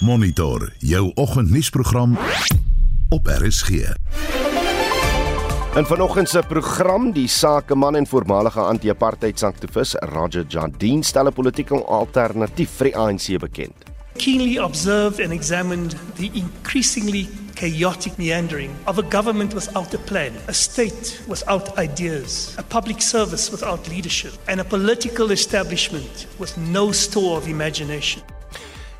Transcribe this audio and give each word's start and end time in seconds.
Monitor 0.00 0.72
jou 0.78 1.10
oggendnuusprogram 1.14 2.18
op 3.08 3.26
RSG. 3.26 3.70
En 5.74 5.86
vanoggend 5.86 6.28
se 6.28 6.42
program, 6.48 7.12
die 7.12 7.28
sakeman 7.28 7.96
en 7.96 8.06
voormalige 8.06 8.60
anti-apartheid 8.60 9.42
aktivis 9.42 9.94
Roger 9.94 10.44
Jardine 10.48 11.04
stel 11.04 11.26
'n 11.26 11.32
politieke 11.32 11.84
alternatief 11.84 12.70
vir 12.70 12.86
die 12.86 12.96
ANC 12.96 13.38
bekend. 13.38 13.74
Keenly 14.16 14.58
observed 14.58 15.20
and 15.20 15.32
examined 15.32 15.96
the 16.14 16.30
increasingly 16.32 17.28
chaotic 17.54 18.16
meandering 18.16 18.70
of 18.84 18.98
a 18.98 19.04
government 19.10 19.52
without 19.52 19.94
a 19.94 19.98
plan, 19.98 20.32
a 20.48 20.52
state 20.52 21.20
without 21.26 21.78
ideas, 21.78 22.54
a 22.56 22.62
public 22.62 23.00
service 23.00 23.50
without 23.50 23.88
leadership, 23.88 24.32
and 24.46 24.60
a 24.60 24.64
political 24.64 25.30
establishment 25.30 26.26
with 26.36 26.56
no 26.56 26.92
store 26.92 27.36
of 27.36 27.46
imagination. 27.46 28.22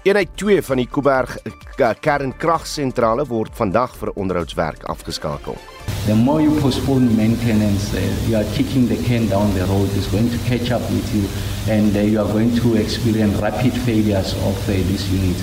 Eenheid 0.03 0.31
2 0.41 0.63
van 0.65 0.79
die 0.81 0.87
Kuiberg 0.89 1.35
kernkragsentrale 1.77 3.27
word 3.29 3.53
vandag 3.53 3.93
vir 4.01 4.09
onderhoudswerk 4.17 4.87
afgeskakel. 4.89 5.59
The 6.07 6.17
more 6.17 6.41
you 6.41 6.55
postpone 6.63 7.11
maintenance, 7.19 7.93
uh, 7.93 8.01
you 8.25 8.39
are 8.39 8.49
kicking 8.57 8.89
the 8.89 8.97
can 9.05 9.29
down 9.29 9.53
the 9.53 9.67
road. 9.69 9.93
It's 10.01 10.09
going 10.09 10.31
to 10.33 10.41
catch 10.49 10.73
up 10.73 10.81
with 10.89 11.05
you, 11.13 11.29
and 11.69 11.93
uh, 11.93 12.01
you 12.01 12.17
are 12.17 12.33
going 12.33 12.57
to 12.63 12.81
experience 12.81 13.37
rapid 13.45 13.77
failures 13.85 14.33
of 14.49 14.57
uh, 14.71 14.81
this 14.89 15.05
unit. 15.13 15.37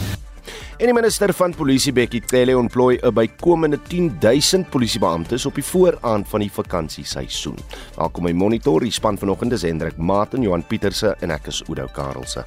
En 0.82 0.90
die 0.90 0.94
minister 0.94 1.34
van 1.34 1.54
Polisie 1.54 1.94
Bekkie 1.94 2.24
Cele 2.26 2.58
ontplooi 2.58 2.98
'n 2.98 3.14
bykomende 3.14 3.78
10000 3.88 4.70
polisiebeamptes 4.70 5.46
op 5.46 5.56
die 5.56 5.66
vooraand 5.66 6.28
van 6.28 6.40
die 6.40 6.52
vakansieseisoen. 6.52 7.58
Welkom 7.96 8.24
by 8.24 8.32
Monitor, 8.32 8.80
die 8.80 8.92
span 8.92 9.18
vanoggend 9.18 9.54
is 9.54 9.62
Hendrik 9.62 9.98
Maat 9.98 10.34
en 10.34 10.42
Johan 10.42 10.66
Pieterse 10.66 11.16
en 11.20 11.30
ek 11.30 11.48
is 11.48 11.62
Oudo 11.68 11.86
Karelse. 11.94 12.46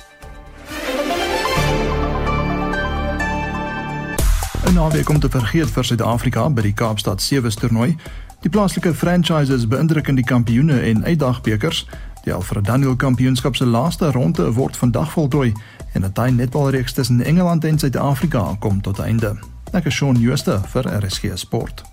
'n 4.71 4.75
naweek 4.75 5.09
om 5.09 5.19
te 5.21 5.29
vergeet 5.31 5.71
vir 5.71 5.85
Suid-Afrika 5.85 6.51
by 6.51 6.63
die 6.63 6.73
Kaapstad 6.73 7.23
Sewe 7.23 7.51
toernooi. 7.51 7.97
Die 8.41 8.51
plaaslike 8.51 8.95
franchises 8.95 9.67
beïndruk 9.67 10.09
in 10.09 10.15
die 10.15 10.25
kampioene 10.25 10.81
en 10.81 11.05
uitdagbekers. 11.05 11.87
Die 12.25 12.33
Alfred 12.33 12.65
Daniel 12.65 12.97
Kampioenskap 12.97 13.57
se 13.57 13.67
laaste 13.67 14.11
ronde 14.11 14.53
word 14.53 14.77
vandag 14.77 15.11
voltooi 15.13 15.53
en 15.93 16.05
'n 16.05 16.13
taai 16.13 16.31
netbalreeks 16.31 16.93
tussen 16.93 17.25
Engeland 17.25 17.65
en 17.65 17.79
Suid-Afrika 17.79 18.57
kom 18.59 18.81
tot 18.81 18.99
einde. 18.99 19.37
Ek 19.73 19.85
is 19.85 19.95
Shaun 19.95 20.17
Schuster 20.17 20.61
vir 20.67 21.05
RSG 21.05 21.31
Sport. 21.35 21.90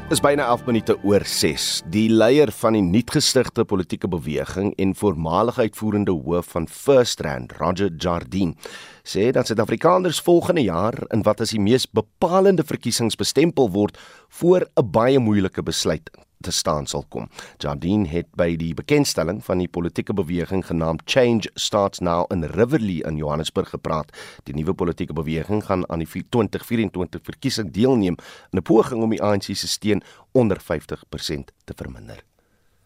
Dis 0.07 0.21
byna 0.23 0.45
11 0.47 0.61
minute 0.69 0.93
oor 1.03 1.25
6. 1.27 1.63
Die 1.91 2.05
leier 2.07 2.47
van 2.61 2.77
die 2.77 2.81
nuutgestigte 2.81 3.65
politieke 3.67 4.07
beweging 4.07 4.69
en 4.79 4.93
voormalige 4.95 5.65
uitvoerende 5.67 6.13
hoof 6.15 6.47
van 6.53 6.67
First 6.71 7.19
Rand, 7.27 7.51
Roger 7.59 7.91
Jardine, 7.91 8.55
sê 9.03 9.25
dat 9.35 9.51
Suid-Afrikaners 9.51 10.21
volgende 10.23 10.63
jaar 10.63 10.95
in 11.11 11.25
wat 11.27 11.43
as 11.43 11.51
die 11.51 11.59
mees 11.59 11.89
bepalende 11.91 12.63
verkiesings 12.63 13.19
bestempel 13.19 13.67
word 13.75 13.99
voor 14.39 14.63
'n 14.79 14.91
baie 14.91 15.19
moeilike 15.19 15.63
besluit 15.63 16.07
te 16.41 16.51
staan 16.51 16.87
sal 16.87 17.05
kom. 17.09 17.29
Jardine 17.57 18.07
het 18.07 18.29
by 18.35 18.55
die 18.59 18.73
bekendstelling 18.77 19.41
van 19.45 19.61
die 19.63 19.67
politieke 19.67 20.13
beweging 20.13 20.65
genaamd 20.65 21.01
Change 21.05 21.49
Starts 21.55 21.99
Now 21.99 22.25
in 22.33 22.43
Riverlea 22.43 23.07
in 23.07 23.17
Johannesburg 23.17 23.69
gepraat. 23.69 24.13
Die 24.43 24.55
nuwe 24.55 24.73
politieke 24.73 25.13
beweging 25.13 25.63
gaan 25.65 25.89
aan 25.89 26.03
die 26.03 26.09
2024 26.29 27.21
verkiesing 27.23 27.71
deelneem 27.71 28.15
in 28.51 28.59
'n 28.59 28.61
poging 28.61 29.03
om 29.03 29.09
die 29.09 29.23
ANC 29.23 29.43
se 29.43 29.67
steun 29.67 30.03
onder 30.31 30.57
50% 30.61 31.51
te 31.65 31.73
verminder. 31.75 32.23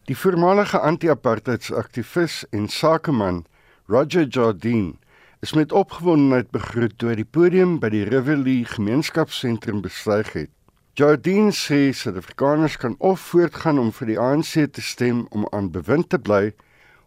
Die 0.06 0.18
voormalige 0.18 0.80
anti-apartheidsaktivis 0.80 2.46
en 2.50 2.68
sakeman 2.68 3.46
Roger 3.88 4.28
Jardine 4.28 4.94
is 5.40 5.54
met 5.54 5.72
opgewondenheid 5.72 6.52
begroet 6.52 6.98
toe 6.98 7.10
hy 7.10 7.16
die 7.16 7.26
podium 7.26 7.80
by 7.80 7.90
die 7.90 8.04
Riverlea 8.04 8.66
gemeenskapsentrum 8.76 9.82
bestyg 9.82 10.34
het. 10.34 10.52
Jardine 10.94 11.54
sê 11.56 11.94
Suid-Afrikaners 11.94 12.76
kan 12.78 12.96
of 13.00 13.22
voortgaan 13.32 13.80
om 13.80 13.92
vir 13.96 14.10
die 14.10 14.18
ANC 14.20 14.66
te 14.76 14.82
stem 14.84 15.22
om 15.32 15.46
aan 15.56 15.70
bewind 15.72 16.10
te 16.12 16.20
bly 16.20 16.52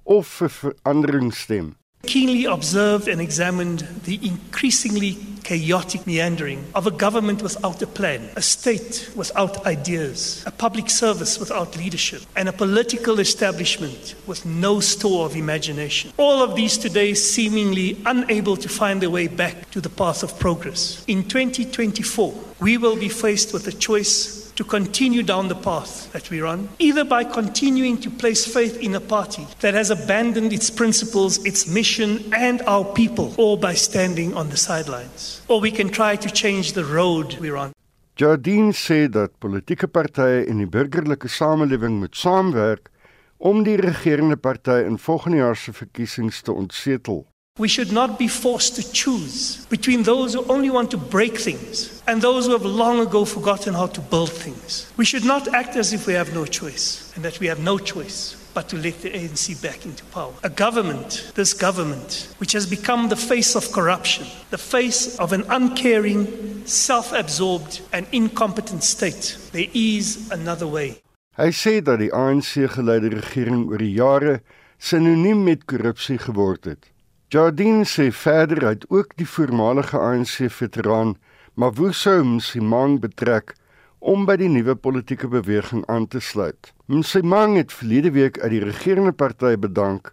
of 0.09 0.31
vir 0.39 0.49
verandering 0.49 1.35
stem. 1.37 1.75
Keenly 2.15 2.45
observed 2.45 3.09
and 3.09 3.21
examined 3.21 3.81
the 4.05 4.21
increasingly 4.25 5.19
chaotic 5.43 6.07
meandering 6.07 6.65
of 6.73 6.87
a 6.87 6.91
government 6.93 7.43
without 7.43 7.83
a 7.83 7.89
plan, 7.89 8.31
a 8.37 8.41
state 8.41 9.11
without 9.17 9.67
ideas, 9.67 10.45
a 10.47 10.51
public 10.53 10.89
service 10.89 11.41
without 11.41 11.77
leadership, 11.77 12.23
and 12.37 12.49
a 12.49 12.53
political 12.53 13.19
establishment 13.19 14.15
with 14.29 14.47
no 14.47 14.79
store 14.79 15.27
of 15.27 15.35
imagination. 15.35 16.13
All 16.17 16.41
of 16.41 16.55
these 16.55 16.79
today 16.79 17.15
seemingly 17.15 18.01
unable 18.07 18.57
to 18.59 18.69
find 18.69 19.03
their 19.03 19.11
way 19.11 19.27
back 19.27 19.69
to 19.73 19.81
the 19.81 19.91
path 19.91 20.23
of 20.23 20.39
progress. 20.39 21.05
In 21.09 21.25
2024, 21.25 22.33
we 22.61 22.79
will 22.79 22.97
be 22.97 23.09
faced 23.09 23.53
with 23.53 23.67
a 23.67 23.73
choice 23.73 24.44
to 24.57 24.65
continue 24.65 25.23
down 25.23 25.49
the 25.49 25.55
path 25.55 26.13
that 26.13 26.31
we're 26.31 26.47
on, 26.47 26.69
either 26.79 27.05
by 27.05 27.25
continuing 27.25 27.99
to 27.99 28.11
place 28.11 28.47
faith 28.47 28.79
in 28.81 28.95
a 28.95 29.01
party 29.01 29.47
that 29.61 29.75
has 29.75 29.91
abandoned 29.91 30.53
its 30.53 30.71
principles, 30.71 31.45
its 31.45 31.67
mission, 31.67 32.33
and 32.33 32.63
our 32.63 32.85
people, 32.85 33.35
or 33.37 33.59
by 33.59 33.75
standing 33.75 34.35
on 34.35 34.49
the 34.51 34.57
sidelines. 34.57 35.43
Or 35.49 35.61
we 35.61 35.71
can 35.71 35.89
try 35.89 36.17
to 36.17 36.31
change 36.31 36.73
the 36.73 36.85
road 36.85 37.37
we're 37.41 37.57
on. 37.57 37.73
Jardine 38.17 38.73
sê 38.73 39.09
dat 39.11 39.33
politieke 39.43 39.89
partye 39.91 40.45
en 40.47 40.61
die 40.63 40.71
burgerlike 40.71 41.29
samelewing 41.29 41.99
moet 41.99 42.15
saamwerk 42.15 42.93
om 43.39 43.65
die 43.67 43.75
regerende 43.77 44.37
party 44.37 44.85
in 44.87 44.99
volgende 44.99 45.37
jaar 45.37 45.57
se 45.57 45.73
verkiesings 45.73 46.43
te 46.43 46.53
ontsetel. 46.53 47.25
We 47.57 47.69
should 47.69 47.93
not 47.93 48.19
be 48.19 48.27
forced 48.27 48.75
to 48.75 48.93
choose 48.93 49.65
between 49.67 50.03
those 50.03 50.35
who 50.35 50.45
only 50.47 50.71
want 50.71 50.91
to 50.91 50.97
break 50.97 51.39
things 51.39 52.03
and 52.05 52.21
those 52.21 52.47
who 52.47 52.53
have 52.53 52.65
long 52.65 52.99
ago 52.99 53.25
forgotten 53.25 53.75
how 53.75 53.87
to 53.87 54.01
build 54.01 54.33
things. 54.33 54.91
We 54.97 55.05
should 55.05 55.25
not 55.25 55.47
act 55.55 55.77
as 55.77 55.93
if 55.93 56.09
we 56.09 56.15
have 56.15 56.35
no 56.35 56.47
choice 56.47 57.13
and 57.15 57.25
that 57.25 57.39
we 57.39 57.47
have 57.47 57.61
no 57.61 57.79
choice 57.79 58.35
but 58.55 58.69
to 58.71 58.77
let 58.77 59.01
the 59.03 59.11
ANC 59.11 59.63
back 59.63 59.87
into 59.87 60.05
power. 60.07 60.33
A 60.43 60.51
government, 60.51 61.31
this 61.37 61.55
government, 61.55 62.35
which 62.39 62.51
has 62.55 62.67
become 62.67 63.09
the 63.09 63.15
face 63.15 63.55
of 63.55 63.71
corruption, 63.71 64.27
the 64.51 64.59
face 64.59 65.17
of 65.21 65.33
an 65.33 65.45
uncaring, 65.49 66.67
self 66.67 67.13
absorbed, 67.13 67.83
and 67.93 68.05
incompetent 68.11 68.83
state, 68.83 69.39
there 69.53 69.71
is 69.73 70.29
another 70.33 70.67
way. 70.67 70.99
Hy 71.39 71.53
sê 71.55 71.79
dat 71.79 72.03
die 72.03 72.11
ANC 72.11 72.67
geleide 72.75 73.15
regering 73.15 73.69
oor 73.71 73.79
die 73.79 73.95
jare 73.95 74.41
sinoniem 74.79 75.47
met 75.47 75.63
korrupsie 75.71 76.19
geword 76.19 76.67
het. 76.67 76.94
Jardine 77.29 77.85
sê 77.85 78.11
verder 78.13 78.67
uit 78.67 78.85
ook 78.89 79.17
die 79.17 79.27
voormalige 79.29 79.99
ANC-veteraan 79.99 81.17
Mavuso 81.55 82.25
Msimang 82.25 83.01
betrek 83.01 83.55
om 83.99 84.27
by 84.29 84.37
die 84.37 84.51
nuwe 84.53 84.75
politieke 84.77 85.29
beweging 85.33 85.87
aan 85.89 86.07
te 86.07 86.21
sluit. 86.21 86.73
Msimang 86.87 87.57
het 87.57 87.73
verlede 87.73 88.11
week 88.11 88.41
uit 88.41 88.51
die 88.51 88.65
regerende 88.65 89.13
party 89.13 89.57
bedank 89.57 90.13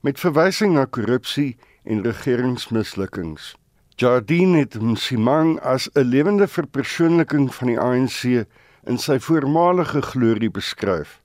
met 0.00 0.20
verwysing 0.22 0.76
na 0.76 0.84
korrupsie 0.84 1.56
en 1.84 2.04
regeringsmislukkings. 2.06 3.54
Jardine 3.96 4.58
het 4.58 4.80
Msimang 4.80 5.58
as 5.60 5.88
'n 5.94 6.04
lewende 6.04 6.46
verpersoonliking 6.46 7.54
van 7.54 7.66
die 7.66 7.80
ANC 7.80 8.46
in 8.84 8.98
sy 8.98 9.18
voormalige 9.18 10.02
glorie 10.02 10.50
beskryf. 10.50 11.20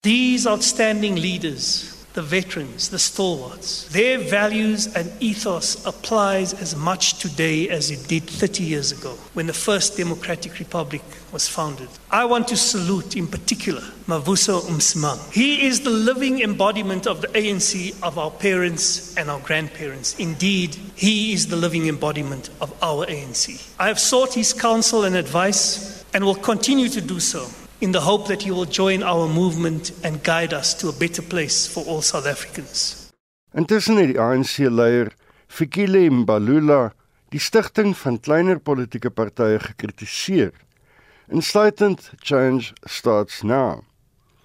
These 0.00 0.48
outstanding 0.48 1.18
leaders 1.18 1.99
the 2.14 2.22
veterans, 2.22 2.88
the 2.90 2.98
stalwarts. 2.98 3.84
Their 3.88 4.18
values 4.18 4.86
and 4.94 5.10
ethos 5.20 5.84
applies 5.86 6.52
as 6.54 6.74
much 6.74 7.18
today 7.20 7.68
as 7.68 7.90
it 7.90 8.08
did 8.08 8.24
30 8.24 8.64
years 8.64 8.92
ago 8.92 9.12
when 9.34 9.46
the 9.46 9.52
first 9.52 9.96
democratic 9.96 10.58
republic 10.58 11.02
was 11.32 11.48
founded. 11.48 11.88
I 12.10 12.24
want 12.24 12.48
to 12.48 12.56
salute 12.56 13.16
in 13.16 13.26
particular 13.28 13.82
Mavuso 14.06 14.60
Umsimang. 14.62 15.32
He 15.32 15.66
is 15.66 15.82
the 15.82 15.90
living 15.90 16.42
embodiment 16.42 17.06
of 17.06 17.20
the 17.20 17.28
ANC 17.28 18.02
of 18.02 18.18
our 18.18 18.30
parents 18.30 19.16
and 19.16 19.30
our 19.30 19.40
grandparents. 19.40 20.18
Indeed, 20.18 20.74
he 20.96 21.32
is 21.32 21.46
the 21.46 21.56
living 21.56 21.86
embodiment 21.86 22.50
of 22.60 22.72
our 22.82 23.06
ANC. 23.06 23.72
I 23.78 23.86
have 23.86 24.00
sought 24.00 24.34
his 24.34 24.52
counsel 24.52 25.04
and 25.04 25.14
advice 25.14 26.04
and 26.12 26.24
will 26.24 26.34
continue 26.34 26.88
to 26.88 27.00
do 27.00 27.20
so 27.20 27.48
in 27.80 27.92
the 27.92 28.00
hope 28.00 28.28
that 28.28 28.42
he 28.42 28.50
will 28.50 28.66
join 28.66 29.02
our 29.02 29.26
movement 29.28 29.92
and 30.04 30.22
guide 30.22 30.52
us 30.52 30.74
to 30.74 30.88
a 30.88 30.92
better 30.92 31.22
place 31.22 31.66
for 31.66 31.84
all 31.84 32.02
South 32.02 32.26
Africans. 32.26 33.08
Intussen 33.54 33.96
het 33.96 34.12
die 34.12 34.20
ANC-leier 34.20 35.14
Fikile 35.48 36.10
Mbalula 36.10 36.92
die 37.30 37.40
stigting 37.40 37.96
van 37.96 38.18
kleiner 38.20 38.58
politieke 38.58 39.10
partye 39.10 39.58
gekritiseer, 39.62 40.50
insluitend 41.30 42.12
Change 42.18 42.72
Starts 42.84 43.42
Now. 43.42 43.84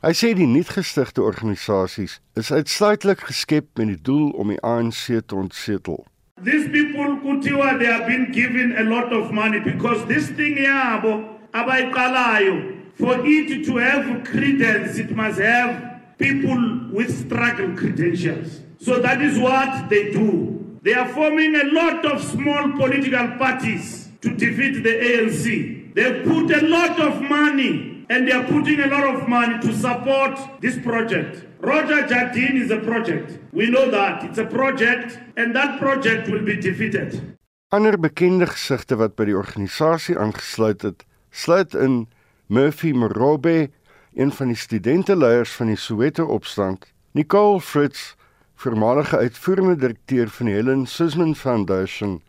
Hy 0.06 0.14
sê 0.14 0.34
die 0.38 0.46
nuutgestigte 0.46 1.24
organisasies 1.26 2.20
is 2.38 2.52
uitsluitlik 2.54 3.24
geskep 3.26 3.72
met 3.80 3.90
die 3.90 4.02
doel 4.06 4.30
om 4.38 4.52
die 4.54 4.62
ANC 4.62 5.08
te 5.26 5.34
ontsetel. 5.34 6.04
These 6.46 6.70
people 6.70 7.18
kuthiwa 7.24 7.78
they 7.80 7.90
have 7.90 8.06
been 8.06 8.30
given 8.32 8.76
a 8.78 8.84
lot 8.86 9.10
of 9.14 9.32
money 9.32 9.60
because 9.66 10.06
this 10.06 10.30
thing 10.38 10.60
yabo 10.62 11.24
abayiqalayo 11.58 12.75
for 12.96 13.16
it 13.26 13.66
to 13.66 13.78
have 13.78 14.24
credence 14.24 14.98
it 14.98 15.12
must 15.12 15.40
have 15.40 15.96
people 16.18 16.90
with 16.92 17.26
struggle 17.26 17.76
credentials. 17.76 18.62
So 18.80 19.00
that 19.00 19.22
is 19.22 19.38
what 19.38 19.90
they 19.90 20.12
do. 20.12 20.80
They 20.82 20.94
are 20.94 21.10
forming 21.10 21.56
a 21.56 21.66
lot 21.74 22.06
of 22.06 22.24
small 22.24 22.72
political 22.74 23.28
parties 23.38 24.10
to 24.22 24.30
defeat 24.36 24.84
the 24.84 24.96
ANC. 25.10 25.94
They 25.96 26.22
put 26.24 26.52
a 26.52 26.66
lot 26.68 27.00
of 27.00 27.22
money 27.22 28.06
and 28.10 28.28
they 28.28 28.32
are 28.32 28.44
putting 28.44 28.80
a 28.80 28.88
lot 28.88 29.16
of 29.16 29.28
money 29.28 29.60
to 29.60 29.74
support 29.74 30.40
this 30.62 30.78
project. 30.80 31.44
Roger 31.60 32.06
Jardine 32.06 32.58
is 32.58 32.70
a 32.70 32.78
project. 32.78 33.40
We 33.52 33.70
know 33.70 33.90
that. 33.90 34.24
It's 34.24 34.38
a 34.38 34.46
project 34.46 35.18
and 35.36 35.56
that 35.56 35.80
project 35.80 36.30
will 36.30 36.44
be 36.44 36.56
defeated. 36.58 37.38
Ander 37.74 37.98
bekende 37.98 38.46
gesigte 38.48 38.96
wat 38.96 39.16
by 39.18 39.26
die 39.26 39.36
organisasie 39.36 40.16
aangesluit 40.22 40.86
het, 40.86 41.02
sluit 41.32 41.74
in 41.74 42.06
Murphy 42.48 42.92
Morobe, 42.92 43.70
een 44.14 44.32
van 44.32 44.48
die 44.48 44.56
studenteleiers 44.56 45.52
van 45.52 45.68
die 45.68 45.76
Soweto 45.76 46.26
opstand, 46.26 46.94
Nicole 47.12 47.62
Fritz, 47.62 48.14
voormalige 48.56 49.18
uitvoerende 49.18 49.76
direkteur 49.76 50.30
van 50.30 50.46
die 50.46 50.56
Helen 50.56 50.86
Suzman 50.86 51.36
Foundation, 51.36 52.22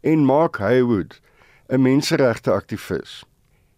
en 0.00 0.24
Mark 0.24 0.56
Haywood, 0.56 1.20
'n 1.68 1.82
menseregte 1.82 2.52
aktivis. 2.52 3.24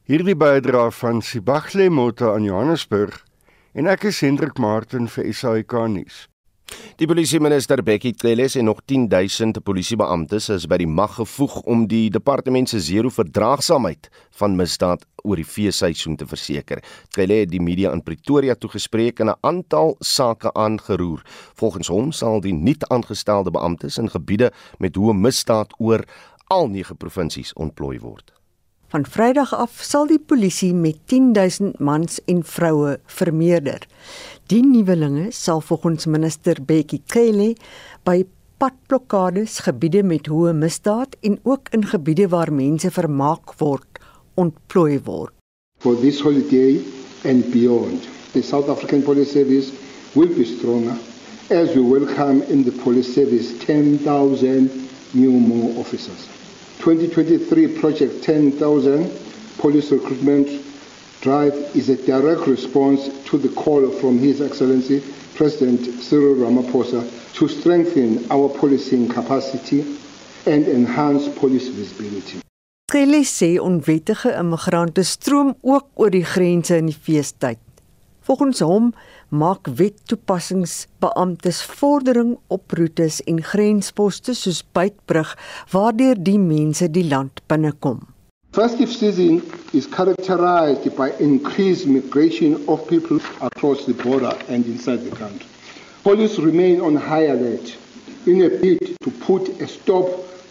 Hierdie 0.05 0.37
bydra 0.37 0.91
van 0.91 1.23
Sibagle 1.23 1.91
Mota 1.91 2.35
aan 2.35 2.43
Johannesburg 2.43 3.25
en 3.73 3.87
ek 3.87 4.05
is 4.05 4.21
Hendrik 4.21 4.59
Martin 4.59 5.09
vir 5.09 5.33
SAK 5.35 5.73
nuus. 5.89 6.29
Die 6.99 7.07
polisieminister 7.07 7.81
Bekkie 7.83 8.15
Cele 8.19 8.49
en 8.59 8.65
nog 8.65 8.81
10000 8.85 9.61
polisiebeamptes 9.65 10.49
is 10.51 10.67
by 10.67 10.81
die 10.83 10.89
mag 10.91 11.15
gevoeg 11.15 11.61
om 11.71 11.87
die 11.89 12.09
departement 12.11 12.69
se 12.69 12.81
zero 12.83 13.13
verdraagsaamheid 13.15 14.09
van 14.41 14.57
misdaad 14.59 15.05
oor 15.23 15.39
die 15.39 15.47
feesseisoen 15.47 16.17
te 16.19 16.27
verseker. 16.27 16.83
Cele 17.15 17.43
het 17.43 17.53
die 17.53 17.63
media 17.63 17.93
in 17.95 18.03
Pretoria 18.03 18.55
toegespreek 18.55 19.21
en 19.21 19.31
'n 19.31 19.39
aantal 19.41 19.97
sake 20.01 20.53
aangeroer. 20.53 21.23
Volgens 21.55 21.89
hom 21.89 22.13
sal 22.13 22.41
die 22.41 22.55
nuut 22.55 22.89
aangestelde 22.89 23.51
beamptes 23.51 23.99
in 23.99 24.11
gebiede 24.11 24.53
met 24.79 24.97
hoë 24.97 25.15
misdaad 25.15 25.73
oor 25.79 26.05
al 26.49 26.69
9 26.69 26.97
provinsies 26.97 27.53
ontplooi 27.53 27.99
word. 28.01 28.38
Van 28.89 29.05
Vrydag 29.05 29.51
af 29.53 29.83
sal 29.85 30.07
die 30.09 30.17
polisie 30.17 30.71
met 30.73 30.97
10000 31.13 31.75
mans 31.85 32.23
en 32.25 32.39
vroue 32.41 32.95
vermeerder. 33.05 33.83
Die 34.49 34.63
nuwelinge 34.65 35.27
sal 35.37 35.61
volgens 35.61 36.07
minister 36.09 36.57
Bekkie 36.65 37.03
Cele 37.13 37.51
by 38.09 38.23
padblokkades, 38.57 39.59
gebiede 39.67 40.01
met 40.03 40.31
hoë 40.33 40.55
misdaad 40.57 41.19
en 41.21 41.37
ook 41.45 41.69
in 41.77 41.85
gebiede 41.91 42.31
waar 42.33 42.49
mense 42.49 42.89
vermaak 42.89 43.53
word, 43.61 44.01
ontplooi 44.41 44.97
word. 45.05 45.37
For 45.85 46.01
this 46.01 46.23
holiday 46.25 46.81
and 47.29 47.45
beyond, 47.53 48.09
the 48.33 48.41
South 48.41 48.73
African 48.73 49.05
Police 49.05 49.37
Service 49.37 49.69
will 50.17 50.33
be 50.33 50.49
stronger 50.49 50.97
as 51.53 51.77
we 51.77 51.85
welcome 51.85 52.41
in 52.49 52.65
the 52.65 52.73
police 52.73 53.13
service 53.13 53.53
10,000 53.67 54.73
new 55.13 55.37
more 55.37 55.77
officers. 55.77 56.38
2023 56.79 57.81
Project 57.81 58.23
10,000 58.23 59.11
Police 59.59 59.91
Recruitment 59.91 60.49
Drive 61.21 61.55
is 61.75 61.89
a 61.89 61.97
direct 62.07 62.47
response 62.47 63.09
to 63.25 63.37
the 63.37 63.49
call 63.49 63.91
from 63.91 64.19
His 64.19 64.41
Excellency 64.41 65.03
President 65.35 65.81
Cyril 66.01 66.37
Ramaphosa 66.37 67.03
to 67.35 67.49
strengthen 67.49 68.25
our 68.31 68.49
policing 68.49 69.09
capacity 69.09 69.81
and 70.47 70.67
enhance 70.69 71.29
police 71.29 71.69
visibility. 71.69 72.39
Cele 72.91 73.25
sê 73.25 73.59
onwettige 73.61 74.31
immigrante 74.39 75.03
stroom 75.03 75.55
ook 75.61 75.91
oor 75.95 76.11
die 76.11 76.25
grense 76.25 76.77
in 76.77 76.87
die 76.89 76.97
feestyd. 76.97 77.59
Volgens 78.29 78.59
hom 78.61 78.91
maak 79.29 79.69
wettoepassingsbeamptes 79.77 81.63
vordering 81.65 82.35
op 82.47 82.73
roetes 82.77 83.23
en 83.25 83.39
grensposte 83.43 84.35
soos 84.37 84.59
Beitbrug 84.77 85.31
waardeur 85.73 86.19
die 86.27 86.37
mense 86.37 86.91
die 86.93 87.07
land 87.09 87.41
binnekom. 87.49 88.03
Festive 88.53 88.93
season 88.93 89.41
is 89.73 89.89
characterized 89.89 90.93
by 90.99 91.09
increased 91.25 91.89
migration 91.89 92.59
of 92.67 92.85
people 92.91 93.17
across 93.41 93.87
the 93.87 93.95
border 94.03 94.37
and 94.49 94.67
inside 94.67 95.09
the 95.09 95.17
country. 95.17 95.49
Police 96.03 96.37
remain 96.45 96.83
on 96.85 97.01
high 97.01 97.31
alert 97.33 97.73
in 98.27 98.43
a 98.45 98.51
bid 98.61 98.93
to 99.07 99.11
put 99.25 99.49
a 99.63 99.67
stop 99.67 100.05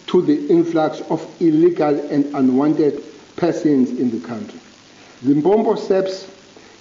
to 0.07 0.23
the 0.25 0.39
influx 0.50 1.06
of 1.13 1.21
illegal 1.39 1.94
and 2.09 2.25
unwanted 2.33 2.97
persons 3.35 3.94
in 4.00 4.09
the 4.09 4.27
country. 4.27 4.59
Mbombo 5.21 5.77
SEPs 5.77 6.36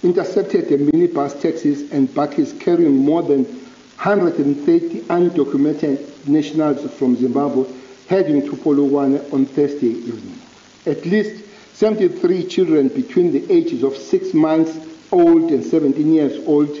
intercepted 0.07 0.69
the 0.69 0.77
minibus 0.77 1.33
taxis 1.41 1.91
and 1.91 2.13
buses 2.13 2.53
carrying 2.61 2.95
more 2.95 3.21
than 3.21 3.43
130 3.43 5.01
undocumented 5.01 6.27
nationals 6.27 6.89
from 6.93 7.17
Zimbabwe 7.17 7.65
heading 8.07 8.41
to 8.41 8.51
Polokwane 8.51 9.33
on 9.33 9.45
Thursday 9.45 9.87
evening. 9.87 10.39
At 10.85 11.05
least 11.05 11.43
73 11.73 12.47
children 12.47 12.87
between 12.87 13.33
the 13.33 13.51
ages 13.51 13.83
of 13.83 13.97
6 13.97 14.33
months 14.33 14.79
old 15.11 15.51
and 15.51 15.61
17 15.61 16.13
years 16.13 16.47
old 16.47 16.73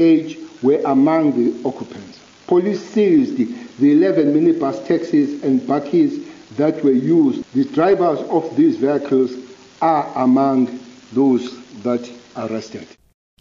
age 0.00 0.36
were 0.60 0.80
among 0.84 1.32
the 1.38 1.68
occupants. 1.68 2.18
Police 2.48 2.84
seized 2.84 3.36
the 3.78 3.92
11 3.92 4.34
minibus 4.34 4.84
taxis 4.84 5.44
and 5.44 5.64
buses 5.64 6.26
that 6.56 6.82
were 6.82 6.90
used. 6.90 7.44
The 7.52 7.66
drivers 7.66 8.18
of 8.30 8.56
these 8.56 8.78
vehicles 8.78 9.32
are 9.80 10.10
among 10.16 10.80
those 11.12 11.56
that 11.84 12.10
arrested. 12.34 12.86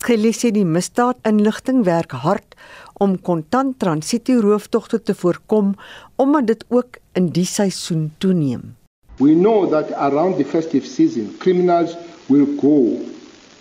Gelisse 0.03 0.51
die 0.51 0.65
misdaadinligting 0.65 1.83
werk 1.85 2.11
hard 2.23 2.55
om 3.03 3.15
kontant 3.21 3.77
transito 3.79 4.39
rooftogte 4.41 4.99
te 5.01 5.13
voorkom 5.15 5.75
omdat 6.15 6.47
dit 6.47 6.63
ook 6.69 6.97
in 7.13 7.29
die 7.35 7.45
seisoen 7.45 8.11
toeneem. 8.17 8.73
We 9.17 9.33
know 9.33 9.69
that 9.69 9.91
around 9.91 10.37
the 10.37 10.45
festive 10.45 10.85
season, 10.85 11.35
criminals 11.39 11.95
will 12.27 12.47
go 12.57 12.99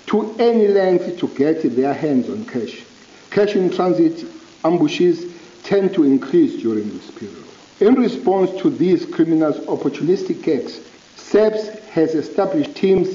to 0.07 0.35
any 0.39 0.69
length 0.69 1.19
to 1.19 1.29
get 1.37 1.61
their 1.77 1.95
hands 1.95 2.29
on 2.29 2.45
cash. 2.45 2.83
Cash 3.31 3.55
in 3.55 3.71
transit 3.71 4.25
ambushes 4.63 5.27
tend 5.63 5.93
to 5.95 6.03
increase 6.05 6.61
during 6.63 6.91
this 6.91 7.11
period. 7.11 7.45
In 7.81 7.95
response 7.95 8.51
to 8.63 8.71
these 8.71 9.05
criminals' 9.07 9.59
opportunistic 9.67 10.47
acts, 10.49 10.81
SEPS 11.17 11.69
has 11.91 12.15
established 12.15 12.75
teams 12.75 13.09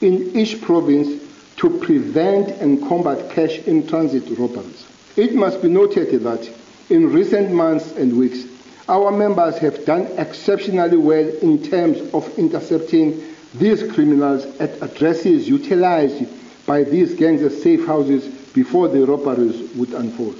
in 0.00 0.30
each 0.34 0.60
province 0.60 1.27
to 1.58 1.78
prevent 1.78 2.50
and 2.62 2.80
combat 2.88 3.30
cash 3.30 3.58
in 3.66 3.86
transit 3.86 4.38
robberies. 4.38 4.86
It 5.16 5.34
must 5.34 5.60
be 5.60 5.68
noted 5.68 6.10
that 6.22 6.50
in 6.88 7.12
recent 7.12 7.50
months 7.52 7.92
and 7.96 8.16
weeks, 8.16 8.44
our 8.88 9.10
members 9.10 9.58
have 9.58 9.84
done 9.84 10.06
exceptionally 10.16 10.96
well 10.96 11.28
in 11.42 11.62
terms 11.62 11.98
of 12.14 12.26
intercepting 12.38 13.20
these 13.54 13.82
criminals 13.92 14.44
at 14.60 14.80
addresses 14.80 15.48
utilized 15.48 16.24
by 16.66 16.84
these 16.84 17.14
gangs 17.14 17.42
as 17.42 17.62
safe 17.62 17.84
houses 17.86 18.28
before 18.54 18.88
the 18.88 19.04
robberies 19.04 19.58
would 19.76 19.92
unfold. 19.92 20.36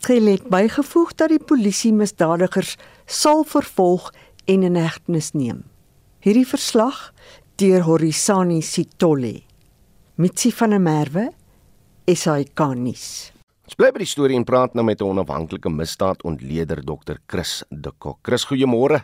Gelet 0.00 0.48
bygevoeg 0.48 1.12
dat 1.16 1.28
die 1.28 1.42
polisie 1.44 1.92
misdadigers 1.92 2.76
sal 3.04 3.44
vervolg 3.44 4.08
en 4.48 4.62
in 4.64 4.78
hegtenis 4.80 5.34
neem. 5.36 5.64
Hierdie 6.24 6.46
verslag 6.48 7.10
deur 7.60 7.84
Horisani 7.84 8.62
Sitole. 8.64 9.42
Mitsi 10.20 10.50
van 10.52 10.74
der 10.74 10.80
Merwe, 10.84 11.30
SAK 12.04 12.60
nuus. 12.76 13.04
Ons 13.64 13.76
bly 13.80 13.88
by 13.94 14.02
die 14.02 14.08
storie 14.10 14.34
en 14.36 14.44
praat 14.44 14.74
nou 14.76 14.82
met 14.84 15.00
'n 15.00 15.08
onafhanklike 15.08 15.70
misdaadontleder 15.72 16.82
Dr. 16.84 17.16
Chris 17.26 17.64
de 17.70 17.90
Kok. 17.98 18.18
Chris, 18.22 18.44
goeiemôre. 18.44 19.00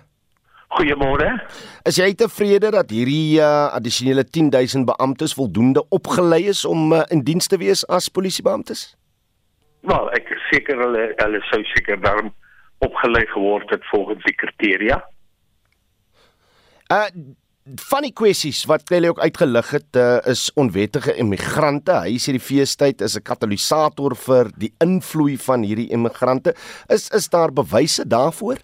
Goeiemôre. 0.76 1.40
Is 1.88 1.96
jy 1.96 2.12
tevrede 2.14 2.70
dat 2.70 2.90
hierdie 2.90 3.40
uh, 3.40 3.73
addisionele 3.73 4.25
10000 4.25 4.85
beamptes 4.85 5.32
voldoende 5.32 5.88
opgelei 5.88 6.49
is 6.49 6.64
om 6.64 6.92
uh, 6.92 7.02
in 7.08 7.25
diens 7.25 7.46
te 7.46 7.56
wees 7.56 7.87
as 7.88 8.11
polisiebeamptes? 8.11 8.96
Wel, 9.80 10.11
ek 10.12 10.28
is 10.28 10.42
seker 10.52 10.76
hulle 10.76 11.14
hulle 11.16 11.40
sou 11.49 11.62
seker 11.64 11.96
daarom 11.96 12.35
opgelei 12.85 13.25
geword 13.32 13.70
het 13.70 13.85
volgens 13.88 14.23
die 14.25 14.37
kriteria. 14.37 15.00
Uh 16.92 17.08
van 17.75 18.04
die 18.06 18.12
kwessies 18.14 18.62
wat 18.70 18.85
Kelly 18.87 19.11
ook 19.11 19.20
uitgelig 19.20 19.70
het, 19.75 19.96
uh, 19.99 20.18
is 20.30 20.46
onwettige 20.54 21.16
immigrante. 21.18 21.96
Hy 22.04 22.14
sê 22.23 22.37
die 22.37 22.42
feestyd 22.42 23.02
is 23.02 23.16
'n 23.18 23.26
katalisator 23.26 24.14
vir 24.14 24.50
die 24.56 24.73
invloei 24.78 25.37
van 25.37 25.62
hierdie 25.62 25.90
immigrante. 25.90 26.54
Is 26.88 27.11
is 27.11 27.28
daar 27.28 27.52
bewyse 27.52 28.06
daarvoor? 28.06 28.58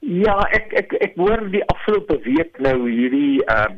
Ja, 0.00 0.36
ek 0.52 0.72
ek 0.72 0.92
ek 1.00 1.16
hoor 1.16 1.48
die 1.50 1.64
afgelope 1.64 2.20
week 2.24 2.60
nou 2.60 2.88
hierdie 2.88 3.40
uh 3.48 3.72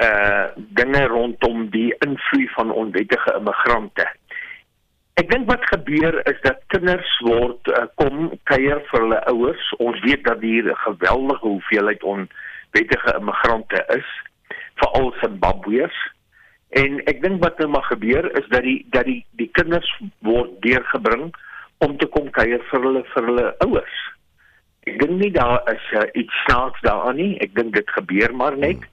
uh 0.00 0.48
dinge 0.56 1.06
rondom 1.06 1.68
die 1.70 1.92
invloei 2.00 2.48
van 2.56 2.72
onwettige 2.72 3.36
immigrante. 3.36 4.06
Ek 5.16 5.30
dink 5.30 5.46
wat 5.48 5.64
gebeur 5.68 6.20
is 6.28 6.40
dat 6.42 6.60
kinders 6.68 7.20
word 7.24 7.68
uh, 7.68 7.86
kom 7.96 8.32
kuier 8.44 8.80
vir 8.88 9.00
hulle 9.00 9.20
ouers. 9.32 9.72
Ons 9.78 10.00
weet 10.00 10.24
dat 10.24 10.40
hier 10.40 10.64
'n 10.72 10.76
geweldige 10.76 11.46
hoeveelheid 11.46 12.02
onwettige 12.76 13.16
immigrante 13.18 13.84
is, 13.96 14.06
veral 14.74 15.14
Zimbabweërs. 15.20 16.12
En 16.68 17.00
ek 17.08 17.22
dink 17.22 17.42
wat 17.42 17.58
nou 17.58 17.68
maar 17.68 17.86
gebeur 17.88 18.26
is 18.36 18.48
dat 18.48 18.62
die 18.62 18.86
dat 18.90 19.04
die 19.04 19.24
die 19.40 19.48
kinders 19.52 19.88
word 20.20 20.50
deurgebring 20.60 21.30
om 21.78 21.96
te 21.96 22.06
kom 22.06 22.28
kuier 22.30 22.60
vir 22.70 22.82
hulle 22.84 23.02
vir 23.14 23.28
hulle 23.30 23.46
ouers. 23.64 24.02
Ek 24.84 24.98
dink 25.00 25.16
nie 25.22 25.32
daar 25.32 25.62
is 25.72 25.86
uh, 25.96 26.04
iets 26.12 26.42
snaaks 26.44 26.80
daaraan 26.84 27.16
nie. 27.16 27.38
Ek 27.40 27.54
dink 27.54 27.72
dit 27.74 27.90
gebeur 27.96 28.34
maar 28.34 28.56
net. 28.56 28.84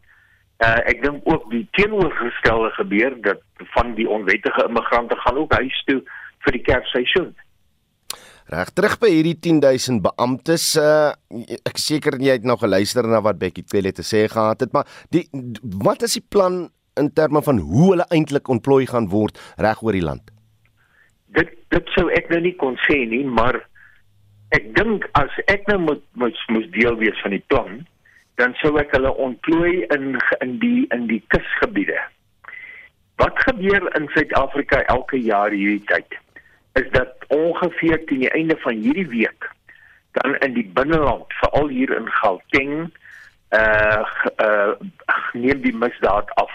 Uh, 0.64 0.80
ek 0.88 1.04
dink 1.04 1.28
ook 1.28 1.50
die 1.52 1.68
teenoorgestelde 1.76 2.72
gebeur 2.78 3.18
dat 3.22 3.42
van 3.76 3.96
die 4.00 4.08
onwettige 4.08 4.68
immigrante 4.70 5.18
gaan 5.26 5.38
ook 5.44 5.54
huis 5.60 5.84
toe 5.90 6.00
vir 6.46 6.56
die 6.56 6.66
kersseisoen. 6.70 7.34
Reg 8.52 8.74
terug 8.76 8.98
by 9.00 9.08
hierdie 9.08 9.38
10000 9.40 10.02
beamptes, 10.04 10.74
uh, 10.76 11.14
ek 11.64 11.80
seker 11.80 12.18
jy 12.20 12.36
het 12.36 12.48
nog 12.48 12.60
geluister 12.60 13.08
na 13.08 13.22
wat 13.24 13.40
Bekkie 13.40 13.64
Cele 13.72 13.94
te 13.96 14.04
sê 14.04 14.26
gehad 14.28 14.66
het, 14.66 14.74
maar 14.76 14.90
die 15.16 15.24
wat 15.64 16.04
is 16.04 16.18
die 16.20 16.26
plan 16.28 16.66
in 17.00 17.10
terme 17.16 17.42
van 17.42 17.62
hoe 17.64 17.94
hulle 17.94 18.08
eintlik 18.12 18.52
ontplooi 18.52 18.86
gaan 18.90 19.08
word 19.14 19.40
reg 19.64 19.80
oor 19.82 19.96
die 19.96 20.04
land? 20.04 20.28
Dit 21.38 21.56
dit 21.74 21.94
sou 21.96 22.10
ek 22.14 22.28
nou 22.30 22.42
nie 22.44 22.56
kon 22.60 22.76
sê 22.84 23.00
nie, 23.10 23.24
maar 23.24 23.62
ek 24.54 24.68
dink 24.76 25.08
as 25.18 25.32
ek 25.48 25.64
nou 25.72 25.80
moet 25.88 26.04
moet 26.20 26.44
moet 26.52 26.68
deel 26.76 27.00
wees 27.00 27.24
van 27.24 27.34
die 27.34 27.46
plan, 27.48 27.80
dan 28.42 28.58
sou 28.60 28.76
ek 28.82 28.92
hulle 28.98 29.14
ontplooi 29.24 29.88
in 29.96 30.20
in 30.44 30.60
die 30.60 30.84
in 30.92 31.08
die 31.08 31.22
kusgebiede. 31.34 32.02
Wat 33.22 33.40
gebeur 33.48 33.88
in 33.96 34.12
Suid-Afrika 34.12 34.84
elke 34.92 35.18
jaar 35.22 35.56
hierdie 35.56 35.86
tyd? 35.88 36.20
Is 36.74 36.90
dat 36.92 37.26
ongeveer 37.28 38.06
teen 38.06 38.20
die 38.20 38.30
einde 38.30 38.58
van 38.58 38.74
hierdie 38.74 39.08
week 39.08 39.50
dan 40.12 40.36
in 40.36 40.54
die 40.54 40.66
binneland, 40.74 41.34
veral 41.42 41.68
hier 41.68 41.96
in 41.98 42.10
Gauteng, 42.10 42.92
uh 43.50 44.04
uh 44.38 44.74
neem 45.34 45.62
die 45.62 45.74
misdaad 45.74 46.30
af. 46.42 46.54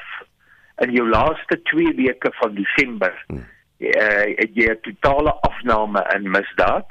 In 0.83 0.93
jou 0.95 1.09
laaste 1.09 1.59
2 1.71 1.95
weke 1.95 2.31
van 2.39 2.55
Desember, 2.55 3.15
uh 3.29 4.27
het 4.39 4.55
jy 4.55 4.71
'n 4.71 4.81
totale 4.83 5.35
afname 5.51 6.03
in 6.15 6.31
misdaad 6.31 6.87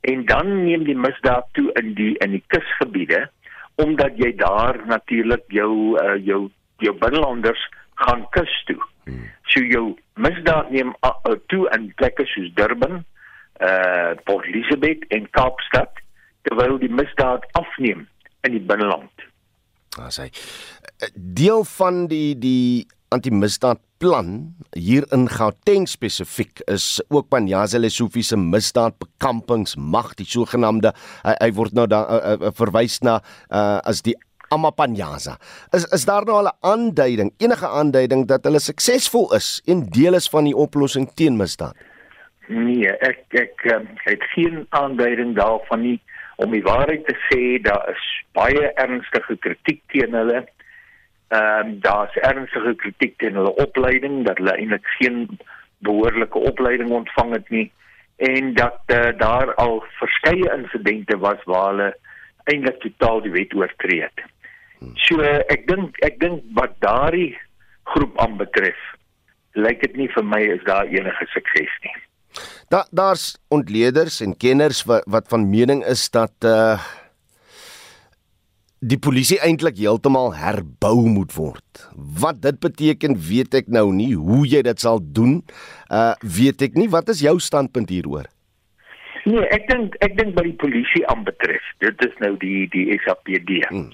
en 0.00 0.24
dan 0.24 0.64
neem 0.64 0.84
die 0.84 0.98
misdaad 0.98 1.46
toe 1.52 1.72
in 1.80 1.94
die 1.94 2.14
in 2.18 2.30
die 2.30 2.44
kusgebiede 2.46 3.28
omdat 3.74 4.18
jy 4.18 4.34
daar 4.38 4.78
natuurlik 4.86 5.44
jou 5.48 5.98
uh, 5.98 6.18
jou 6.26 6.50
jou 6.78 6.94
binnelanders 6.98 7.68
gaan 7.94 8.26
kus 8.30 8.62
toe. 8.66 8.78
Hmm. 9.04 9.28
So 9.52 9.60
jou 9.60 9.84
misdaad 10.20 10.70
neem 10.74 10.94
toe 11.52 11.68
in 11.76 11.90
plekke 11.98 12.26
soos 12.32 12.50
Durban, 12.56 13.04
uh 13.60 14.14
Port 14.24 14.48
Elizabeth 14.50 15.04
en 15.14 15.28
Kaapstad 15.30 16.02
terwyl 16.44 16.78
die 16.82 16.92
misdaad 16.92 17.46
afneem 17.58 18.06
in 18.44 18.56
die 18.56 18.64
binneland. 18.64 19.28
As 20.00 20.18
hy 20.22 20.30
deel 21.14 21.64
van 21.76 22.06
die 22.10 22.34
die 22.38 22.84
anti-misdaad 23.14 23.78
plan 24.02 24.54
hier 24.74 25.06
in 25.14 25.28
Gauteng 25.30 25.86
spesifiek 25.88 26.60
is 26.70 26.98
ook 27.08 27.30
Panyaza 27.30 27.78
Lesofie 27.78 28.24
se 28.26 28.36
misdaadbekampingsmag 28.36 30.14
die 30.18 30.26
sogenaamde 30.28 30.92
hy, 31.22 31.34
hy 31.38 31.50
word 31.56 31.76
nou 31.78 31.86
daar 31.90 32.10
uh, 32.10 32.34
uh, 32.34 32.52
verwys 32.58 32.98
na 33.06 33.20
uh, 33.20 33.78
as 33.86 34.02
die 34.04 34.16
Amapanyaza. 34.54 35.36
Is 35.76 35.86
is 35.96 36.06
daar 36.08 36.24
nou 36.24 36.36
al 36.40 36.50
'n 36.50 36.58
aanduiding, 36.72 37.32
enige 37.38 37.68
aanduiding 37.68 38.26
dat 38.26 38.44
hulle 38.44 38.60
suksesvol 38.60 39.34
is 39.34 39.62
en 39.66 39.86
deel 39.90 40.14
is 40.14 40.28
van 40.28 40.44
die 40.44 40.56
oplossing 40.56 41.10
teen 41.14 41.36
misdaad? 41.36 41.76
Nee, 42.46 42.90
ek 43.10 43.24
ek 43.30 43.64
um, 43.72 43.88
het 44.04 44.22
geen 44.34 44.66
aanduiding 44.70 45.36
daarvan 45.36 45.80
nie 45.80 46.00
om 46.36 46.50
die 46.50 46.62
waarheid 46.62 47.06
te 47.06 47.16
sê, 47.28 47.62
daar 47.62 47.88
is 47.90 48.04
baie 48.32 48.72
ernstige 48.74 49.36
kritiek 49.36 49.82
teen 49.92 50.14
hulle. 50.14 50.44
Ehm 51.28 51.66
um, 51.66 51.80
daar's 51.80 52.16
ernstige 52.16 52.74
kritiek 52.74 53.18
teen 53.18 53.34
hulle 53.34 53.54
opleiding 53.66 54.24
dat 54.26 54.38
hulle 54.38 54.56
eintlik 54.58 54.86
geen 54.98 55.38
behoorlike 55.78 56.38
opleiding 56.38 56.90
ontvang 56.90 57.32
het 57.32 57.48
nie 57.50 57.72
en 58.16 58.54
dat 58.54 58.80
uh, 58.86 59.18
daar 59.18 59.54
al 59.54 59.84
verskeie 59.98 60.52
insidente 60.56 61.18
was 61.18 61.42
waar 61.44 61.68
hulle 61.68 61.96
eintlik 62.44 62.80
totaal 62.80 63.20
die 63.24 63.32
wet 63.32 63.54
oortree 63.54 64.02
het. 64.02 64.24
So 65.06 65.20
ek 65.22 65.66
dink 65.70 65.98
ek 66.06 66.18
dink 66.22 66.44
wat 66.58 66.76
daardie 66.84 67.32
groep 67.94 68.18
aanbetref, 68.22 68.80
lyk 69.54 69.82
dit 69.84 69.96
nie 70.00 70.10
vir 70.14 70.26
my 70.26 70.40
is 70.56 70.64
daar 70.68 70.88
enige 70.90 71.28
sukses 71.34 71.78
nie. 71.84 71.96
Daar 72.72 72.88
daar's 72.90 73.34
ontleeders 73.54 74.20
en 74.24 74.36
kenners 74.36 74.82
wat 74.90 75.06
wat 75.06 75.28
van 75.30 75.48
mening 75.50 75.84
is 75.84 76.08
dat 76.10 76.34
uh 76.48 76.76
die 78.84 78.98
polisie 79.00 79.38
eintlik 79.40 79.78
heeltemal 79.80 80.34
herbou 80.36 81.06
moet 81.08 81.32
word. 81.32 81.84
Wat 82.20 82.42
dit 82.44 82.58
beteken, 82.60 83.16
weet 83.16 83.54
ek 83.62 83.70
nou 83.72 83.86
nie. 83.96 84.12
Hoe 84.12 84.42
jy 84.44 84.60
dit 84.66 84.80
sal 84.80 85.00
doen, 85.00 85.38
uh 85.88 86.12
weet 86.20 86.68
ek 86.68 86.76
nie. 86.76 86.90
Wat 86.92 87.08
is 87.08 87.24
jou 87.24 87.38
standpunt 87.40 87.92
hieroor? 87.94 88.28
Nee, 89.24 89.46
ek 89.56 89.68
dink 89.70 89.94
ek 90.04 90.18
dink 90.18 90.34
by 90.36 90.44
die 90.44 90.58
polisie 90.60 91.04
aanbetref. 91.08 91.64
Dit 91.80 92.02
is 92.04 92.12
nou 92.20 92.34
die 92.42 92.66
die 92.74 92.90
SAPD. 93.06 93.62
Hmm. 93.70 93.88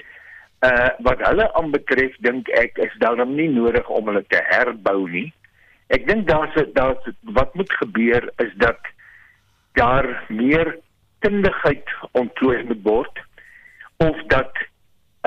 Uh 0.61 0.88
wat 1.07 1.23
hulle 1.25 1.47
aanbetref, 1.57 2.17
dink 2.21 2.49
ek 2.61 2.79
is 2.85 2.97
daarom 3.00 3.35
nie 3.35 3.49
nodig 3.49 3.88
om 3.88 4.11
hulle 4.11 4.25
te 4.29 4.43
herbou 4.50 5.09
nie. 5.09 5.31
Ek 5.88 6.07
dink 6.07 6.29
daar's 6.29 6.57
daar's 6.76 7.07
wat 7.37 7.55
moet 7.55 7.73
gebeur 7.83 8.29
is 8.45 8.52
dat 8.61 8.90
daar 9.79 10.07
meer 10.29 10.76
kundigheid 11.25 11.95
ontplooi 12.12 12.62
moet 12.69 12.83
word 12.83 13.25
of 14.05 14.21
dat 14.33 14.52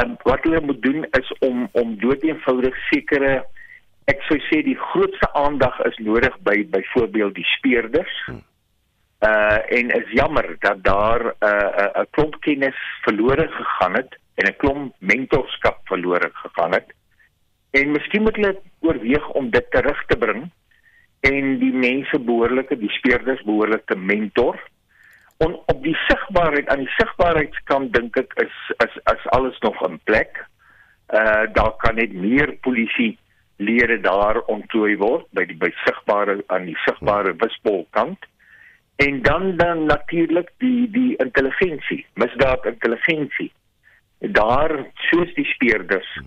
en 0.02 0.16
wat 0.24 0.46
hulle 0.46 0.62
moet 0.62 0.82
doen 0.82 1.06
is 1.20 1.34
om 1.40 1.68
om 1.72 1.98
doeteenvoudig 2.02 2.78
sekere 2.90 3.34
ek 4.12 4.24
sou 4.28 4.38
sê 4.50 4.62
die 4.66 4.78
grootste 4.90 5.30
aandag 5.40 5.78
is 5.90 5.98
nodig 5.98 6.34
by 6.48 6.56
byvoorbeeld 6.74 7.38
die 7.38 7.50
speerders. 7.58 8.16
Uh 9.24 9.60
en 9.78 9.90
is 9.90 10.10
jammer 10.12 10.56
dat 10.60 10.84
daar 10.84 11.22
'n 11.26 11.46
uh, 11.46 11.96
'n 11.96 12.00
uh, 12.00 12.06
klomp 12.12 12.36
kennis 12.40 12.80
verlore 13.02 13.48
gegaan 13.48 13.94
het 13.94 14.18
en 14.36 14.48
'n 14.48 14.58
klomp 14.58 14.96
mentorskap 15.00 15.80
verlore 15.84 16.30
gegaan 16.34 16.74
het. 16.74 16.94
En 17.72 17.92
miskien 17.92 18.22
moet 18.22 18.36
hulle 18.36 18.62
oorweeg 18.80 19.30
om 19.30 19.50
dit 19.50 19.72
terug 19.72 20.06
te 20.06 20.18
bring 20.18 20.52
en 21.20 21.60
die 21.60 21.74
mense 21.74 22.20
behoorlike 22.20 22.78
die 22.78 22.90
speerders 22.90 23.42
behoorlik 23.44 23.86
te 23.86 23.96
mentor 23.96 24.60
on, 25.38 25.56
op 25.66 25.84
die 25.84 25.96
sigbaarheid 26.08 26.70
aan 26.70 26.84
die 26.86 26.96
sigbaarheidskant 26.98 27.94
dink 27.94 28.18
ek 28.20 28.34
is 28.44 28.56
is 28.86 28.98
as 29.12 29.28
alles 29.38 29.60
nog 29.66 29.80
in 29.88 30.00
plek. 30.10 30.46
Uh 31.14 31.46
daar 31.56 31.76
kan 31.84 31.96
net 31.96 32.14
meer 32.14 32.56
polisie 32.68 33.18
lede 33.58 34.00
daar 34.02 34.40
ontlooi 34.52 34.96
word 34.98 35.28
by 35.38 35.46
die 35.50 35.58
by 35.58 35.70
sigbare 35.86 36.42
aan 36.48 36.66
die 36.70 36.78
sigbare 36.86 37.36
wispolkant. 37.44 38.26
En 38.96 39.22
dan 39.22 39.58
dan 39.58 39.86
natuurlik 39.86 40.52
die 40.58 40.90
die 40.92 41.16
intelligensie, 41.18 42.06
misdaad 42.14 42.66
intelligensie. 42.66 43.52
Daar 44.20 44.86
soos 44.94 45.34
die 45.34 45.46
speerders 45.46 46.20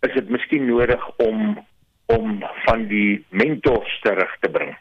is 0.00 0.12
dit 0.12 0.28
miskien 0.28 0.66
nodig 0.66 1.16
om 1.16 1.66
om 2.06 2.44
van 2.64 2.86
die 2.86 3.24
mentors 3.28 4.00
terug 4.00 4.36
te 4.40 4.50
bring 4.50 4.76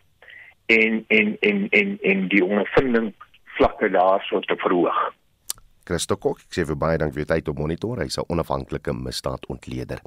en 0.65 1.03
en 1.07 1.37
en 1.39 1.67
en 1.69 1.97
en 2.01 2.27
die 2.27 2.43
ondervinding 2.45 3.13
vlakke 3.43 3.89
daarso 3.89 4.39
te 4.39 4.55
verhoog. 4.57 5.13
Christo 5.83 6.15
Kok, 6.15 6.39
ek 6.45 6.55
sê 6.55 6.63
vir 6.67 6.77
baie 6.79 6.97
dankie 6.97 7.17
vir 7.19 7.25
u 7.25 7.29
tyd 7.33 7.49
op 7.51 7.59
monitor. 7.59 7.99
Hy's 7.99 8.17
'n 8.17 8.25
onafhanklike 8.29 8.93
misdaadontleder. 8.93 9.99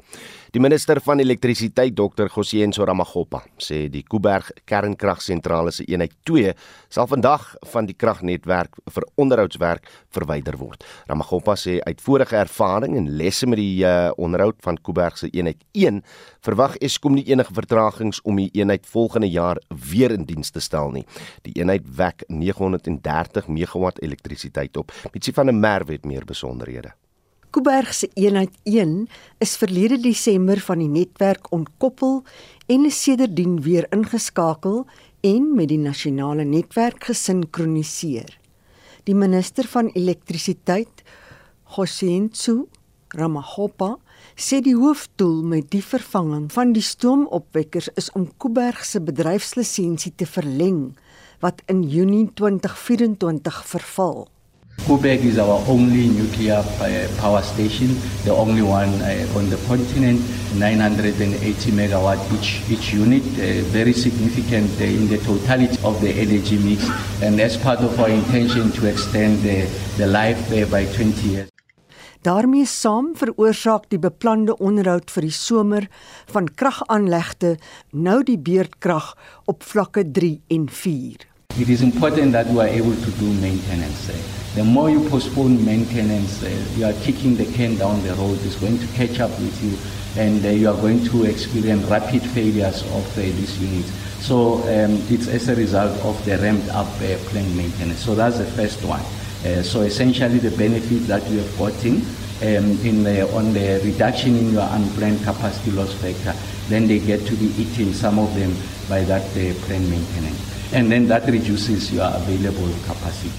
Die 0.51 0.59
minister 0.59 0.99
van 0.99 1.19
elektrisiteit, 1.19 1.95
Dr. 1.95 2.27
Gosienso 2.27 2.85
Ramagopa, 2.85 3.43
sê 3.59 3.89
die 3.89 4.03
Kuiberg 4.03 4.51
kernkragsentrale 4.65 5.71
se 5.71 5.83
eenheid 5.87 6.13
2 6.25 6.53
sal 6.89 7.07
vandag 7.07 7.55
van 7.71 7.85
die 7.85 7.93
kragnetwerk 7.93 8.75
vir 8.89 9.03
onderhoudswerk 9.15 9.87
verwyder 10.09 10.57
word. 10.57 10.83
Ramagopa 11.07 11.55
sê 11.55 11.79
uit 11.85 12.01
vorige 12.01 12.35
ervaring 12.35 12.97
en 12.97 13.17
lesse 13.17 13.45
met 13.45 13.57
die 13.57 13.85
uh, 13.85 14.11
onderhoud 14.17 14.55
van 14.61 14.77
Kuiberg 14.77 15.17
se 15.17 15.29
eenheid 15.31 15.63
1 15.73 16.01
verwag 16.47 16.77
Eskom 16.83 17.17
nie 17.17 17.25
enige 17.27 17.53
vertragings 17.55 18.21
om 18.23 18.37
die 18.39 18.49
eenheid 18.55 18.85
volgende 18.87 19.27
jaar 19.27 19.59
weer 19.91 20.13
in 20.15 20.23
diens 20.29 20.53
te 20.55 20.63
stel 20.63 20.93
nie. 20.95 21.03
Die 21.43 21.55
eenheid 21.59 21.83
wek 21.97 22.23
930 22.31 23.49
megawatt 23.51 23.99
elektrisiteit 24.03 24.77
op. 24.79 24.93
Mitsi 25.13 25.33
van 25.33 25.49
'n 25.49 25.59
Merwe 25.59 25.97
het 25.97 26.05
meer 26.05 26.25
besonderhede. 26.25 26.93
Kuiberg 27.49 27.93
se 27.93 28.09
eenheid 28.13 28.55
1 28.63 29.07
is 29.39 29.57
verlede 29.57 29.97
Desember 29.99 30.59
van 30.59 30.79
die 30.79 30.87
netwerk 30.87 31.51
ontkoppel 31.51 32.23
en 32.67 32.85
is 32.85 33.03
sedertdien 33.03 33.61
weer 33.61 33.87
ingeskakel 33.89 34.85
en 35.21 35.55
met 35.55 35.67
die 35.67 35.79
nasionale 35.79 36.43
netwerk 36.43 37.03
gesinkroniseer. 37.03 38.37
Die 39.03 39.15
minister 39.15 39.67
van 39.67 39.87
elektrisiteit, 39.87 41.03
Gosentsu 41.63 42.67
Ramahopa, 43.17 43.95
sê 44.37 44.59
die 44.61 44.75
hoofdoel 44.77 45.41
met 45.41 45.71
die 45.73 45.81
vervanging 45.81 46.51
van 46.53 46.75
die 46.75 46.85
stoomopwekkers 46.85 47.89
is 47.97 48.11
om 48.13 48.27
Kuiberg 48.37 48.83
se 48.85 49.01
bedryfslisensie 49.01 50.13
te 50.13 50.29
verleng 50.29 50.91
wat 51.41 51.63
in 51.65 51.81
Junie 51.89 52.27
2024 52.37 53.63
verval. 53.73 54.27
Kuiberg 54.85 55.25
is 55.25 55.39
our 55.39 55.57
only 55.67 56.07
nuclear 56.13 56.61
uh, 56.61 57.07
power 57.17 57.41
station, 57.41 57.97
the 58.23 58.31
only 58.31 58.61
one 58.61 58.93
uh, 59.01 59.35
on 59.37 59.49
the 59.49 59.57
continent, 59.67 60.21
980 60.55 61.71
megawatt 61.71 62.21
each, 62.37 62.61
each 62.69 62.93
unit, 62.93 63.25
uh, 63.39 63.65
very 63.73 63.93
significant 63.93 64.69
uh, 64.79 64.85
in 64.85 65.09
the 65.09 65.17
totality 65.25 65.77
of 65.83 65.99
the 66.01 66.11
energy 66.11 66.57
mix. 66.59 66.87
And 67.21 67.41
as 67.41 67.57
part 67.57 67.79
of 67.79 67.99
our 67.99 68.09
intention 68.09 68.71
to 68.73 68.85
extend 68.85 69.41
the, 69.41 69.65
the 69.97 70.05
life 70.05 70.53
uh, 70.53 70.69
by 70.69 70.85
20 70.85 71.27
years. 71.27 71.56
Daarmee 72.21 72.65
saam 72.65 73.13
veroorsaak 73.15 73.89
die 73.89 73.99
beplande 73.99 74.57
onderhoud 74.57 75.11
vir 75.11 75.27
die 75.27 75.35
somer 75.35 75.87
van 76.33 76.49
kragaanlegte 76.49 77.57
nou 77.91 78.23
die 78.23 78.37
beurtkrag 78.37 79.15
op 79.45 79.63
vlakke 79.63 80.05
3 80.11 80.39
en 80.47 80.69
4. 80.69 81.27
It 81.59 81.69
is 81.69 81.81
important 81.81 82.33
that 82.33 82.45
we 82.47 82.61
are 82.61 82.69
able 82.69 82.95
to 82.95 83.11
do 83.17 83.25
maintenance. 83.41 84.11
The 84.55 84.63
more 84.63 84.89
you 84.89 85.09
postpone 85.09 85.63
maintenance, 85.65 86.43
you 86.77 86.85
are 86.85 86.93
kicking 87.03 87.35
the 87.35 87.45
can 87.45 87.77
down 87.77 88.01
the 88.03 88.13
road. 88.13 88.37
It's 88.45 88.55
going 88.55 88.77
to 88.77 88.87
catch 88.93 89.19
up 89.19 89.31
with 89.39 89.57
you, 89.63 89.73
and 90.21 90.45
uh, 90.45 90.49
you 90.49 90.69
are 90.69 90.79
going 90.81 91.03
to 91.05 91.25
experience 91.25 91.83
rapid 91.85 92.21
failures 92.21 92.81
of 92.81 93.05
uh, 93.17 93.21
these 93.21 93.57
units. 93.59 93.91
So 94.21 94.61
um, 94.69 95.01
it's 95.09 95.27
as 95.27 95.49
a 95.49 95.55
result 95.55 95.97
of 96.05 96.23
the 96.25 96.37
ramped 96.37 96.69
up 96.69 96.87
uh, 97.01 97.17
plant 97.29 97.55
maintenance. 97.55 98.03
So 98.03 98.13
that's 98.13 98.37
the 98.37 98.45
first 98.45 98.83
one. 98.83 99.01
Uh, 99.45 99.61
so 99.61 99.81
essentially, 99.81 100.39
the 100.39 100.55
benefit 100.57 101.07
that 101.07 101.23
you 101.29 101.37
have 101.37 101.57
gotten 101.57 102.01
um, 102.41 102.77
in 102.85 103.03
the, 103.03 103.29
on 103.33 103.53
the 103.53 103.81
reduction 103.83 104.35
in 104.35 104.53
your 104.53 104.67
unplanned 104.71 105.23
capacity 105.23 105.71
loss 105.71 105.93
factor, 105.93 106.33
then 106.69 106.87
they 106.87 106.99
get 106.99 107.25
to 107.25 107.35
be 107.35 107.45
eaten, 107.61 107.93
some 107.93 108.19
of 108.19 108.33
them, 108.35 108.53
by 108.89 109.03
that 109.03 109.21
uh, 109.21 109.53
plant 109.65 109.87
maintenance. 109.89 110.73
And 110.73 110.91
then 110.91 111.07
that 111.07 111.27
reduces 111.27 111.93
your 111.93 112.05
available 112.05 112.73
capacity. 112.85 113.31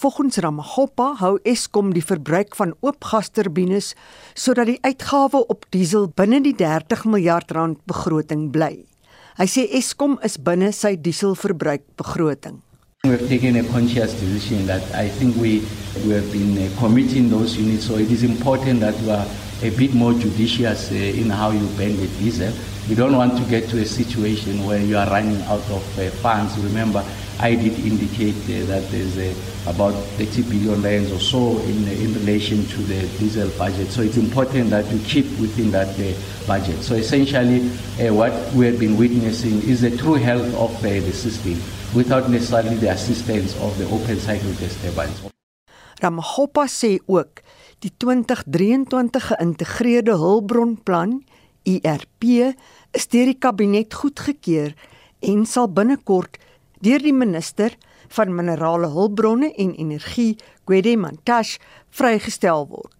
Volgens 0.00 0.38
Ramagopa 0.38 1.16
hou 1.18 1.38
Eskom 1.44 1.90
die 1.92 2.04
verbruik 2.04 2.54
van 2.56 2.76
oopgasturbines 2.80 3.90
sodat 4.38 4.70
die 4.70 4.78
uitgawe 4.86 5.42
op 5.50 5.66
diesel 5.74 6.06
binne 6.14 6.38
die 6.44 6.54
30 6.54 7.04
miljard 7.10 7.50
rand 7.52 7.82
begroting 7.90 8.48
bly. 8.54 8.86
Hy 9.36 9.46
sê 9.50 9.66
Eskom 9.76 10.16
is 10.26 10.38
binne 10.38 10.70
sy 10.72 10.94
dieselverbruik 10.94 11.84
begroting. 11.98 12.60
We 13.04 13.12
have 13.12 13.28
taken 13.28 13.56
a 13.56 13.64
conscious 13.64 14.12
decision 14.12 14.66
that 14.66 14.82
I 14.94 15.08
think 15.08 15.34
we, 15.36 15.60
we 16.04 16.10
have 16.10 16.30
been 16.30 16.58
uh, 16.58 16.78
committing 16.78 17.30
those 17.30 17.56
units, 17.56 17.86
so 17.86 17.94
it 17.94 18.12
is 18.12 18.24
important 18.24 18.80
that 18.80 18.94
we 19.00 19.08
are 19.08 19.26
a 19.62 19.70
bit 19.70 19.94
more 19.94 20.12
judicious 20.12 20.90
uh, 20.92 20.94
in 20.96 21.30
how 21.30 21.50
you 21.50 21.66
burn 21.78 21.96
the 21.96 22.08
diesel. 22.18 22.52
We 22.90 22.94
don't 22.94 23.16
want 23.16 23.38
to 23.38 23.44
get 23.48 23.70
to 23.70 23.78
a 23.78 23.86
situation 23.86 24.66
where 24.66 24.82
you 24.82 24.98
are 24.98 25.06
running 25.06 25.40
out 25.44 25.64
of 25.70 25.98
uh, 25.98 26.10
funds. 26.20 26.58
Remember, 26.58 27.02
I 27.38 27.54
did 27.54 27.78
indicate 27.78 28.36
uh, 28.36 28.66
that 28.66 28.90
there's 28.90 29.16
uh, 29.16 29.70
about 29.70 29.94
30 30.20 30.42
billion 30.42 30.82
rands 30.82 31.10
or 31.10 31.20
so 31.20 31.58
in, 31.60 31.88
in 31.88 32.12
relation 32.12 32.66
to 32.66 32.82
the 32.82 33.00
diesel 33.16 33.48
budget. 33.56 33.88
So 33.92 34.02
it's 34.02 34.18
important 34.18 34.68
that 34.70 34.84
you 34.92 34.98
keep 35.06 35.24
within 35.40 35.70
that 35.70 35.98
uh, 35.98 36.12
budget. 36.46 36.82
So 36.82 36.96
essentially, 36.96 37.70
uh, 37.98 38.12
what 38.12 38.52
we 38.52 38.66
have 38.66 38.78
been 38.78 38.98
witnessing 38.98 39.62
is 39.62 39.80
the 39.80 39.96
true 39.96 40.16
health 40.16 40.54
of 40.54 40.76
uh, 40.76 40.82
the 40.82 41.12
system 41.12 41.58
without 41.94 42.28
necessarily 42.28 42.76
the 42.76 42.90
assistance 42.90 43.56
of 43.60 43.76
the 43.78 43.86
open 43.90 44.18
cycle 44.20 44.52
gas 44.60 44.74
turbines. 44.82 45.18
Ramagopa 46.00 46.64
sê 46.68 46.98
ook 47.06 47.42
die 47.84 47.92
2023 47.96 49.26
geïntegreerde 49.32 50.14
hulpbronplan 50.16 51.20
IRP 51.68 52.54
is 52.96 53.08
deur 53.12 53.28
die 53.28 53.38
kabinet 53.38 53.94
goedgekeur 53.94 54.72
en 55.20 55.44
sal 55.46 55.68
binnekort 55.68 56.38
deur 56.80 57.02
die 57.04 57.12
minister 57.12 57.76
van 58.16 58.32
minerale 58.34 58.88
hulpbronne 58.90 59.52
en 59.54 59.74
energie, 59.74 60.38
Gwede 60.64 60.96
Mantashe, 60.96 61.60
vrygestel 61.90 62.66
word. 62.70 62.94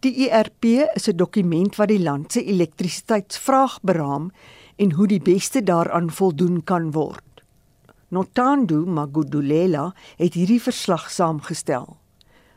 Die 0.00 0.14
IRP 0.24 0.88
is 0.94 1.08
'n 1.08 1.16
dokument 1.16 1.76
wat 1.76 1.88
die 1.88 2.02
land 2.02 2.32
se 2.32 2.44
elektrisiteitsvraag 2.44 3.80
beraam 3.82 4.30
en 4.76 4.92
hoe 4.92 5.06
die 5.06 5.20
beste 5.20 5.62
daaraan 5.62 6.10
voldoen 6.10 6.64
kan 6.64 6.92
word. 6.92 7.27
Notando 8.08 8.86
Magudulela 8.86 9.94
het 10.16 10.34
hierdie 10.34 10.62
verslag 10.62 11.10
saamgestel. 11.10 11.98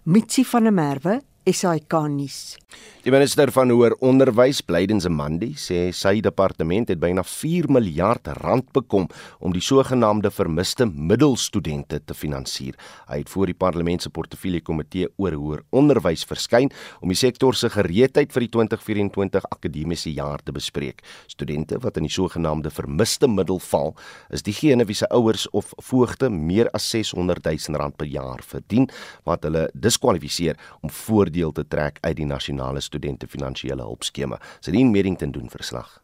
Mitsi 0.03 0.45
van 0.45 0.63
der 0.63 0.73
Merwe, 0.73 1.21
SAK 1.41 1.93
nuus. 2.13 2.55
Die 3.01 3.09
minister 3.09 3.49
van 3.49 3.71
hoër 3.73 3.95
onderwys, 4.05 4.59
Blyden 4.61 4.99
Zamandi, 5.01 5.55
sê 5.57 5.87
sy 5.89 6.19
departement 6.21 6.91
het 6.91 6.99
byna 7.01 7.23
4 7.25 7.65
miljard 7.73 8.27
rand 8.37 8.67
bekom 8.77 9.07
om 9.41 9.55
die 9.55 9.63
sogenaamde 9.65 10.29
vermiste 10.29 10.85
middelstudente 10.85 11.97
te 12.05 12.13
finansier. 12.13 12.77
Hy 13.09 13.23
het 13.23 13.31
voor 13.33 13.49
die 13.49 13.57
parlement 13.57 14.05
se 14.05 14.11
portefeulje 14.13 14.61
komitee 14.61 15.09
oor 15.17 15.33
hoër 15.33 15.63
onderwys 15.73 16.27
verskyn 16.29 16.69
om 17.01 17.09
die 17.09 17.17
sektor 17.17 17.57
se 17.57 17.71
gereedheid 17.73 18.29
vir 18.35 18.45
die 18.45 18.51
2024 18.53 19.49
akademiese 19.49 20.13
jaar 20.13 20.45
te 20.45 20.53
bespreek. 20.53 21.01
Studente 21.25 21.81
wat 21.81 21.97
in 21.97 22.05
die 22.05 22.13
sogenaamde 22.13 22.69
vermiste 22.69 23.25
middel 23.25 23.57
val, 23.71 23.95
is 24.29 24.45
diegene 24.45 24.85
wie 24.85 24.99
se 25.01 25.09
ouers 25.09 25.47
of 25.57 25.73
voogte 25.89 26.29
meer 26.29 26.69
as 26.77 26.85
600 26.93 27.49
000 27.49 27.81
rand 27.81 27.97
per 27.97 28.13
jaar 28.13 28.45
verdien 28.45 28.85
wat 29.25 29.49
hulle 29.49 29.65
diskwalifiseer 29.73 30.61
om 30.85 30.93
voordeel 31.31 31.51
te 31.51 31.67
trek 31.67 31.97
uit 32.01 32.17
die 32.17 32.25
nasionale 32.25 32.81
studente 32.81 33.27
finansiële 33.27 33.81
hulpskema. 33.81 34.39
Sedien 34.59 34.91
Merrington 34.91 35.31
doen 35.31 35.49
verslag. 35.49 36.01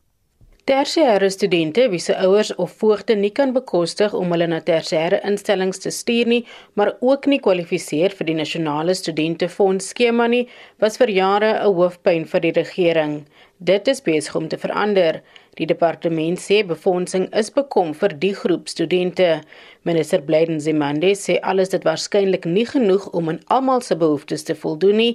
Tersiêre 0.67 1.29
studente 1.29 1.89
wie 1.89 1.99
se 1.99 2.13
ouers 2.17 2.53
of 2.55 2.73
voogte 2.77 3.15
nie 3.15 3.31
kan 3.31 3.53
bekostig 3.53 4.13
om 4.13 4.31
hulle 4.31 4.47
na 4.47 4.59
tersiêre 4.59 5.21
instellings 5.23 5.79
te 5.79 5.89
stuur 5.89 6.27
nie, 6.27 6.45
maar 6.75 6.97
ook 6.99 7.25
nie 7.25 7.39
kwalifiseer 7.39 8.11
vir 8.11 8.27
die 8.27 8.35
nasionale 8.35 8.93
studentefonds 8.93 9.93
skema 9.93 10.27
nie, 10.27 10.47
was 10.79 10.97
vir 10.97 11.09
jare 11.09 11.53
'n 11.63 11.73
hoofpyn 11.73 12.25
vir 12.25 12.41
die 12.41 12.51
regering. 12.51 13.25
Dit 13.59 13.87
is 13.87 14.01
besig 14.01 14.35
om 14.35 14.47
te 14.47 14.57
verander. 14.57 15.23
Die 15.57 15.65
departement 15.65 16.37
sê 16.37 16.61
befondsing 16.67 17.27
is 17.33 17.49
bekom 17.53 17.95
vir 17.97 18.13
die 18.21 18.33
groep 18.37 18.69
studente. 18.69 19.41
Minister 19.89 20.21
Blyden 20.21 20.59
Zimande 20.61 21.15
sê 21.17 21.39
alles 21.41 21.73
dit 21.73 21.85
waarskynlik 21.87 22.45
nie 22.45 22.65
genoeg 22.69 23.07
om 23.17 23.31
aan 23.33 23.41
almal 23.53 23.81
se 23.81 23.97
behoeftes 23.97 24.45
te 24.45 24.55
voldoen 24.55 25.01
nie, 25.01 25.13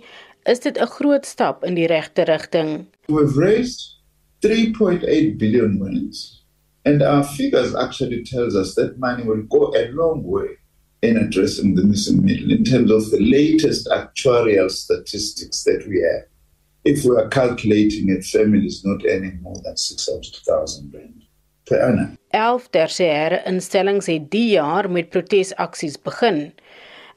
is 0.50 0.60
dit 0.60 0.78
'n 0.78 0.90
groot 0.98 1.26
stap 1.26 1.64
in 1.64 1.74
die 1.74 1.86
regte 1.86 2.24
rigting. 2.26 2.86
We've 3.08 3.38
raised 3.38 4.02
3.8 4.40 5.38
billion 5.38 5.78
winnings 5.78 6.42
and 6.84 7.02
our 7.02 7.22
figures 7.22 7.74
actually 7.74 8.24
tells 8.24 8.56
us 8.56 8.74
that 8.74 8.98
money 8.98 9.22
will 9.22 9.42
go 9.48 9.72
a 9.76 9.90
long 9.92 10.24
way 10.24 10.58
in 11.02 11.16
addressing 11.16 11.74
the 11.74 11.84
missing 11.84 12.24
middle 12.24 12.50
in 12.50 12.64
terms 12.64 12.90
of 12.90 13.10
the 13.10 13.20
latest 13.20 13.88
actuarial 13.88 14.70
statistics 14.70 15.62
that 15.64 15.86
we 15.88 16.00
have. 16.00 16.31
If 16.84 17.04
we 17.04 17.16
are 17.16 17.28
calculating 17.28 18.08
it, 18.10 18.24
families 18.24 18.82
not 18.84 19.04
earning 19.06 19.40
more 19.42 19.60
than 19.62 19.76
600,000 19.76 20.92
rand 20.94 21.22
per 21.64 21.78
annum. 21.78 22.16
11 22.30 22.68
tersiêre 22.70 23.42
instellings 23.46 24.08
het 24.10 24.30
die 24.30 24.48
jaar 24.56 24.90
met 24.90 25.10
protesaksies 25.14 26.00
begin. 26.02 26.52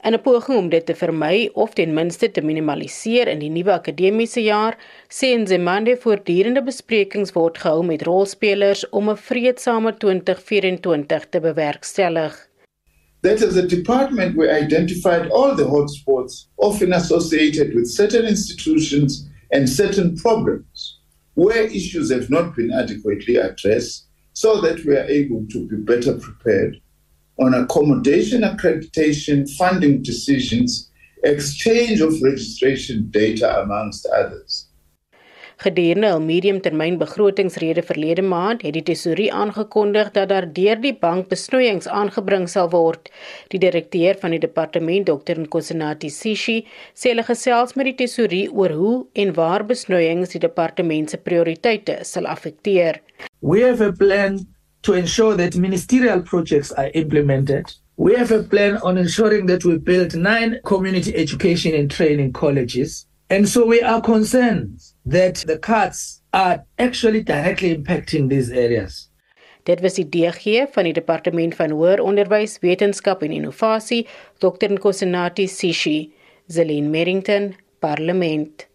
In 0.06 0.14
'n 0.14 0.22
poging 0.22 0.58
om 0.58 0.68
dit 0.68 0.86
te 0.86 0.94
vermy 0.94 1.50
of 1.54 1.74
ten 1.74 1.94
minste 1.94 2.30
te 2.30 2.40
minimaliseer 2.40 3.28
in 3.28 3.38
die 3.38 3.50
nuwe 3.50 3.72
akademiese 3.72 4.42
jaar, 4.42 4.78
sê 5.08 5.34
Nzimande 5.34 5.96
voortdurende 5.96 6.62
besprekings 6.62 7.32
word 7.32 7.58
gehou 7.58 7.82
met 7.84 8.02
rolspelers 8.02 8.88
om 8.90 9.10
'n 9.10 9.16
vredesame 9.16 9.96
2024 9.96 11.28
te 11.28 11.40
bewerkstellig. 11.40 12.48
that 13.22 13.42
as 13.42 13.56
a 13.56 13.66
department 13.66 14.36
we 14.36 14.46
identified 14.64 15.28
all 15.30 15.56
the 15.56 15.64
hotspots 15.64 16.46
often 16.58 16.92
associated 16.92 17.74
with 17.74 17.90
certain 17.90 18.24
institutions 18.24 19.26
and 19.52 19.68
certain 19.68 20.16
problems 20.16 20.98
where 21.34 21.64
issues 21.64 22.10
have 22.10 22.30
not 22.30 22.56
been 22.56 22.72
adequately 22.72 23.36
addressed 23.36 24.06
so 24.32 24.60
that 24.60 24.84
we 24.84 24.96
are 24.96 25.04
able 25.04 25.46
to 25.50 25.66
be 25.68 25.76
better 25.76 26.18
prepared 26.18 26.80
on 27.38 27.54
accommodation 27.54 28.42
accreditation, 28.42 29.48
funding 29.56 30.02
decisions, 30.02 30.90
exchange 31.24 32.00
of 32.00 32.20
registration 32.22 33.08
data, 33.10 33.60
amongst 33.60 34.06
others. 34.06 34.65
Gedurende 35.58 36.08
'n 36.12 36.24
mediumtermynbegrotingsrede 36.26 37.82
verlede 37.82 38.22
maand 38.22 38.62
het 38.62 38.72
die 38.76 38.82
tesourie 38.82 39.32
aangekondig 39.32 40.10
dat 40.10 40.28
daar 40.28 40.52
deur 40.52 40.80
die 40.80 40.92
bank 41.04 41.28
besnoeiings 41.28 41.88
aangebring 41.88 42.48
sal 42.48 42.68
word. 42.70 43.08
Die 43.48 43.58
direkteur 43.58 44.18
van 44.20 44.30
die 44.30 44.38
departement, 44.38 45.06
Dr. 45.06 45.40
Nkosinati 45.40 46.10
Sishi, 46.10 46.66
sê 46.92 47.08
hulle 47.08 47.24
gesels 47.24 47.72
met 47.74 47.88
die 47.88 47.94
tesourie 48.02 48.52
oor 48.52 48.74
hoe 48.80 49.06
en 49.12 49.32
waar 49.34 49.64
besnoeiings 49.64 50.34
die 50.34 50.42
departement 50.44 51.10
se 51.10 51.16
prioriteite 51.16 51.98
sal 52.02 52.26
affekteer. 52.26 53.00
We 53.40 53.64
have 53.64 53.84
a 53.84 53.92
plan 53.92 54.44
to 54.82 54.92
ensure 54.92 55.36
that 55.36 55.56
ministerial 55.56 56.20
projects 56.20 56.74
are 56.74 56.90
implemented. 56.92 57.72
We 57.96 58.12
have 58.18 58.34
a 58.34 58.42
plan 58.42 58.76
on 58.82 58.98
ensuring 58.98 59.48
that 59.48 59.64
we 59.64 59.78
build 59.78 60.14
nine 60.14 60.60
community 60.64 61.14
education 61.14 61.72
and 61.80 61.90
training 61.90 62.32
colleges. 62.32 63.06
And 63.30 63.48
so 63.48 63.66
we 63.66 63.80
are 63.82 64.02
concerned 64.02 64.95
that 65.06 65.44
the 65.46 65.58
cuts 65.58 66.22
are 66.32 66.64
actually 66.78 67.22
directly 67.22 67.74
impacting 67.76 68.28
these 68.28 68.50
areas. 68.50 69.10
Dit 69.66 69.80
was 69.82 69.96
die 69.98 70.06
DG 70.06 70.66
van 70.70 70.86
die 70.86 70.94
Departement 70.94 71.54
van 71.58 71.72
Hoër 71.74 72.02
Onderwys, 72.02 72.58
Wetenskap 72.62 73.22
en 73.26 73.32
Innovasie, 73.34 74.06
Dr. 74.38 74.70
Nkosinati 74.76 75.48
Sishi, 75.50 76.12
Zelin 76.46 76.90
Merrington, 76.90 77.54
Parlement. 77.82 78.66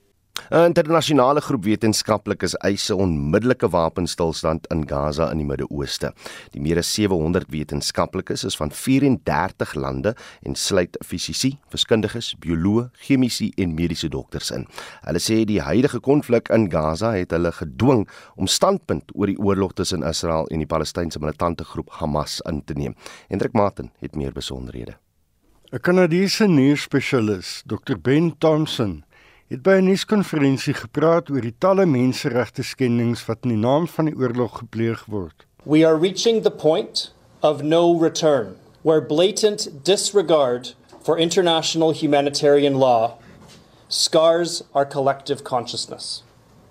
'n 0.52 0.66
Internasionale 0.66 1.42
groep 1.42 1.64
wetenskaplikes 1.64 2.54
eis 2.68 2.90
'n 2.90 3.00
onmiddellike 3.04 3.70
wapenstilstand 3.70 4.68
in 4.68 4.88
Gaza 4.88 5.30
in 5.32 5.38
die 5.38 5.46
Midde-Ooste. 5.46 6.14
Die 6.52 6.62
meer 6.62 6.78
as 6.78 6.94
700 6.94 7.50
wetenskaplikes 7.50 8.44
is 8.44 8.56
van 8.56 8.72
34 8.72 9.74
lande 9.74 10.16
en 10.44 10.56
sluit 10.56 10.98
fisici, 11.06 11.58
wiskundiges, 11.70 12.36
bioloë, 12.40 12.90
chemici 12.94 13.52
en 13.56 13.74
mediese 13.74 14.10
dokters 14.10 14.52
in. 14.52 14.68
Hulle 15.02 15.20
sê 15.20 15.46
die 15.46 15.62
huidige 15.62 16.00
konflik 16.00 16.50
in 16.50 16.72
Gaza 16.72 17.12
het 17.12 17.32
hulle 17.32 17.52
gedwing 17.52 18.08
om 18.36 18.48
standpunt 18.48 19.12
oor 19.16 19.28
die 19.28 19.40
oorlog 19.40 19.74
tussen 19.74 20.04
Israel 20.04 20.48
en 20.48 20.58
die 20.58 20.68
Palestynse 20.68 21.20
militante 21.20 21.64
groep 21.64 21.90
Hamas 21.90 22.42
in 22.42 22.64
te 22.66 22.74
neem. 22.74 22.96
Hendrik 23.28 23.54
Maten 23.54 23.92
het 24.00 24.16
meer 24.16 24.32
besonderhede. 24.32 24.98
'n 25.72 25.80
Kanadese 25.80 26.48
nuusspesialis, 26.48 27.64
Dr 27.66 27.96
Ben 27.96 28.38
Thompson, 28.38 29.06
het 29.52 29.64
by 29.64 29.74
'n 29.82 29.84
nuuskonferensie 29.84 30.74
gepraat 30.74 31.30
oor 31.30 31.42
die 31.42 31.56
talle 31.60 31.86
menseregte 31.86 32.64
skendings 32.64 33.26
wat 33.28 33.44
in 33.44 33.50
die 33.50 33.58
naam 33.58 33.88
van 33.88 34.06
die 34.06 34.16
oorlog 34.16 34.58
gepleeg 34.58 35.06
word. 35.06 35.46
We 35.66 35.86
are 35.86 35.98
reaching 36.00 36.44
the 36.44 36.52
point 36.52 37.14
of 37.42 37.62
no 37.62 38.00
return 38.00 38.56
where 38.82 39.02
blatant 39.02 39.70
disregard 39.84 40.76
for 41.04 41.18
international 41.18 41.92
humanitarian 41.92 42.76
law 42.76 43.18
scars 43.88 44.64
our 44.72 44.88
collective 44.88 45.44
consciousness. 45.44 46.24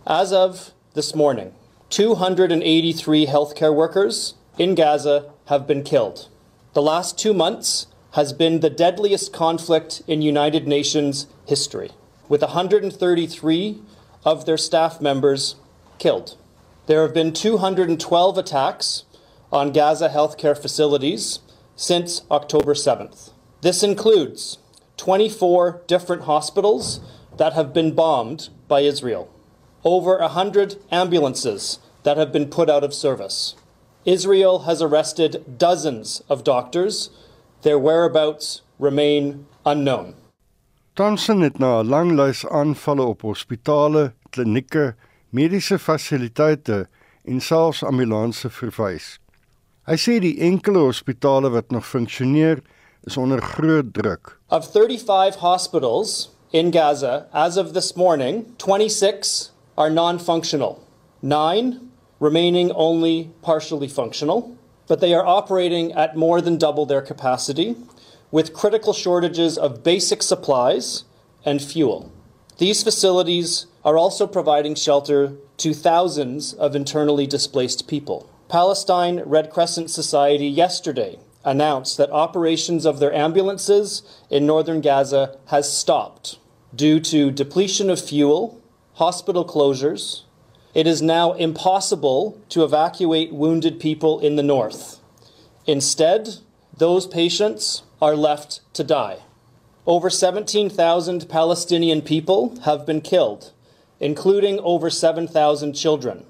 As 0.06 0.32
of 0.32 0.72
this 0.94 1.14
morning, 1.14 1.52
283 1.88 3.26
healthcare 3.26 3.74
workers 3.74 4.34
in 4.56 4.74
Gaza 4.74 5.24
have 5.44 5.66
been 5.66 5.82
killed. 5.82 6.28
The 6.72 6.82
last 6.82 7.18
2 7.18 7.34
months 7.34 7.88
has 8.12 8.32
been 8.32 8.60
the 8.60 8.70
deadliest 8.70 9.32
conflict 9.32 10.02
in 10.06 10.22
United 10.22 10.66
Nations 10.66 11.26
history. 11.44 11.90
With 12.30 12.42
133 12.42 13.82
of 14.24 14.46
their 14.46 14.56
staff 14.56 15.00
members 15.00 15.56
killed. 15.98 16.38
There 16.86 17.02
have 17.02 17.12
been 17.12 17.32
212 17.32 18.38
attacks 18.38 19.04
on 19.52 19.72
Gaza 19.72 20.08
healthcare 20.08 20.56
facilities 20.56 21.40
since 21.74 22.22
October 22.30 22.74
7th. 22.74 23.32
This 23.62 23.82
includes 23.82 24.58
24 24.96 25.82
different 25.88 26.22
hospitals 26.22 27.00
that 27.36 27.54
have 27.54 27.74
been 27.74 27.94
bombed 27.94 28.48
by 28.68 28.80
Israel, 28.80 29.28
over 29.82 30.18
100 30.18 30.76
ambulances 30.92 31.80
that 32.04 32.16
have 32.16 32.32
been 32.32 32.46
put 32.46 32.70
out 32.70 32.84
of 32.84 32.94
service. 32.94 33.56
Israel 34.04 34.60
has 34.60 34.80
arrested 34.80 35.58
dozens 35.58 36.22
of 36.28 36.44
doctors. 36.44 37.10
Their 37.62 37.78
whereabouts 37.78 38.62
remain 38.78 39.46
unknown. 39.66 40.14
Thompson 40.94 41.40
het 41.40 41.58
na 41.58 41.80
'n 41.82 41.88
lang 41.88 42.12
lys 42.12 42.46
aanvalle 42.46 43.02
op 43.02 43.20
hospitale, 43.22 44.12
klinieke, 44.30 44.94
mediese 45.30 45.78
fasiliteite 45.78 46.88
en 47.24 47.40
selfs 47.40 47.82
ambulanse 47.82 48.50
verwys. 48.50 49.18
Hy 49.86 49.96
sê 49.96 50.18
die 50.18 50.40
enkele 50.40 50.78
hospitale 50.78 51.50
wat 51.50 51.70
nog 51.70 51.86
funksioneer 51.86 52.62
is 53.04 53.16
onder 53.16 53.42
groot 53.42 53.94
druk. 53.94 54.38
Of 54.48 54.70
35 54.72 55.40
hospitals 55.40 56.30
in 56.50 56.72
Gaza 56.72 57.26
as 57.32 57.56
of 57.56 57.72
this 57.72 57.94
morning, 57.94 58.44
26 58.56 59.52
are 59.74 59.90
non-functional. 59.90 60.78
9 61.20 61.90
remaining 62.18 62.72
only 62.72 63.30
partially 63.42 63.88
functional, 63.88 64.56
but 64.86 65.00
they 65.00 65.14
are 65.14 65.24
operating 65.24 65.92
at 65.94 66.16
more 66.16 66.42
than 66.42 66.58
double 66.58 66.86
their 66.86 67.02
capacity 67.02 67.76
with 68.30 68.52
critical 68.52 68.92
shortages 68.92 69.58
of 69.58 69.82
basic 69.82 70.22
supplies 70.22 71.04
and 71.44 71.60
fuel. 71.60 72.12
These 72.58 72.82
facilities 72.82 73.66
are 73.84 73.96
also 73.96 74.26
providing 74.26 74.74
shelter 74.74 75.32
to 75.56 75.72
thousands 75.72 76.52
of 76.52 76.76
internally 76.76 77.26
displaced 77.26 77.88
people. 77.88 78.30
Palestine 78.48 79.20
Red 79.24 79.50
Crescent 79.50 79.90
Society 79.90 80.46
yesterday 80.46 81.18
announced 81.44 81.96
that 81.96 82.10
operations 82.10 82.84
of 82.84 82.98
their 82.98 83.14
ambulances 83.14 84.02
in 84.28 84.46
northern 84.46 84.80
Gaza 84.80 85.38
has 85.46 85.74
stopped 85.74 86.38
due 86.74 87.00
to 87.00 87.30
depletion 87.30 87.88
of 87.88 88.00
fuel, 88.00 88.60
hospital 88.94 89.44
closures. 89.44 90.22
It 90.74 90.86
is 90.86 91.00
now 91.00 91.32
impossible 91.32 92.40
to 92.50 92.62
evacuate 92.62 93.32
wounded 93.32 93.80
people 93.80 94.20
in 94.20 94.36
the 94.36 94.42
north. 94.42 94.98
Instead, 95.66 96.36
those 96.76 97.06
patients 97.06 97.82
are 98.00 98.16
left 98.16 98.60
to 98.74 98.84
die. 98.84 99.18
Over 99.86 100.10
17,000 100.10 101.28
Palestinian 101.28 102.02
people 102.02 102.58
have 102.64 102.86
been 102.86 103.00
killed, 103.00 103.52
including 103.98 104.60
over 104.60 104.90
7,000 104.90 105.72
children. 105.74 106.24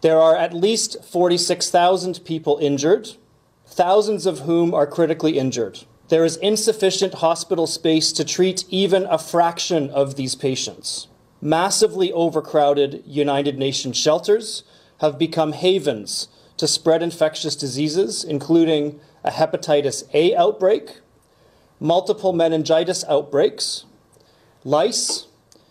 There 0.00 0.18
are 0.18 0.36
at 0.36 0.52
least 0.52 1.04
46,000 1.04 2.24
people 2.24 2.58
injured, 2.60 3.10
thousands 3.66 4.26
of 4.26 4.40
whom 4.40 4.74
are 4.74 4.86
critically 4.86 5.38
injured. 5.38 5.84
There 6.08 6.24
is 6.24 6.36
insufficient 6.36 7.14
hospital 7.14 7.66
space 7.66 8.12
to 8.12 8.24
treat 8.24 8.64
even 8.68 9.04
a 9.06 9.18
fraction 9.18 9.90
of 9.90 10.14
these 10.16 10.34
patients. 10.34 11.08
Massively 11.40 12.12
overcrowded 12.12 13.02
United 13.06 13.58
Nations 13.58 13.96
shelters 13.96 14.62
have 15.00 15.18
become 15.18 15.52
havens 15.52 16.28
to 16.56 16.68
spread 16.68 17.02
infectious 17.02 17.56
diseases, 17.56 18.24
including 18.24 19.00
a 19.26 19.30
hepatitis 19.32 20.04
A 20.14 20.34
outbreak, 20.36 21.00
multiple 21.80 22.32
meningitis 22.32 23.04
outbreaks, 23.08 23.84
lice, 24.64 25.26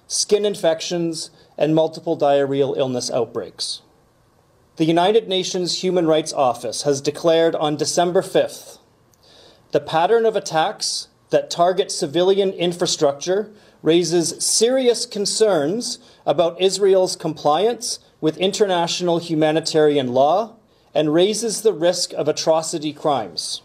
skin 0.08 0.46
infections, 0.46 1.32
and 1.58 1.74
multiple 1.74 2.18
diarrheal 2.18 2.78
illness 2.78 3.10
outbreaks. 3.10 3.82
The 4.76 4.86
United 4.86 5.30
Nations 5.30 5.82
Human 5.82 6.06
Rights 6.06 6.34
Office 6.34 6.82
has 6.82 7.00
declared 7.00 7.56
on 7.56 7.78
December 7.78 8.22
5th 8.22 8.80
the 9.72 9.80
pattern 9.80 10.26
of 10.26 10.36
attacks 10.36 11.08
that 11.32 11.50
target 11.50 11.92
civilian 11.92 12.52
infrastructure 12.52 13.52
raises 13.82 14.44
serious 14.44 15.06
concerns 15.06 16.00
about 16.26 16.62
Israel's 16.62 17.16
compliance 17.16 18.00
with 18.22 18.38
international 18.38 19.18
humanitarian 19.18 20.14
law 20.14 20.55
and 20.96 21.14
raises 21.14 21.62
the 21.62 21.74
risk 21.74 22.14
of 22.14 22.28
atrocity 22.28 22.94
crimes. 22.94 23.62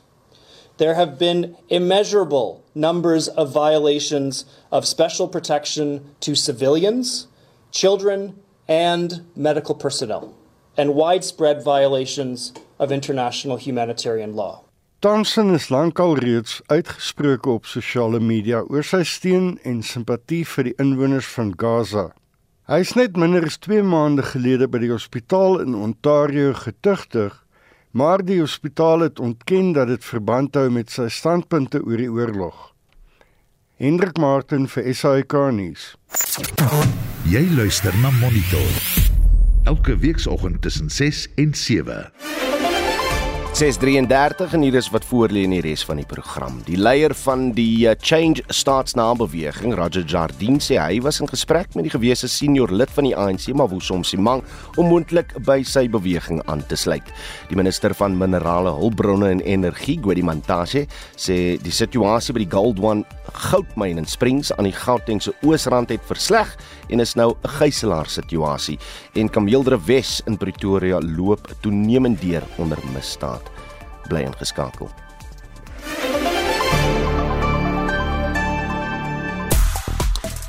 There 0.79 0.95
have 0.95 1.19
been 1.19 1.57
immeasurable 1.69 2.65
numbers 2.75 3.29
of 3.29 3.53
violations 3.53 4.45
of 4.73 4.87
special 4.87 5.29
protection 5.29 6.15
to 6.21 6.35
civilians, 6.35 7.29
children, 7.71 8.41
and 8.67 9.27
medical 9.37 9.75
personnel, 9.75 10.35
and 10.77 10.95
widespread 10.95 11.63
violations 11.63 12.53
of 12.79 12.91
international 12.91 13.57
humanitarian 13.57 14.35
law. 14.35 14.65
Thompson 15.01 15.55
is 15.55 15.71
lankal 15.71 16.17
reeds 16.21 16.61
uitgesproke 16.69 17.49
op 17.49 17.65
sosiale 17.65 18.21
media 18.21 18.59
oor 18.61 18.85
sy 18.85 19.01
steun 19.09 19.55
en 19.65 19.79
simpatie 19.81 20.43
vir 20.45 20.69
die 20.69 20.75
inwoners 20.83 21.29
van 21.37 21.55
Gaza. 21.57 22.11
Hy 22.71 22.85
is 22.85 22.93
net 22.95 23.17
minder 23.19 23.43
as 23.43 23.59
2 23.59 23.83
maande 23.83 24.23
gelede 24.23 24.69
by 24.71 24.79
die 24.79 24.93
hospitaal 24.93 25.59
in 25.59 25.75
Ontario 25.75 26.53
getugtig 26.55 27.35
maar 27.91 28.25
die 28.25 28.39
hospitaal 28.41 29.01
het 29.01 29.19
ontken 29.19 29.73
dat 29.73 29.89
dit 29.91 30.05
verband 30.05 30.55
hou 30.55 30.69
met 30.71 30.91
sy 30.91 31.09
standpunte 31.11 31.83
oor 31.83 31.99
die 31.99 32.11
oorlog. 32.11 32.71
Hendrik 33.81 34.19
Martin 34.21 34.69
vir 34.69 34.93
SAK 34.95 35.35
nuus. 35.57 35.95
Jy 37.31 37.43
luister 37.57 37.97
na 38.03 38.13
Monitor. 38.21 38.75
Elke 39.65 39.97
weekoggend 39.99 40.63
tussen 40.63 40.91
6 40.91 41.27
en 41.35 41.55
7. 41.55 42.30
633 43.61 44.55
en 44.57 44.63
hier 44.65 44.77
is 44.79 44.87
wat 44.89 45.05
voorlê 45.05 45.43
in 45.45 45.53
die 45.53 45.61
res 45.61 45.83
van 45.85 45.99
die 46.01 46.07
program. 46.09 46.63
Die 46.65 46.79
leier 46.81 47.13
van 47.27 47.51
die 47.53 47.85
uh, 47.85 47.93
Change 48.01 48.41
Starts 48.57 48.95
Now 48.97 49.11
beweging, 49.21 49.75
Roger 49.77 50.01
Jardine, 50.09 50.63
sê 50.65 50.79
hy 50.81 51.03
was 51.05 51.19
in 51.21 51.29
gesprek 51.29 51.77
met 51.77 51.85
die 51.85 51.93
gewese 51.93 52.31
senior 52.33 52.73
lid 52.73 52.89
van 52.97 53.05
die 53.05 53.13
ANC, 53.13 53.51
Mavuso 53.53 53.99
Msimang, 54.01 54.41
om 54.81 54.89
moontlik 54.89 55.35
by 55.45 55.59
sy 55.69 55.83
beweging 55.93 56.41
aan 56.49 56.65
te 56.73 56.79
sluit. 56.81 57.13
Die 57.51 57.59
minister 57.61 57.93
van 57.99 58.17
minerale 58.17 58.73
hulpbronne 58.79 59.29
en 59.35 59.45
energie, 59.45 59.99
Gwedi 60.01 60.25
Mantashe, 60.25 60.87
sê 61.21 61.59
die 61.61 61.75
situasie 61.75 62.33
by 62.33 62.47
die 62.47 62.53
Gold 62.57 62.81
One 62.81 63.05
goudmyn 63.51 64.01
in 64.01 64.09
Springs 64.09 64.55
aan 64.57 64.71
die 64.71 64.75
Gautengse 64.75 65.37
Oosrand 65.45 65.93
het 65.93 66.09
versleg 66.09 66.57
en 66.89 67.05
is 67.05 67.13
nou 67.15 67.37
'n 67.37 67.49
gijslaar 67.61 68.09
situasie 68.09 68.79
en 69.15 69.29
Kameeldre 69.29 69.79
Wes 69.85 70.23
in 70.27 70.39
Pretoria 70.39 70.99
loop 71.01 71.45
toenemend 71.61 72.21
deur 72.23 72.43
onder 72.57 72.79
misdaad. 72.95 73.50
Bly 74.11 74.27
ingeskakel. 74.29 74.91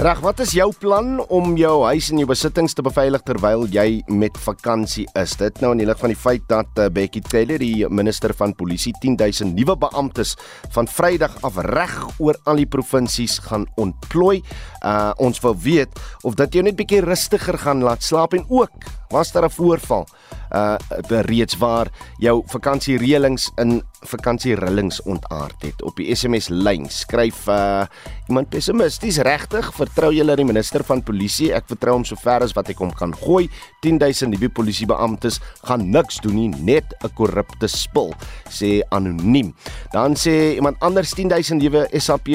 Reg, 0.02 0.18
wat 0.26 0.40
is 0.42 0.56
jou 0.58 0.72
plan 0.82 1.20
om 1.30 1.52
jou 1.60 1.84
huis 1.86 2.08
en 2.10 2.18
jou 2.18 2.26
besittings 2.26 2.74
te 2.74 2.82
beveilig 2.82 3.22
terwyl 3.22 3.68
jy 3.70 4.00
met 4.10 4.34
vakansie 4.42 5.04
is? 5.22 5.36
Dit 5.38 5.60
nou 5.62 5.76
in 5.76 5.84
die 5.84 5.86
lig 5.86 6.00
van 6.02 6.10
die 6.10 6.18
feit 6.18 6.48
dat 6.50 6.82
uh, 6.82 6.88
Becky 6.90 7.22
Cele, 7.22 7.60
die 7.62 7.86
minister 7.86 8.34
van 8.34 8.56
polisie, 8.58 8.96
10000 8.98 9.54
nuwe 9.54 9.76
beamptes 9.84 10.32
van 10.74 10.90
Vrydag 10.90 11.36
af 11.46 11.60
reg 11.70 11.94
oor 12.18 12.40
al 12.50 12.64
die 12.64 12.66
provinsies 12.66 13.38
gaan 13.46 13.68
ontplooi. 13.78 14.40
Uh 14.82 15.12
ons 15.18 15.40
wil 15.40 15.56
weet 15.58 16.00
of 16.22 16.36
dit 16.36 16.54
jou 16.54 16.64
net 16.64 16.76
bietjie 16.76 17.02
rustiger 17.06 17.58
gaan 17.58 17.84
laat 17.86 18.04
slaap 18.04 18.34
en 18.34 18.46
ook 18.50 18.72
was 19.12 19.32
daar 19.32 19.46
'n 19.46 19.50
voorval 19.50 20.08
uh 20.52 20.76
reeds 21.08 21.58
waar 21.58 21.88
jou 22.20 22.44
vakansiereëlings 22.46 23.52
in 23.56 23.82
vakansierillings 24.02 25.02
ontaard 25.02 25.62
het. 25.62 25.82
Op 25.84 25.96
die 25.96 26.16
SMS 26.16 26.50
lyn 26.50 26.90
skryf 26.90 27.48
uh 27.48 27.86
iemand 28.28 28.50
pessimisties 28.50 29.18
regtig, 29.18 29.72
vertrou 29.76 30.12
julle 30.14 30.36
die 30.36 30.46
minister 30.46 30.84
van 30.84 31.04
polisie? 31.04 31.52
Ek 31.54 31.68
vertrou 31.68 31.96
hom 31.96 32.06
sover 32.08 32.44
as 32.44 32.54
wat 32.54 32.70
ek 32.70 32.80
hom 32.80 32.92
kan 32.96 33.14
gooi. 33.16 33.50
10000 33.82 34.32
nuwe 34.32 34.50
polisiebeamptes 34.50 35.40
gaan 35.68 35.90
niks 35.92 36.20
doen 36.24 36.36
nie, 36.36 36.50
net 36.50 36.86
'n 37.04 37.14
korrupte 37.16 37.68
spul, 37.68 38.14
sê 38.50 38.82
anoniem. 38.90 39.54
Dan 39.92 40.16
sê 40.16 40.56
iemand 40.56 40.80
anders 40.80 41.14
10000 41.14 41.62
nuwe 41.62 41.88
SAP 42.00 42.28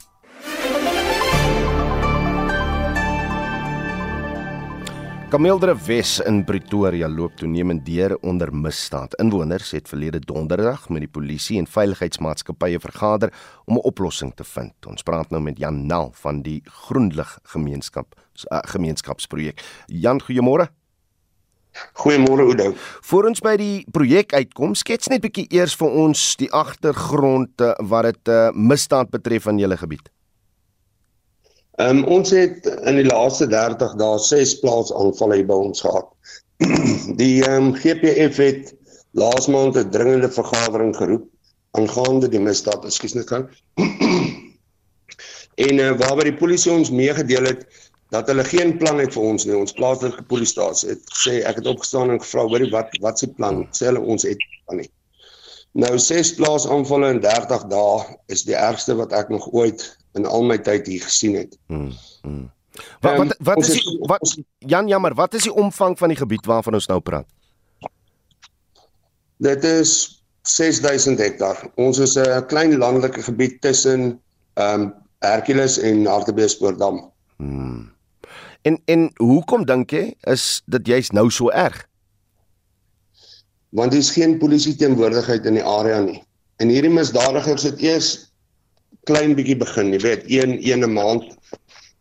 366961. 5.34 5.34
Kameeldre 5.34 5.74
Wes 5.88 6.20
in 6.20 6.44
Pretoria 6.46 7.08
loop 7.10 7.40
toenemend 7.40 7.82
deur 7.88 8.14
onder 8.22 8.52
misdaad. 8.54 9.16
Inwoners 9.18 9.72
het 9.74 9.88
verlede 9.90 10.20
donderdag 10.22 10.84
met 10.94 11.02
die 11.02 11.10
polisie 11.10 11.58
en 11.58 11.66
veiligheidsmaatskappye 11.66 12.78
vergader 12.80 13.34
om 13.66 13.74
'n 13.76 13.82
oplossing 13.90 14.34
te 14.36 14.44
vind. 14.44 14.74
Ons 14.86 15.02
praat 15.02 15.30
nou 15.30 15.42
met 15.42 15.58
Jan 15.58 15.88
Nel 15.88 16.12
van 16.14 16.42
die 16.42 16.62
Groenlig 16.66 17.40
Gemeenskap 17.44 18.16
uh, 18.52 18.60
Gemeenskapsprojek. 18.62 19.64
Jan, 19.88 20.22
goeiemôre. 20.22 20.68
Goeiemôre 21.94 22.46
Oudo. 22.46 22.74
Voor 23.02 23.26
ons 23.26 23.40
by 23.40 23.56
die 23.58 23.86
projek 23.92 24.34
uitkom, 24.34 24.76
skets 24.76 25.08
net 25.08 25.22
bietjie 25.22 25.48
eers 25.50 25.76
vir 25.76 25.90
ons 25.90 26.36
die 26.36 26.52
agtergrond 26.52 27.62
uh, 27.62 27.74
wat 27.80 28.04
dit 28.04 28.28
uh, 28.28 28.52
misdaad 28.54 29.10
betref 29.10 29.46
in 29.46 29.58
julle 29.58 29.78
gebied. 29.78 30.14
Ehm 31.82 31.98
um, 31.98 32.04
ons 32.20 32.30
het 32.30 32.68
in 32.86 33.00
die 33.00 33.08
laaste 33.08 33.48
30 33.50 33.96
dae 33.98 34.18
ses 34.22 34.60
plaasaanvalle 34.62 35.40
by 35.50 35.56
ons 35.68 35.82
gehad. 35.82 36.10
die 37.22 37.42
ehm 37.42 37.70
um, 37.70 37.74
GPF 37.74 38.38
het 38.38 38.74
laas 39.18 39.48
maand 39.48 39.78
'n 39.78 39.90
dringende 39.90 40.30
vergadering 40.30 40.94
geroep 40.96 41.26
aangaande 41.74 42.30
die 42.30 42.40
misdaad, 42.40 42.86
ekskuus 42.86 43.16
net 43.18 43.26
kan. 43.26 43.48
en 45.68 45.82
uh, 45.82 45.90
waarby 45.98 46.30
die 46.30 46.38
polisie 46.38 46.72
ons 46.72 46.94
meegedeel 46.94 47.50
het 47.50 47.66
dat 48.14 48.30
hulle 48.30 48.46
geen 48.46 48.78
plan 48.78 49.02
het 49.02 49.14
vir 49.18 49.24
ons 49.34 49.46
nie. 49.46 49.58
Ons 49.58 49.74
plaaslike 49.74 50.26
polisiestasie 50.30 50.94
het 50.94 51.14
gesê 51.16 51.40
ek 51.42 51.58
het 51.62 51.70
opgestaan 51.74 52.14
en 52.14 52.22
gevra 52.22 52.46
hoorie 52.46 52.70
wat 52.74 52.94
wat 53.02 53.18
se 53.18 53.32
plan? 53.34 53.66
Sê 53.74 53.90
hulle 53.90 54.06
ons 54.14 54.30
het 54.30 54.38
plan 54.66 54.84
nie. 54.84 54.92
Nou 55.74 55.98
ses 56.00 56.34
plaasaanvalle 56.38 57.10
in 57.16 57.20
30 57.22 57.68
dae 57.72 58.18
is 58.34 58.44
die 58.46 58.58
ergste 58.58 58.94
wat 58.96 59.14
ek 59.18 59.32
nog 59.34 59.48
ooit 59.52 59.86
in 60.14 60.28
al 60.30 60.44
my 60.46 60.60
tyd 60.62 60.88
hier 60.88 61.02
gesien 61.02 61.38
het. 61.40 61.56
Hmm, 61.68 61.90
hmm. 62.22 62.52
Wat 63.02 63.18
wat 63.18 63.34
wat 63.40 63.62
is 63.64 63.72
die 63.78 63.98
wat 64.10 64.36
Jan 64.60 64.88
jammer, 64.88 65.16
wat 65.18 65.34
is 65.34 65.48
die 65.50 65.54
omvang 65.54 65.98
van 65.98 66.14
die 66.14 66.18
gebied 66.18 66.46
waarvan 66.46 66.78
ons 66.78 66.90
nou 66.90 67.00
praat? 67.02 67.26
Dit 69.42 69.66
is 69.66 70.24
6000 70.46 71.20
hektaar. 71.20 71.58
Ons 71.76 71.98
is 71.98 72.18
'n 72.18 72.46
klein 72.48 72.78
landelike 72.78 73.22
gebied 73.22 73.62
tussen 73.62 74.22
ehm 74.54 74.82
um, 74.82 74.94
Hercules 75.20 75.78
en 75.80 76.06
Hartbeespoortdam. 76.06 77.12
Hmm. 77.38 77.92
En 78.62 78.82
en 78.86 79.12
hoekom 79.18 79.66
dink 79.66 79.92
jy 79.92 80.14
is 80.22 80.62
dit 80.66 80.88
juist 80.88 81.12
nou 81.12 81.30
so 81.32 81.50
erg? 81.50 81.88
Want 83.74 83.92
daar 83.92 84.00
is 84.00 84.12
geen 84.14 84.38
polisie 84.38 84.76
teenwoordigheid 84.78 85.46
in 85.50 85.58
die 85.58 85.66
area 85.66 86.00
nie. 86.06 86.20
En 86.62 86.70
hierdie 86.70 86.94
misdadigers 86.94 87.66
het 87.66 87.82
eers 87.82 88.12
klein 89.10 89.34
bietjie 89.36 89.58
begin, 89.60 89.92
jy 89.96 90.02
weet, 90.04 90.28
een 90.30 90.60
een 90.62 90.86
'n 90.86 90.94
maand. 90.94 91.24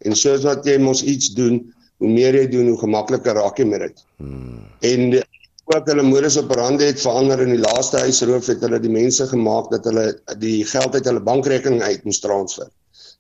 En 0.05 0.17
soos 0.17 0.45
wat 0.45 0.67
jy 0.67 0.79
mos 0.79 1.03
iets 1.03 1.33
doen, 1.35 1.63
hoe 2.03 2.09
meer 2.09 2.35
jy 2.35 2.49
doen, 2.49 2.69
hoe 2.69 2.79
gemakliker 2.79 3.35
raak 3.35 3.59
jy 3.59 3.65
met 3.65 3.81
dit. 3.81 4.05
Hmm. 4.19 4.67
En 4.81 5.23
ook 5.73 5.87
hulle 5.87 6.03
modus 6.03 6.37
operandi 6.39 6.85
het 6.91 7.01
verander 7.01 7.41
in 7.41 7.55
die 7.55 7.63
laaste 7.63 7.99
huisroof 8.03 8.47
het 8.51 8.61
hulle 8.61 8.81
die 8.83 8.91
mense 8.91 9.27
gemaak 9.31 9.71
dat 9.71 9.85
hulle 9.89 10.07
die 10.43 10.65
geld 10.69 10.95
uit 10.95 11.05
hulle 11.09 11.23
bankrekening 11.23 11.83
uit 11.83 12.05
moes 12.05 12.21
transfer. 12.21 12.69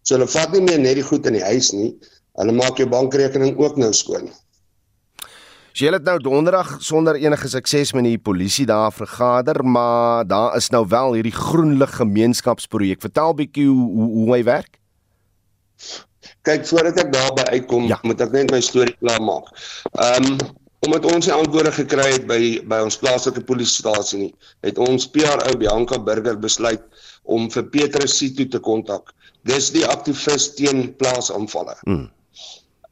So 0.02 0.16
hulle 0.16 0.28
vat 0.28 0.52
nie 0.52 0.64
meer 0.66 0.80
net 0.82 0.98
die 0.98 1.06
goed 1.06 1.26
in 1.30 1.38
die 1.38 1.46
huis 1.46 1.70
nie, 1.72 1.92
hulle 2.40 2.54
maak 2.56 2.80
jou 2.82 2.88
bankrekening 2.90 3.56
ook 3.60 3.78
nou 3.78 3.92
skoon. 3.94 4.28
So 5.72 5.86
jy 5.86 5.92
het 5.94 6.04
nou 6.04 6.18
donderdag 6.20 6.74
sonder 6.84 7.16
enige 7.16 7.48
sukses 7.48 7.94
met 7.96 8.04
die 8.04 8.18
polisie 8.20 8.66
daar 8.68 8.92
vergader, 8.92 9.62
maar 9.64 10.26
daar 10.28 10.56
is 10.56 10.68
nou 10.68 10.84
wel 10.88 11.16
hierdie 11.16 11.32
groenlig 11.32 11.94
gemeenskapsprojek. 11.96 13.00
Vertel 13.00 13.32
bietjie 13.38 13.68
hoe 13.70 13.86
hoe, 13.96 14.08
hoe 14.18 14.34
hy 14.34 14.42
werk. 14.44 14.76
Kyk, 16.44 16.66
voordat 16.68 17.00
ek 17.00 17.12
daarby 17.14 17.46
uitkom, 17.56 17.88
ja. 17.88 17.98
moet 18.04 18.20
ek 18.20 18.36
net 18.36 18.52
my 18.52 18.60
storie 18.60 18.94
klaar 19.00 19.22
maak. 19.24 19.48
Ehm 19.96 20.34
um, 20.34 20.36
omdat 20.82 21.04
ons 21.06 21.26
nie 21.28 21.34
antwoorde 21.34 21.70
gekry 21.76 22.08
het 22.10 22.24
by 22.26 22.40
by 22.66 22.80
ons 22.82 22.96
plaaslike 22.98 23.44
polisiestasie 23.46 24.18
nie, 24.18 24.32
het 24.66 24.80
ons 24.82 25.06
PRO 25.14 25.52
Bianca 25.60 25.98
Burger 26.02 26.40
besluit 26.42 26.82
om 27.22 27.46
vir 27.54 27.68
Petrus 27.70 28.16
Sito 28.18 28.48
te 28.50 28.58
kontak. 28.58 29.12
Dis 29.46 29.70
die 29.70 29.86
aktivis 29.86 30.48
teen 30.58 30.90
plaasaanvalle. 30.98 31.78
Hmm. 31.86 32.08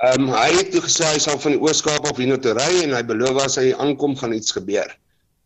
Ehm 0.00 0.30
um, 0.30 0.30
hy 0.32 0.48
het 0.56 0.70
toe 0.72 0.80
gesê 0.80 1.04
hy 1.12 1.18
sal 1.20 1.36
van 1.42 1.52
die 1.52 1.60
Ooskaap 1.60 2.06
af 2.08 2.16
hier 2.16 2.30
na 2.30 2.38
toe 2.40 2.54
ry 2.56 2.68
en 2.86 2.94
hy 2.96 3.02
beloof 3.04 3.42
as 3.42 3.58
hy 3.60 3.66
aankom 3.84 4.14
gaan 4.16 4.32
iets 4.32 4.54
gebeur. 4.56 4.88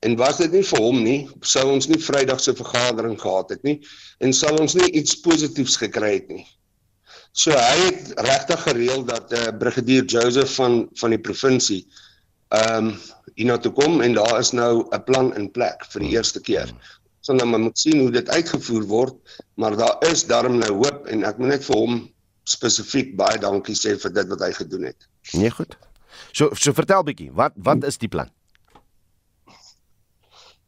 En 0.07 0.15
was 0.21 0.39
dit 0.39 0.53
nie 0.55 0.63
vir 0.69 0.83
hom 0.85 1.01
nie, 1.03 1.17
sou 1.43 1.65
ons 1.73 1.89
nie 1.91 1.99
Vrydag 1.99 2.39
se 2.45 2.55
vergadering 2.55 3.17
gehad 3.19 3.51
het 3.51 3.65
nie 3.67 3.81
en 4.23 4.37
sal 4.37 4.61
ons 4.63 4.77
nie 4.79 4.87
iets 5.01 5.17
positiefs 5.25 5.75
gekry 5.83 6.13
het 6.21 6.31
nie. 6.31 6.45
So 7.35 7.51
hy 7.51 7.89
het 7.89 8.15
regtig 8.29 8.63
gereël 8.69 9.03
dat 9.11 9.35
eh 9.35 9.49
uh, 9.49 9.57
brigadier 9.59 10.07
Joseph 10.07 10.55
van 10.55 10.85
van 11.03 11.17
die 11.17 11.23
provinsie 11.31 11.83
ehm 12.55 12.93
um, 12.93 12.95
hier 13.35 13.51
na 13.51 13.59
toe 13.59 13.75
kom 13.75 14.03
en 14.07 14.15
daar 14.15 14.39
is 14.39 14.55
nou 14.55 14.87
'n 14.87 15.05
plan 15.05 15.35
in 15.35 15.51
plek 15.51 15.83
vir 15.91 16.07
die 16.07 16.15
eerste 16.15 16.41
keer. 16.41 16.71
sal 17.25 17.35
nou 17.35 17.47
maar 17.49 17.61
moet 17.61 17.79
sien 17.79 18.01
hoe 18.01 18.11
dit 18.11 18.29
uitgevoer 18.29 18.83
word, 18.85 19.15
maar 19.57 19.77
daar 19.77 19.97
is 20.13 20.27
darm 20.29 20.59
nou 20.59 20.73
hoop 20.73 21.07
en 21.07 21.25
ek 21.25 21.39
moet 21.39 21.49
net 21.49 21.65
vir 21.65 21.77
hom 21.77 22.14
spesifiek 22.45 23.17
baie 23.17 23.39
dankie 23.41 23.77
sê 23.77 23.97
vir 24.01 24.13
dit 24.13 24.31
wat 24.33 24.41
hy 24.45 24.53
gedoen 24.53 24.89
het. 24.91 25.09
Nee, 25.33 25.51
goed. 25.51 25.77
So 26.33 26.51
so 26.55 26.73
vertel 26.77 27.05
bietjie, 27.07 27.31
wat 27.33 27.57
wat 27.57 27.85
is 27.85 27.99
die 27.99 28.09
plan? 28.09 28.31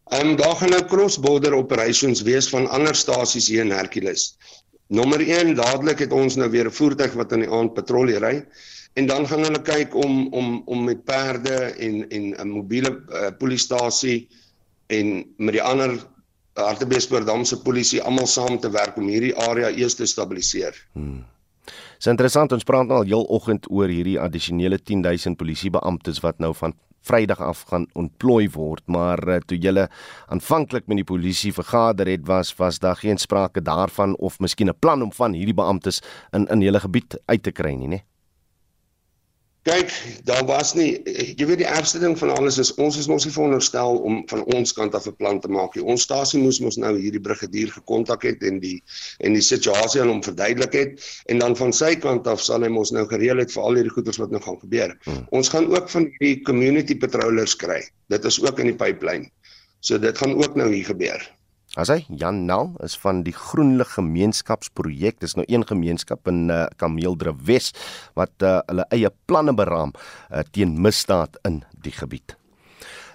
Ehm 0.06 0.32
um, 0.32 0.36
daar 0.38 0.54
gaan 0.56 0.70
nou 0.70 0.84
cross-border 0.86 1.54
operations 1.54 2.22
wees 2.22 2.48
van 2.48 2.68
ander 2.70 2.94
stasies 2.94 3.48
hier 3.50 3.64
in 3.64 3.74
Hercules. 3.74 4.36
Nommer 4.86 5.20
1, 5.20 5.56
dadelik 5.58 5.98
het 6.04 6.12
ons 6.12 6.36
nou 6.38 6.50
weer 6.50 6.68
'n 6.70 6.78
voertuig 6.78 7.12
wat 7.12 7.32
in 7.32 7.42
die 7.42 7.50
aand 7.50 7.74
patrollie 7.74 8.18
ry 8.18 8.46
en 8.94 9.06
dan 9.06 9.26
gaan 9.26 9.42
hulle 9.42 9.62
kyk 9.62 9.94
om 9.94 10.28
om 10.32 10.62
om 10.66 10.84
met 10.84 11.04
perde 11.04 11.56
en 11.86 12.08
en 12.08 12.34
'n 12.38 12.48
mobiele 12.48 12.90
uh, 12.90 13.30
polisiestasie 13.38 14.28
en 14.86 15.34
met 15.36 15.52
die 15.58 15.62
ander 15.62 15.98
Hartbeespoort 16.56 17.46
se 17.46 17.62
polisie 17.62 18.02
almal 18.02 18.26
saam 18.26 18.60
te 18.60 18.70
werk 18.70 18.96
om 18.96 19.08
hierdie 19.08 19.36
area 19.36 19.68
eers 19.70 19.94
te 19.94 20.06
stabiliseer. 20.06 20.86
Hmm. 20.92 21.24
Dis 21.96 22.10
interessant 22.12 22.52
ons 22.52 22.64
praat 22.64 22.88
nou 22.88 23.00
al 23.00 23.08
heel 23.08 23.24
oggend 23.32 23.70
oor 23.72 23.88
hierdie 23.88 24.18
addisionele 24.20 24.78
10000 24.78 25.38
polisiebeamptes 25.40 26.20
wat 26.24 26.38
nou 26.38 26.52
van 26.54 26.76
Vrydag 27.06 27.38
af 27.38 27.60
gaan 27.70 27.84
ontplooi 27.94 28.48
word, 28.50 28.82
maar 28.90 29.20
uh, 29.28 29.36
toe 29.46 29.58
julle 29.62 29.84
aanvanklik 30.26 30.88
met 30.90 30.98
die 30.98 31.06
polisie 31.06 31.52
vergader 31.54 32.10
het, 32.10 32.24
was 32.26 32.50
was 32.58 32.80
daar 32.82 32.98
geen 32.98 33.20
sprake 33.22 33.62
daarvan 33.62 34.16
of 34.18 34.40
miskien 34.40 34.68
'n 34.68 34.78
plan 34.78 35.02
om 35.02 35.12
van 35.12 35.32
hierdie 35.32 35.54
beamptes 35.54 36.02
in 36.32 36.48
in 36.50 36.60
hele 36.60 36.80
gebied 36.80 37.18
uit 37.26 37.42
te 37.42 37.52
kry 37.52 37.74
nie, 37.74 37.86
né? 37.86 38.02
Nee? 38.02 38.15
Kyk, 39.66 39.90
daar 40.22 40.44
was 40.46 40.76
nie 40.78 40.92
jy 41.34 41.46
weet 41.48 41.58
die 41.58 41.66
ergste 41.66 41.98
ding 41.98 42.12
van 42.18 42.30
alles 42.36 42.54
is 42.62 42.68
ons 42.78 42.94
is 43.00 43.08
mos 43.10 43.24
nie 43.26 43.32
veronderstel 43.34 43.96
om 44.06 44.20
van 44.30 44.44
ons 44.54 44.72
kant 44.76 44.94
af 44.94 45.08
'n 45.10 45.16
plan 45.18 45.40
te 45.42 45.50
maak 45.50 45.74
nie. 45.74 45.82
Ons 45.82 46.04
stasie 46.06 46.38
moes 46.38 46.60
mos 46.62 46.78
nou 46.78 46.92
hierdie 46.94 47.22
brigadier 47.24 47.72
gekontak 47.74 48.22
het 48.28 48.46
en 48.46 48.60
die 48.62 48.78
en 49.26 49.34
die 49.34 49.42
situasie 49.42 50.04
aan 50.04 50.12
hom 50.12 50.22
verduidelik 50.22 50.78
het 50.78 51.02
en 51.26 51.42
dan 51.42 51.58
van 51.58 51.74
sy 51.74 51.96
kant 51.98 52.30
af 52.30 52.40
sal 52.40 52.62
hy 52.62 52.70
mos 52.70 52.94
nou 52.94 53.06
gereël 53.10 53.42
het 53.42 53.50
vir 53.50 53.62
al 53.62 53.80
hierdie 53.80 53.94
goeders 53.96 54.22
wat 54.22 54.30
nou 54.30 54.42
gaan 54.46 54.60
gebeur. 54.62 54.94
Hmm. 55.04 55.26
Ons 55.34 55.50
gaan 55.50 55.66
ook 55.66 55.90
van 55.90 56.06
hierdie 56.14 56.44
community 56.46 56.94
patrollers 56.94 57.56
kry. 57.56 57.82
Dit 58.08 58.24
is 58.24 58.38
ook 58.38 58.62
in 58.62 58.70
die 58.70 58.78
pipeline. 58.78 59.26
So 59.80 59.98
dit 59.98 60.18
gaan 60.18 60.38
ook 60.38 60.54
nou 60.54 60.70
hier 60.70 60.86
gebeur. 60.94 61.26
As 61.76 61.90
hy 61.92 62.06
Jan 62.08 62.46
Nel 62.48 62.70
is 62.84 62.94
van 63.02 63.20
die 63.26 63.34
Groenlig 63.36 63.90
Gemeenskapsprojek. 63.98 65.18
Dis 65.20 65.36
nou 65.36 65.44
een 65.44 65.66
gemeenskap 65.68 66.24
in 66.32 66.48
uh, 66.48 66.64
Kameeldrift 66.80 67.44
Wes 67.44 67.68
wat 68.16 68.32
uh, 68.40 68.62
hulle 68.70 68.88
eie 68.96 69.12
planne 69.28 69.52
beraam 69.56 69.92
uh, 69.92 70.40
teen 70.56 70.78
misdaad 70.80 71.36
in 71.44 71.60
die 71.84 71.92
gebied. 71.92 72.38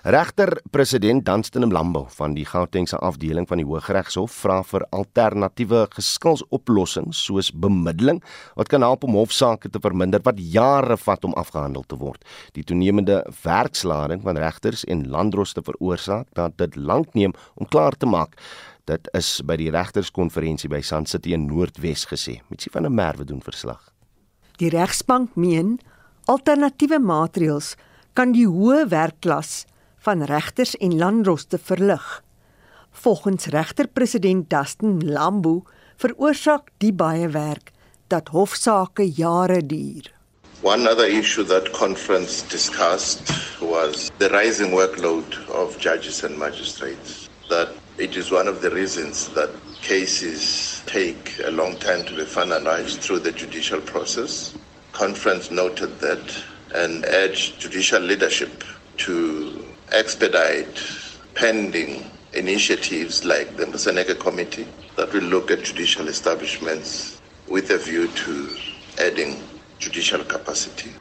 Regter 0.01 0.57
president 0.71 1.21
Dunstan 1.25 1.67
Mlambo 1.67 2.07
van 2.09 2.33
die 2.33 2.45
Gautengse 2.49 2.97
afdeling 2.97 3.45
van 3.45 3.59
die 3.61 3.65
Hooggeregshof 3.69 4.33
vra 4.33 4.55
vir 4.65 4.81
alternatiewe 4.97 5.83
geskilsoplossings 5.93 7.19
soos 7.27 7.51
bemiddeling 7.53 8.17
wat 8.57 8.71
kan 8.73 8.81
help 8.81 9.05
om 9.05 9.19
hofsaake 9.19 9.69
te 9.69 9.77
verminder 9.83 10.23
wat 10.25 10.41
jare 10.41 10.97
vat 10.97 11.29
om 11.29 11.37
afgehandel 11.37 11.85
te 11.85 12.01
word. 12.01 12.25
Die 12.57 12.65
toenemende 12.65 13.19
werkslading 13.43 14.25
van 14.25 14.41
regters 14.41 14.87
en 14.89 15.05
landdroste 15.13 15.61
veroorsaak 15.61 16.33
dat 16.33 16.57
dit 16.57 16.81
lank 16.81 17.13
neem 17.13 17.37
om 17.53 17.69
klaar 17.69 17.93
te 17.93 18.09
maak. 18.09 18.33
Dit 18.89 19.05
is 19.13 19.35
by 19.45 19.59
die 19.61 19.69
regterskonferensie 19.69 20.73
by 20.73 20.81
Sun 20.81 21.05
City 21.05 21.37
in 21.37 21.45
Noordwes 21.45 22.09
gesê. 22.09 22.39
Mitsie 22.49 22.73
van 22.73 22.89
der 22.89 22.97
Merwe 22.97 23.29
doen 23.29 23.45
verslag. 23.45 23.93
Die 24.57 24.73
regsbank 24.73 25.37
meen 25.37 25.77
alternatiewe 26.25 26.97
maatreëls 26.97 27.75
kan 28.17 28.33
die 28.33 28.49
hoë 28.49 28.87
werkklas 28.89 29.67
van 30.01 30.23
regters 30.25 30.75
en 30.77 30.97
landdroste 30.97 31.59
verlig. 31.61 32.23
Volgens 32.91 33.45
regter-president 33.45 34.49
Dustin 34.49 35.11
Lambu 35.11 35.61
veroorsaak 36.01 36.71
die 36.81 36.93
baie 36.93 37.29
werk 37.29 37.71
dat 38.09 38.31
hofsaake 38.33 39.05
jare 39.15 39.61
duur. 39.65 40.09
One 40.61 40.89
other 40.89 41.07
issue 41.07 41.43
that 41.43 41.71
conference 41.71 42.41
discussed 42.49 43.31
was 43.61 44.11
the 44.17 44.29
rising 44.29 44.73
workload 44.73 45.37
of 45.49 45.77
judges 45.79 46.23
and 46.23 46.37
magistrates. 46.37 47.29
That 47.49 47.69
it 47.97 48.15
is 48.15 48.31
one 48.31 48.47
of 48.47 48.61
the 48.61 48.69
reasons 48.69 49.29
that 49.33 49.49
cases 49.81 50.81
take 50.85 51.39
a 51.45 51.51
long 51.51 51.77
time 51.77 52.05
to 52.05 52.15
be 52.15 52.23
finalized 52.23 52.99
through 52.99 53.19
the 53.19 53.31
judicial 53.31 53.81
process. 53.81 54.53
Conference 54.91 55.51
noted 55.51 55.99
that 55.99 56.43
and 56.75 57.05
urged 57.05 57.59
judicial 57.59 58.01
leadership 58.01 58.63
to 58.97 59.70
expedite 59.91 60.80
pending 61.34 62.06
initiatives 62.34 63.23
like 63.23 63.58
the 63.58 63.65
Musaneka 63.65 64.17
Committee 64.17 64.67
that 64.95 65.12
will 65.13 65.23
look 65.23 65.51
at 65.51 65.63
judicial 65.63 66.08
establishments 66.08 67.21
with 67.47 67.69
a 67.71 67.77
view 67.77 68.08
to 68.08 68.49
adding 68.99 69.36
judicial 69.80 70.23
capacity. 70.23 70.91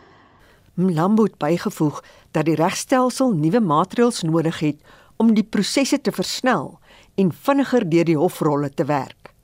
Mlambo 0.75 1.23
het 1.23 1.39
bygevoeg 1.39 2.03
dat 2.31 2.45
die 2.45 2.55
regstelsel 2.55 3.33
nuwe 3.35 3.61
maatreëls 3.61 4.23
nodig 4.23 4.59
het 4.59 4.77
om 5.17 5.35
die 5.35 5.45
prosesse 5.45 6.01
te 6.01 6.13
versnel 6.13 6.79
en 7.15 7.33
vinniger 7.33 7.87
deur 7.91 8.05
die 8.05 8.19
hofrolle 8.19 8.71
te 8.75 8.85
werk. 8.85 9.35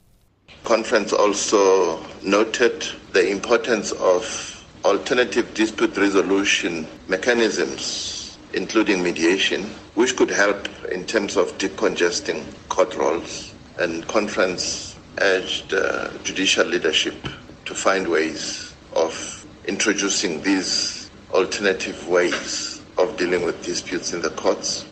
Conference 0.63 1.17
also 1.17 1.99
noted 2.23 2.95
the 3.13 3.29
importance 3.29 3.95
of 3.95 4.55
alternative 4.83 5.53
dispute 5.55 6.01
resolution 6.01 6.87
mechanisms 7.07 8.26
including 8.53 9.03
mediation, 9.03 9.63
which 9.95 10.17
could 10.17 10.31
help 10.31 10.69
in 10.91 11.05
terms 11.05 11.37
of 11.37 11.57
decongesting 11.59 12.43
court 12.69 12.95
rolls. 12.97 13.53
And 13.79 14.07
conference 14.07 14.97
urged 15.21 15.75
uh, 15.75 16.09
judicial 16.25 16.67
leadership 16.67 17.17
to 17.65 17.75
find 17.75 18.09
ways 18.09 18.75
of 18.95 19.47
introducing 19.67 20.43
these 20.43 21.11
alternative 21.33 22.09
ways 22.09 22.81
of 22.99 23.17
dealing 23.17 23.45
with 23.45 23.63
disputes 23.65 24.13
in 24.13 24.23
the 24.23 24.31
courts. 24.31 24.87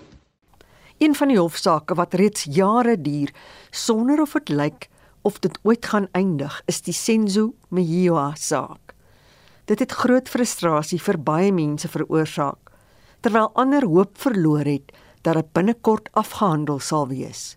Een 0.98 1.14
van 1.14 1.28
die 1.28 1.38
hofsaake 1.38 1.94
wat 1.94 2.14
reeds 2.14 2.46
jare 2.50 3.00
duur 3.00 3.30
sonder 3.70 4.20
of 4.20 4.32
dit 4.32 4.48
lyk 4.48 4.88
of 5.22 5.38
dit 5.38 5.58
ooit 5.62 5.86
gaan 5.86 6.08
eindig, 6.12 6.62
is 6.66 6.82
die 6.84 6.92
Senzo 6.92 7.54
Mjiwa 7.68 8.34
saak. 8.36 8.92
Dit 9.64 9.80
het 9.80 9.92
groot 9.92 10.28
frustrasie 10.28 11.00
vir 11.00 11.16
baie 11.16 11.52
mense 11.52 11.88
veroorsaak 11.88 12.63
terwyl 13.24 13.50
ander 13.56 13.84
hoop 13.88 14.18
verloor 14.20 14.66
het 14.68 14.92
dat 15.24 15.38
dit 15.38 15.52
binnekort 15.56 16.08
afgehandel 16.12 16.80
sal 16.80 17.06
wees. 17.08 17.56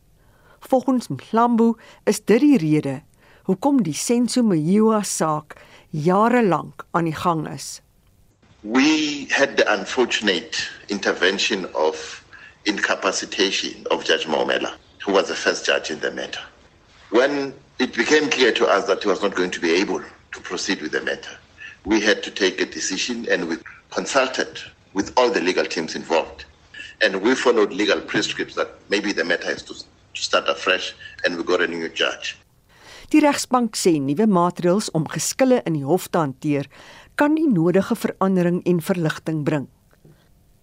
Volgens 0.60 1.08
Mlambo 1.08 1.76
is 2.04 2.22
dit 2.24 2.40
die 2.40 2.58
rede 2.58 3.02
hoekom 3.50 3.82
die 3.84 3.96
Senso 3.96 4.44
Mjiwa 4.44 5.02
saak 5.04 5.58
jare 5.92 6.44
lank 6.44 6.86
aan 6.92 7.10
die 7.10 7.16
gang 7.16 7.44
is. 7.52 7.82
We 8.62 9.28
had 9.30 9.58
the 9.58 9.68
unfortunate 9.68 10.56
intervention 10.88 11.68
of 11.76 12.24
incapacitation 12.64 13.84
of 13.92 14.08
Judge 14.08 14.28
Momela, 14.28 14.72
who 15.04 15.12
was 15.12 15.28
the 15.28 15.36
first 15.36 15.66
judge 15.66 15.92
in 15.92 16.00
the 16.00 16.12
matter. 16.12 16.44
When 17.10 17.54
it 17.80 17.94
became 17.96 18.30
clear 18.30 18.54
to 18.54 18.66
us 18.66 18.86
that 18.88 19.04
he 19.04 19.10
was 19.10 19.22
not 19.22 19.36
going 19.36 19.52
to 19.52 19.60
be 19.60 19.76
able 19.82 20.00
to 20.32 20.40
proceed 20.42 20.82
with 20.82 20.92
the 20.92 21.02
matter, 21.02 21.38
we 21.84 22.00
had 22.00 22.24
to 22.24 22.32
take 22.32 22.62
a 22.62 22.66
decision 22.66 23.28
and 23.30 23.48
we 23.50 23.58
consulted 23.92 24.60
with 24.98 25.14
all 25.18 25.30
the 25.30 25.44
legal 25.50 25.68
teams 25.76 25.94
involved. 26.02 26.46
And 27.04 27.22
we 27.22 27.36
followed 27.36 27.72
legal 27.82 28.02
prescripts 28.02 28.56
that 28.56 28.70
maybe 28.90 29.14
the 29.14 29.24
matter 29.24 29.48
has 29.54 29.62
to, 29.70 29.74
to 30.18 30.22
start 30.30 30.46
afresh 30.50 30.96
and 31.24 31.38
we 31.38 31.44
got 31.44 31.62
a 31.62 31.68
new 31.68 31.88
judge. 32.02 32.36
Die 33.14 33.22
regsbank 33.24 33.78
sê 33.80 33.94
nuwe 34.04 34.26
maatreëls 34.28 34.90
om 34.98 35.06
geskille 35.08 35.62
in 35.70 35.78
die 35.78 35.86
hof 35.88 36.10
te 36.12 36.20
hanteer 36.20 36.68
kan 37.16 37.38
die 37.38 37.48
nodige 37.48 37.96
verandering 37.96 38.60
en 38.68 38.82
verligting 38.84 39.46
bring. 39.48 39.70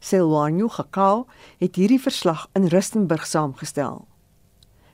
Silwanyo 0.04 0.68
Gekau 0.68 1.24
het 1.62 1.78
hierdie 1.80 2.02
verslag 2.02 2.44
in 2.58 2.68
Rustenburg 2.68 3.24
saamgestel. 3.24 4.02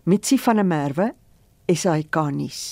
Mitsi 0.06 0.38
van 0.38 0.62
der 0.62 0.68
Merwe, 0.68 1.08
SAK 1.66 2.22
nuus. 2.36 2.62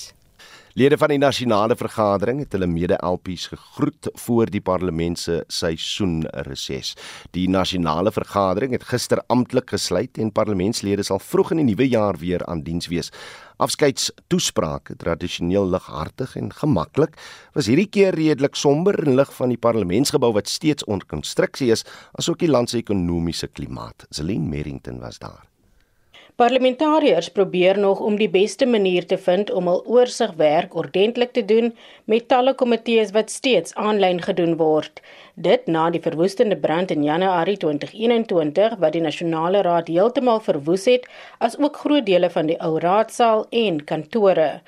Lede 0.77 0.97
van 1.01 1.09
die 1.09 1.17
nasionale 1.17 1.73
vergadering 1.73 2.43
het 2.43 2.53
hulle 2.53 2.67
mede-LPs 2.69 3.47
gegroet 3.49 4.09
voor 4.21 4.51
die 4.53 4.61
parlement 4.61 5.17
se 5.17 5.39
seisoenreses. 5.49 6.93
Die 7.33 7.47
nasionale 7.49 8.13
vergadering 8.13 8.75
het 8.77 8.85
gister 8.91 9.23
amptelik 9.33 9.73
gesluit 9.73 10.21
en 10.21 10.29
parlementslede 10.31 11.03
sal 11.03 11.19
vroeg 11.19 11.55
in 11.55 11.63
die 11.63 11.67
nuwe 11.71 11.89
jaar 11.89 12.21
weer 12.21 12.45
aan 12.45 12.61
diens 12.61 12.87
wees. 12.93 13.09
Afskeidstoesprake, 13.57 14.95
tradisioneel 15.01 15.65
lighartig 15.73 16.37
en 16.37 16.53
gemaklik, 16.53 17.17
was 17.57 17.65
hierdie 17.65 17.89
keer 17.89 18.13
redelik 18.13 18.55
somber 18.55 19.01
in 19.07 19.17
lig 19.17 19.33
van 19.41 19.49
die 19.49 19.59
parlementsgebou 19.59 20.35
wat 20.37 20.47
steeds 20.47 20.85
onder 20.85 21.09
konstruksie 21.09 21.73
is, 21.73 21.83
asook 22.13 22.45
die 22.45 22.53
land 22.53 22.69
se 22.69 22.77
ekonomiese 22.77 23.49
klimaat. 23.49 24.05
Zelin 24.13 24.47
Merrington 24.53 25.01
was 25.01 25.17
daar. 25.17 25.48
Parlementariërs 26.39 27.27
probeer 27.35 27.77
nog 27.77 27.99
om 27.99 28.15
die 28.15 28.29
beste 28.31 28.65
manier 28.65 29.05
te 29.05 29.17
vind 29.19 29.49
om 29.51 29.65
hul 29.67 29.81
oorsigwerk 29.91 30.75
ordentlik 30.81 31.33
te 31.35 31.41
doen 31.45 31.65
met 32.07 32.29
talle 32.31 32.53
komitees 32.61 33.09
wat 33.11 33.33
steeds 33.33 33.73
aanlyn 33.75 34.21
gedoen 34.23 34.53
word. 34.61 35.01
Dit 35.35 35.67
na 35.67 35.89
die 35.91 35.99
verwoestende 36.05 36.55
brand 36.55 36.93
in 36.95 37.03
Januarie 37.03 37.57
2021 37.59 38.77
wat 38.79 38.95
die 38.95 39.01
Nasionale 39.03 39.65
Raad 39.67 39.91
heeltemal 39.91 40.39
verwoes 40.45 40.85
het, 40.87 41.09
asook 41.43 41.81
groot 41.81 42.07
dele 42.07 42.29
van 42.31 42.47
die 42.47 42.57
ou 42.63 42.77
raadsaal 42.79 43.43
en 43.63 43.81
kantore. 43.91 44.61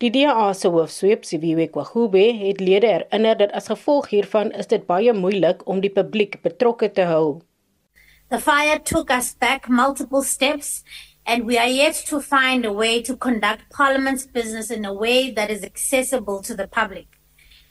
Die 0.00 0.10
DA 0.14 0.52
se 0.54 0.72
hoofsweep, 0.72 1.28
Siviwe 1.28 1.66
Kwagube, 1.68 2.24
het 2.40 2.64
lede 2.64 2.94
herinner 2.94 3.36
dat 3.36 3.52
as 3.52 3.68
gevolg 3.68 4.08
hiervan 4.14 4.54
is 4.56 4.72
dit 4.72 4.88
baie 4.88 5.12
moeilik 5.12 5.60
om 5.68 5.84
die 5.84 5.92
publiek 5.92 6.40
betrokke 6.40 6.88
te 6.88 7.04
hou. 7.12 7.42
The 8.30 8.38
fire 8.38 8.78
took 8.78 9.10
us 9.10 9.34
back 9.40 9.68
multiple 9.68 10.22
steps 10.22 10.84
and 11.28 11.44
we 11.44 11.58
are 11.58 11.68
yet 11.68 11.94
to 11.94 12.20
find 12.20 12.64
a 12.64 12.72
way 12.72 13.02
to 13.02 13.14
conduct 13.14 13.68
Parliament's 13.70 14.26
business 14.26 14.70
in 14.70 14.86
a 14.86 14.94
way 14.94 15.30
that 15.30 15.50
is 15.50 15.62
accessible 15.62 16.40
to 16.42 16.54
the 16.54 16.66
public. 16.66 17.06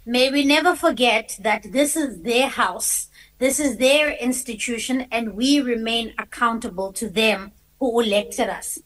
May 0.06 0.30
we 0.32 0.46
never 0.46 0.76
forget 0.76 1.38
that 1.42 1.66
this 1.74 1.96
is 1.96 2.22
their 2.22 2.50
house, 2.50 3.08
this 3.40 3.60
is 3.60 3.78
their 3.78 4.12
institution, 4.12 5.08
and 5.12 5.34
we 5.34 5.60
remain 5.60 6.14
accountable 6.20 6.94
to 6.94 7.10
them 7.10 7.52
who 7.80 8.00
elected 8.00 8.48
us. 8.48 8.80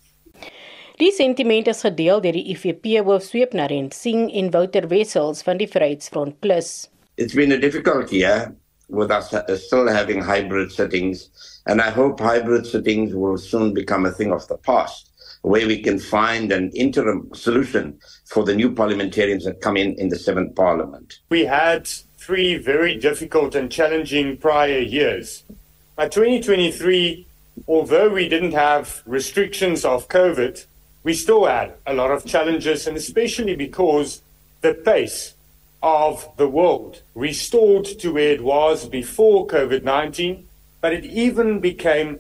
Die 0.97 1.11
sentiment 1.11 1.67
is 1.67 1.81
gedeel 1.83 2.21
deur 2.21 2.35
die 2.37 2.47
IFP 2.53 3.01
hoofsweep 3.03 3.53
Naren 3.57 3.91
Singh 3.91 4.29
en 4.31 4.51
Wouter 4.53 4.87
Wessels 4.87 5.41
van 5.43 5.57
die 5.57 5.67
Vryheidsfront 5.67 6.39
Plus. 6.39 6.87
It's 7.17 7.35
been 7.35 7.51
a 7.51 7.57
difficult 7.57 8.11
year 8.11 8.55
with 8.87 9.11
us 9.11 9.33
still 9.65 9.87
having 9.87 10.21
hybrid 10.21 10.71
settings 10.71 11.29
And 11.67 11.81
I 11.81 11.89
hope 11.91 12.19
hybrid 12.19 12.65
sittings 12.65 13.13
will 13.13 13.37
soon 13.37 13.73
become 13.73 14.05
a 14.05 14.11
thing 14.11 14.31
of 14.31 14.47
the 14.47 14.57
past, 14.57 15.09
where 15.41 15.67
we 15.67 15.81
can 15.81 15.99
find 15.99 16.51
an 16.51 16.71
interim 16.71 17.29
solution 17.33 17.99
for 18.25 18.43
the 18.43 18.55
new 18.55 18.73
parliamentarians 18.73 19.45
that 19.45 19.61
come 19.61 19.77
in 19.77 19.93
in 19.99 20.09
the 20.09 20.17
seventh 20.17 20.55
parliament. 20.55 21.19
We 21.29 21.45
had 21.45 21.87
three 22.17 22.57
very 22.57 22.95
difficult 22.95 23.55
and 23.55 23.71
challenging 23.71 24.37
prior 24.37 24.79
years. 24.79 25.43
By 25.95 26.07
2023, 26.07 27.27
although 27.67 28.09
we 28.09 28.27
didn't 28.27 28.53
have 28.53 29.03
restrictions 29.05 29.85
of 29.85 30.07
COVID, 30.07 30.65
we 31.03 31.13
still 31.13 31.45
had 31.45 31.73
a 31.85 31.93
lot 31.93 32.11
of 32.11 32.25
challenges, 32.25 32.87
and 32.87 32.97
especially 32.97 33.55
because 33.55 34.21
the 34.61 34.73
pace 34.73 35.35
of 35.83 36.29
the 36.37 36.47
world 36.47 37.01
restored 37.15 37.85
to 37.85 38.13
where 38.13 38.31
it 38.31 38.43
was 38.43 38.87
before 38.87 39.47
COVID 39.47 39.83
19 39.83 40.47
but 40.81 40.93
it 40.93 41.05
even 41.05 41.59
became 41.59 42.19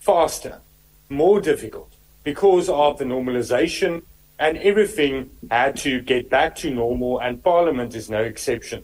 faster, 0.00 0.60
more 1.08 1.40
difficult 1.40 1.92
because 2.24 2.68
of 2.68 2.98
the 2.98 3.04
normalization 3.04 4.02
and 4.38 4.58
everything 4.58 5.30
had 5.50 5.76
to 5.76 6.00
get 6.00 6.30
back 6.30 6.54
to 6.56 6.70
normal 6.70 7.20
and 7.20 7.42
parliament 7.42 7.94
is 7.94 8.08
no 8.10 8.22
exception. 8.22 8.82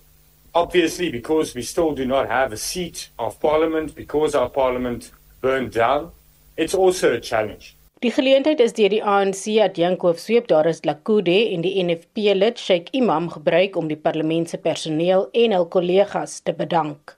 Obviously, 0.55 1.11
because 1.11 1.55
we 1.55 1.63
still 1.63 1.95
do 1.95 2.05
not 2.05 2.29
have 2.29 2.53
a 2.53 2.57
seat 2.57 3.09
of 3.19 3.41
parliament, 3.41 3.95
because 3.95 4.35
our 4.35 4.51
parliament 4.51 5.11
burned 5.41 5.73
down, 5.73 6.11
it's 6.57 6.75
also 6.75 7.15
a 7.15 7.21
challenge. 7.21 7.75
Die 8.03 8.11
geleentheid 8.11 8.61
is 8.61 8.73
deur 8.75 8.91
die 8.91 9.03
ANC 9.07 9.45
adjunkhoof 9.63 10.19
sweep 10.19 10.49
daar 10.51 10.67
is 10.67 10.83
Lakude 10.85 11.37
en 11.55 11.63
die 11.63 11.77
NFP 11.85 12.35
lid 12.35 12.59
Sheikh 12.59 12.91
Imam 12.99 13.29
gebruik 13.31 13.77
om 13.79 13.87
die 13.89 13.97
parlement 13.97 14.51
se 14.51 14.59
personeel 14.59 15.29
en 15.33 15.55
hul 15.55 15.69
kollegas 15.71 16.41
te 16.43 16.53
bedank. 16.53 17.15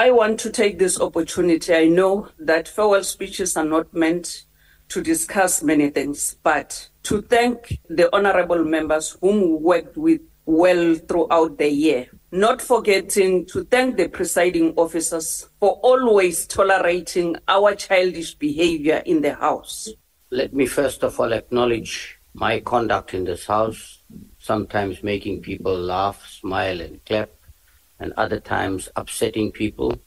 I 0.00 0.12
want 0.12 0.40
to 0.40 0.50
take 0.50 0.78
this 0.78 0.98
opportunity. 0.98 1.74
I 1.74 1.84
know 1.84 2.30
that 2.38 2.66
farewell 2.66 3.04
speeches 3.04 3.54
are 3.54 3.66
not 3.66 3.92
meant 3.92 4.46
to 4.88 5.02
discuss 5.02 5.62
many 5.62 5.90
things, 5.90 6.38
but 6.42 6.88
to 7.02 7.20
thank 7.20 7.78
the 7.90 8.08
honorable 8.16 8.64
members 8.64 9.18
whom 9.20 9.42
we 9.42 9.56
worked 9.56 9.98
with 9.98 10.22
well 10.46 10.94
throughout 10.94 11.58
the 11.58 11.68
year. 11.68 12.06
Not 12.32 12.62
forgetting 12.62 13.44
to 13.48 13.64
thank 13.64 13.98
the 13.98 14.08
presiding 14.08 14.72
officers 14.78 15.50
for 15.60 15.72
always 15.82 16.46
tolerating 16.46 17.36
our 17.46 17.74
childish 17.74 18.36
behavior 18.36 19.02
in 19.04 19.20
the 19.20 19.34
House. 19.34 19.90
Let 20.30 20.54
me 20.54 20.64
first 20.64 21.04
of 21.04 21.20
all 21.20 21.34
acknowledge 21.34 22.18
my 22.32 22.60
conduct 22.60 23.12
in 23.12 23.24
this 23.24 23.44
House, 23.44 24.02
sometimes 24.38 25.02
making 25.02 25.42
people 25.42 25.78
laugh, 25.78 26.26
smile, 26.26 26.80
and 26.80 27.04
clap 27.04 27.28
and 28.00 28.12
other 28.16 28.40
times 28.40 28.88
upsetting 28.96 29.52
people. 29.52 29.98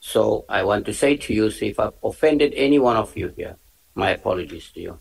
So 0.00 0.44
I 0.48 0.64
want 0.64 0.84
to 0.86 0.92
say 0.92 1.16
to 1.16 1.32
you, 1.32 1.50
see 1.50 1.68
if 1.68 1.78
I've 1.78 1.94
offended 2.02 2.52
any 2.56 2.78
one 2.78 2.96
of 2.96 3.16
you 3.16 3.32
here, 3.36 3.56
my 3.94 4.10
apologies 4.10 4.70
to 4.74 4.80
you. 4.80 4.98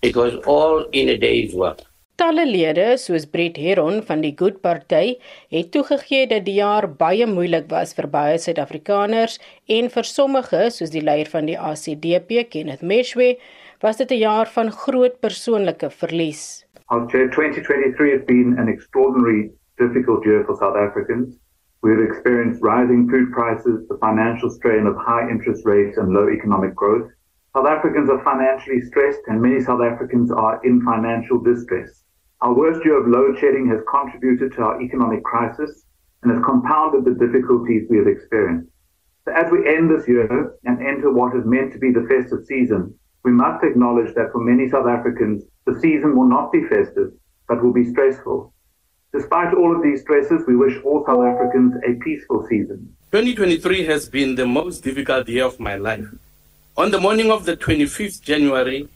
It 0.00 0.16
was 0.16 0.34
all 0.46 0.86
in 0.92 1.08
a 1.08 1.18
day's 1.18 1.54
work. 1.54 1.80
Talle 2.18 2.42
lede 2.50 2.96
soos 2.98 3.28
Brett 3.30 3.56
Heron 3.62 4.00
van 4.02 4.22
die 4.24 4.32
Good 4.34 4.56
Party 4.60 5.18
het 5.54 5.68
toegegee 5.70 6.26
dat 6.26 6.42
die 6.48 6.56
jaar 6.56 6.88
baie 6.90 7.28
moeilik 7.30 7.68
was 7.70 7.92
vir 7.94 8.08
baie 8.10 8.40
Suid-Afrikaners 8.42 9.36
en 9.76 9.90
vir 9.94 10.08
sommige 10.08 10.64
soos 10.74 10.90
die 10.90 11.04
leier 11.04 11.30
van 11.30 11.46
die 11.46 11.54
ACDP 11.54 12.42
Kenneth 12.50 12.82
Meshwe 12.82 13.36
was 13.86 14.02
dit 14.02 14.10
'n 14.10 14.18
jaar 14.18 14.50
van 14.50 14.72
groot 14.72 15.20
persoonlike 15.20 15.90
verlies. 15.90 16.64
Our 16.90 17.06
2023 17.06 18.10
has 18.10 18.24
been 18.26 18.58
an 18.58 18.66
extraordinary 18.66 19.50
difficult 19.76 20.24
year 20.24 20.42
for 20.44 20.56
South 20.56 20.76
Africans. 20.76 21.38
We've 21.80 22.00
experienced 22.00 22.60
rising 22.60 23.08
food 23.08 23.30
prices, 23.32 23.86
the 23.88 23.98
financial 23.98 24.50
strain 24.50 24.86
of 24.86 24.96
high 24.96 25.30
interest 25.30 25.64
rates 25.64 25.96
and 25.96 26.12
low 26.12 26.28
economic 26.28 26.74
growth. 26.74 27.08
South 27.54 27.66
Africans 27.66 28.10
are 28.10 28.22
financially 28.24 28.80
stressed 28.80 29.20
and 29.28 29.40
many 29.40 29.60
South 29.60 29.80
Africans 29.80 30.32
are 30.32 30.60
in 30.64 30.82
financial 30.82 31.40
distress. 31.40 32.02
Our 32.40 32.52
worst 32.52 32.84
year 32.84 33.00
of 33.00 33.08
load 33.08 33.38
shedding 33.38 33.68
has 33.68 33.80
contributed 33.88 34.52
to 34.52 34.62
our 34.62 34.82
economic 34.82 35.22
crisis 35.22 35.84
and 36.22 36.32
has 36.32 36.44
compounded 36.44 37.04
the 37.04 37.14
difficulties 37.26 37.86
we 37.88 37.98
have 37.98 38.08
experienced. 38.08 38.70
So 39.24 39.32
as 39.32 39.50
we 39.52 39.68
end 39.68 39.88
this 39.88 40.08
year 40.08 40.58
and 40.64 40.80
enter 40.80 41.12
what 41.12 41.36
is 41.36 41.44
meant 41.44 41.72
to 41.74 41.78
be 41.78 41.92
the 41.92 42.06
festive 42.08 42.44
season, 42.44 42.92
we 43.22 43.30
must 43.30 43.62
acknowledge 43.62 44.14
that 44.14 44.32
for 44.32 44.40
many 44.40 44.68
South 44.68 44.88
Africans, 44.88 45.44
the 45.64 45.78
season 45.78 46.16
will 46.16 46.28
not 46.28 46.50
be 46.50 46.64
festive, 46.64 47.12
but 47.46 47.62
will 47.62 47.72
be 47.72 47.90
stressful. 47.90 48.52
Despite 49.12 49.54
all 49.54 49.74
of 49.74 49.82
these 49.82 50.02
stresses, 50.02 50.46
we 50.46 50.54
wish 50.54 50.76
all 50.84 51.04
South 51.06 51.24
Africans 51.24 51.74
a 51.86 51.94
peaceful 52.04 52.46
season. 52.46 52.94
2023 53.12 53.86
has 53.86 54.06
been 54.06 54.34
the 54.34 54.46
most 54.46 54.84
difficult 54.84 55.26
year 55.28 55.46
of 55.46 55.58
my 55.58 55.76
life. 55.76 56.06
On 56.76 56.90
the 56.90 57.00
morning 57.00 57.30
of 57.30 57.46
the 57.46 57.56
25th 57.56 58.20
January, 58.20 58.86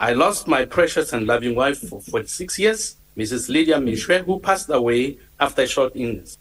I 0.00 0.14
lost 0.14 0.48
my 0.48 0.64
precious 0.64 1.12
and 1.12 1.28
loving 1.28 1.54
wife 1.54 1.78
for 1.88 2.00
46 2.00 2.58
years, 2.58 2.96
Mrs. 3.16 3.48
Lydia 3.48 3.76
Mishwe, 3.76 4.24
who 4.24 4.40
passed 4.40 4.68
away 4.68 5.18
after 5.38 5.62
a 5.62 5.66
short 5.68 5.92
illness. 5.94 6.38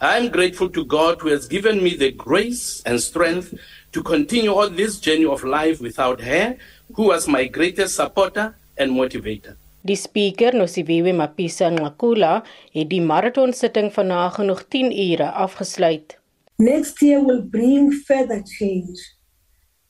I 0.00 0.18
am 0.18 0.32
grateful 0.32 0.68
to 0.70 0.84
God 0.84 1.20
who 1.20 1.28
has 1.28 1.46
given 1.46 1.80
me 1.80 1.96
the 1.96 2.10
grace 2.10 2.82
and 2.84 3.00
strength 3.00 3.54
to 3.92 4.02
continue 4.02 4.50
on 4.50 4.74
this 4.74 4.98
journey 4.98 5.26
of 5.26 5.44
life 5.44 5.80
without 5.80 6.20
her, 6.22 6.56
who 6.92 7.04
was 7.04 7.28
my 7.28 7.44
greatest 7.44 7.94
supporter 7.94 8.56
and 8.76 8.90
motivator. 8.90 9.54
Die 9.84 9.96
spreker 9.96 10.54
Nosiviwe 10.56 11.12
Mapisa 11.12 11.68
Ngakula 11.70 12.42
het 12.72 12.88
die 12.88 13.02
marathon 13.04 13.50
sitting 13.52 13.90
van 13.92 14.06
nagenoeg 14.08 14.62
10 14.72 14.92
ure 15.10 15.26
afgesluit. 15.44 16.14
Next 16.56 17.02
year 17.02 17.20
will 17.20 17.42
bring 17.42 17.92
further 17.92 18.40
change. 18.58 18.96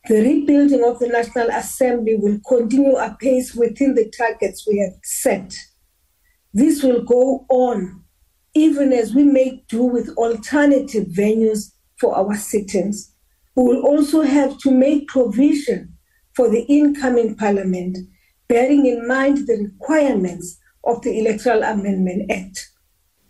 The 0.09 0.19
rebuilding 0.21 0.83
of 0.83 0.99
the 0.99 1.07
National 1.07 1.49
Assembly 1.51 2.17
will 2.17 2.41
continue 2.49 2.97
apace 2.97 3.55
within 3.55 3.95
the 3.95 4.11
targets 4.11 4.67
we 4.67 4.81
have 4.83 4.99
set. 5.05 5.55
This 6.53 6.83
will 6.83 7.05
go 7.05 7.45
on 7.49 8.03
even 8.55 8.93
as 8.93 9.15
we 9.15 9.23
make 9.23 9.69
do 9.69 9.85
with 9.85 10.11
alternative 10.17 11.07
venues 11.07 11.71
for 12.01 12.17
our 12.17 12.35
sittings. 12.35 13.15
We 13.55 13.63
will 13.63 13.87
also 13.87 14.23
have 14.23 14.59
to 14.59 14.73
make 14.73 15.07
provision 15.07 15.95
for 16.35 16.49
the 16.51 16.63
incoming 16.63 17.37
parliament 17.37 17.99
bearing 18.55 18.87
in 18.87 19.07
mind 19.07 19.47
the 19.47 19.57
requirements 19.67 20.59
of 20.87 21.03
the 21.03 21.19
Electoral 21.19 21.65
Amendment 21.65 22.31
Act. 22.31 22.71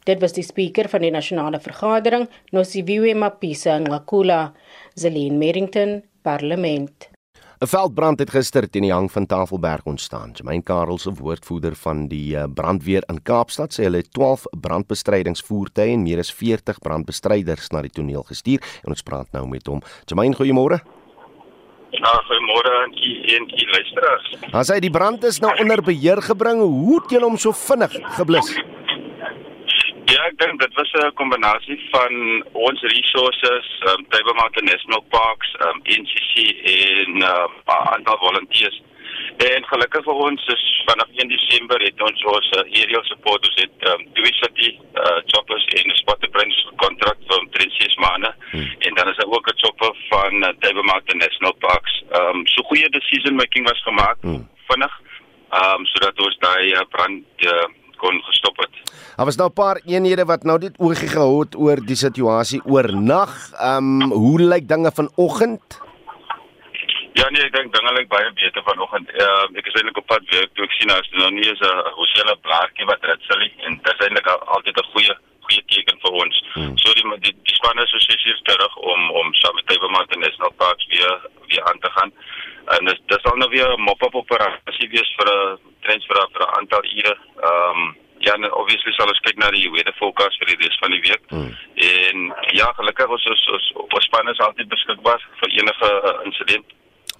Dit 0.04 0.20
was 0.20 0.36
die 0.36 0.44
spreker 0.44 0.90
van 0.92 1.00
die 1.00 1.12
nasionale 1.14 1.60
vergadering, 1.64 2.26
Nosiviwe 2.52 3.14
Mapisa 3.16 3.78
Ngakula, 3.80 4.52
Zelin 5.00 5.38
Merrington, 5.40 6.02
Parlement. 6.22 7.08
'n 7.64 7.66
Veldbrand 7.66 8.18
het 8.18 8.30
gister 8.30 8.66
teen 8.68 8.84
die 8.84 8.92
hang 8.92 9.08
van 9.12 9.26
Tafelberg 9.26 9.86
ontstaan. 9.88 10.34
Jermaine 10.36 10.62
Karel 10.62 10.98
se 10.98 11.12
woordvoerder 11.12 11.74
van 11.74 12.08
die 12.08 12.36
eh, 12.36 12.44
brandweer 12.54 13.06
in 13.08 13.22
Kaapstad 13.22 13.72
sê 13.72 13.86
hulle 13.86 14.02
het 14.02 14.12
12 14.12 14.44
brandbestrydingsvoertuie 14.60 15.94
en 15.94 16.02
meer 16.02 16.20
as 16.20 16.34
40 16.34 16.78
brandbestryders 16.84 17.70
na 17.72 17.80
die 17.80 17.94
toneel 17.94 18.26
gestuur 18.28 18.60
en 18.82 18.92
ons 18.92 19.02
praat 19.02 19.32
nou 19.32 19.46
met 19.48 19.66
hom. 19.66 19.80
Jermaine, 20.04 20.36
goeiemôre. 20.36 20.82
Ja, 21.94 22.12
goeiemôre 22.28 22.70
aan 22.82 22.92
u 23.08 23.10
en 23.36 23.42
u 23.62 23.64
luisteraars. 23.76 24.30
As 24.52 24.70
hy 24.72 24.78
die 24.82 24.90
brand 24.90 25.24
is 25.24 25.40
nou 25.42 25.52
onder 25.62 25.82
beheer 25.82 26.22
gebring, 26.22 26.60
hoe 26.62 27.00
het 27.00 27.10
julle 27.14 27.28
hom 27.28 27.38
so 27.40 27.52
vinnig 27.64 27.94
geblus? 28.18 28.50
Ja, 30.10 30.20
ek 30.28 30.36
dink 30.42 30.60
dit 30.60 30.74
was 30.78 30.90
'n 31.00 31.12
kombinasie 31.20 31.78
van 31.90 32.12
ons 32.52 32.80
resources, 32.82 33.66
um, 33.88 34.06
Table 34.08 34.34
Mountain 34.40 34.66
National 34.72 35.04
Parks, 35.08 35.54
um, 35.66 35.78
NCC 36.00 36.32
en 36.74 37.22
uh, 37.22 37.46
'n 37.66 37.88
aantal 37.94 38.18
volunteers 38.26 38.82
En 39.42 39.64
gelukkig 39.66 40.04
vir 40.06 40.18
ons 40.26 40.46
is 40.46 40.64
vanaf 40.86 41.08
1 41.18 41.28
Desember 41.28 41.82
het 41.82 42.02
ons 42.06 42.24
ons 42.24 42.50
uh, 42.56 42.62
aerial 42.62 43.02
support 43.08 43.46
ons 43.48 43.56
het 43.58 43.86
um, 43.90 44.04
twee 44.14 44.34
city 44.38 44.70
uh, 44.94 45.18
choppers 45.32 45.64
en 45.78 45.90
'n 45.90 45.96
spotter 46.02 46.30
branch 46.30 46.58
kontrak 46.82 47.18
vir 47.28 47.40
36 47.50 47.98
maande 48.04 48.30
hmm. 48.50 48.70
en 48.78 48.94
dan 48.94 49.08
is 49.10 49.16
daar 49.16 49.34
ook 49.36 49.48
'n 49.50 49.58
chopper 49.62 49.92
van 50.10 50.34
uh, 50.42 50.48
Table 50.60 50.86
National 51.14 51.54
Parks. 51.66 52.02
Ehm 52.10 52.36
um, 52.36 52.46
so 52.46 52.62
goeie 52.62 52.88
decision 52.88 53.34
making 53.34 53.68
was 53.68 53.82
gemaak 53.82 54.16
hmm. 54.20 54.48
vinnig 54.68 54.94
ehm 55.50 55.80
um, 55.80 55.86
sodat 55.86 56.20
ons 56.26 56.36
daai 56.38 56.72
uh, 56.72 56.80
brand 56.90 57.24
uh, 57.38 57.66
kon 57.96 58.22
gestop 58.22 58.56
het. 58.56 58.74
Daar 59.16 59.26
was 59.26 59.36
nou 59.36 59.48
'n 59.48 59.52
paar 59.62 59.80
eenhede 59.86 60.24
wat 60.24 60.42
nou 60.42 60.58
net 60.58 60.78
oogie 60.78 61.08
gehou 61.08 61.40
het 61.40 61.56
oor 61.56 61.78
die 61.86 61.96
situasie 61.96 62.60
oornag. 62.64 63.50
Ehm 63.52 64.02
um, 64.02 64.10
hoe 64.12 64.40
lyk 64.40 64.68
dinge 64.68 64.90
vanoggend? 64.94 65.83
Ja 67.14 67.28
nee, 67.30 67.44
ek 67.46 67.52
dink 67.54 67.74
dinge 67.74 67.92
lyk 67.94 68.08
baie 68.10 68.30
beter 68.34 68.62
vanoggend. 68.66 69.10
Uh, 69.22 69.46
ek 69.60 69.68
is 69.70 69.76
eintlik 69.78 70.00
op 70.00 70.06
pad 70.10 70.24
werk 70.32 70.50
toe 70.54 70.64
ek 70.66 70.72
sien 70.78 70.90
nou 70.90 70.98
is 70.98 71.10
nou 71.14 71.30
nie 71.30 71.46
is 71.46 71.62
'n 71.62 71.92
hoële 71.98 72.34
blaartjie 72.46 72.88
wat 72.90 73.06
ritsel 73.10 73.44
en 73.66 73.78
dit 73.82 73.92
is 73.94 74.06
eintlik 74.06 74.26
altyd 74.32 74.80
'n 74.82 74.90
goeie 74.94 75.14
goeie 75.46 75.62
teken 75.70 75.98
vir 76.02 76.12
ons. 76.22 76.36
Hmm. 76.54 76.74
So 76.82 76.92
die 76.98 77.06
die, 77.26 77.34
die 77.46 77.56
span 77.58 77.78
is 77.82 77.90
so 77.90 77.98
sessies 78.02 78.42
terug 78.50 78.76
om 78.92 79.10
om 79.20 79.34
saam 79.40 79.54
met 79.54 79.66
Table 79.66 79.92
Mountain 79.96 80.24
National 80.26 80.54
Park 80.62 80.80
weer 80.88 81.14
weer 81.48 81.64
aan 81.70 81.80
te 81.80 81.90
gaan. 81.96 82.12
En 82.74 82.84
dis 82.90 83.00
dis 83.06 83.24
al 83.30 83.36
nou 83.36 83.50
weer 83.50 83.70
'n 83.72 83.86
mop-up 83.88 84.14
operasie 84.14 84.88
wees 84.96 85.10
vir 85.18 85.28
'n 85.30 85.58
transfer 85.86 86.28
vir 86.32 86.42
'n 86.42 86.54
aantal 86.58 86.84
ure. 86.84 87.16
Ehm 87.48 87.78
um, 87.78 87.96
ja, 88.18 88.32
en 88.34 88.52
obviously 88.52 88.92
sal 88.92 89.08
ons 89.08 89.24
kyk 89.26 89.36
na 89.36 89.50
die 89.50 89.70
weather 89.70 89.94
forecast 89.98 90.38
vir 90.38 90.48
die 90.50 90.60
res 90.64 90.78
van 90.80 90.90
die 90.90 91.04
week. 91.08 91.24
Hmm. 91.28 91.52
En 91.74 92.34
ja, 92.60 92.72
gelukkig 92.78 93.08
ons 93.08 93.26
ons 93.26 93.48
ons, 93.56 93.72
ons 93.96 94.04
span 94.04 94.28
is 94.28 94.38
altyd 94.38 94.68
beskikbaar 94.68 95.20
vir 95.40 95.50
enige 95.60 95.90
uh, 96.10 96.24
insident. 96.24 96.66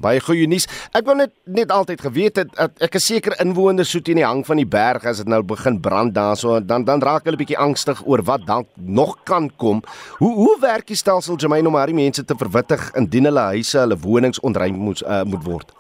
Baie 0.05 0.20
goeie 0.20 0.48
nuus. 0.50 0.66
Ek 0.92 1.07
wou 1.09 1.16
net 1.16 1.32
net 1.44 1.72
altyd 1.72 2.02
geweet 2.05 2.40
het 2.42 2.59
ek, 2.61 2.98
is 2.98 3.07
seker 3.09 3.36
inwoners 3.42 3.92
so 3.94 4.05
teen 4.05 4.20
die 4.20 4.26
hang 4.26 4.42
van 4.46 4.61
die 4.61 4.68
berg 4.68 5.07
as 5.09 5.22
dit 5.22 5.30
nou 5.30 5.40
begin 5.55 5.80
brand 5.84 6.14
daarso 6.16 6.59
dan 6.61 6.84
dan 6.84 7.02
raak 7.05 7.24
hulle 7.28 7.40
bietjie 7.40 7.61
angstig 7.61 8.02
oor 8.05 8.24
wat 8.28 8.44
dan 8.46 8.68
nog 8.76 9.16
kan 9.24 9.48
kom. 9.57 9.80
Hoe 10.20 10.34
hoe 10.34 10.57
werk 10.61 10.86
die 10.90 10.98
stelsel 11.00 11.40
Jermaine 11.40 11.68
om 11.68 11.78
hierdie 11.78 11.96
mense 12.02 12.24
te 12.24 12.36
verwittig 12.36 12.90
indien 13.00 13.30
hulle 13.30 13.48
huise, 13.55 13.78
hulle 13.80 13.98
wonings 14.05 14.40
ontruim 14.40 14.76
moet 14.88 15.02
uh, 15.02 15.22
moet 15.24 15.48
word? 15.48 15.72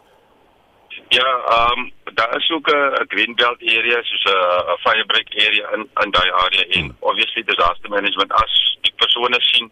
Ja, 1.14 1.28
ehm 1.56 1.84
um, 1.84 1.92
daar 2.14 2.36
is 2.36 2.50
ook 2.50 2.68
'n 2.70 3.04
green 3.08 3.34
belt 3.34 3.60
area 3.62 4.02
soos 4.02 4.24
'n 4.24 4.78
firebreak 4.84 5.28
area 5.46 5.66
in 5.74 5.88
in 6.02 6.10
daai 6.10 6.30
area 6.30 6.64
en 6.78 6.80
hmm. 6.80 6.96
obviously 7.00 7.42
disaster 7.42 7.90
management 7.90 8.32
as 8.32 8.78
die 8.80 8.94
persone 8.96 9.40
sien 9.40 9.70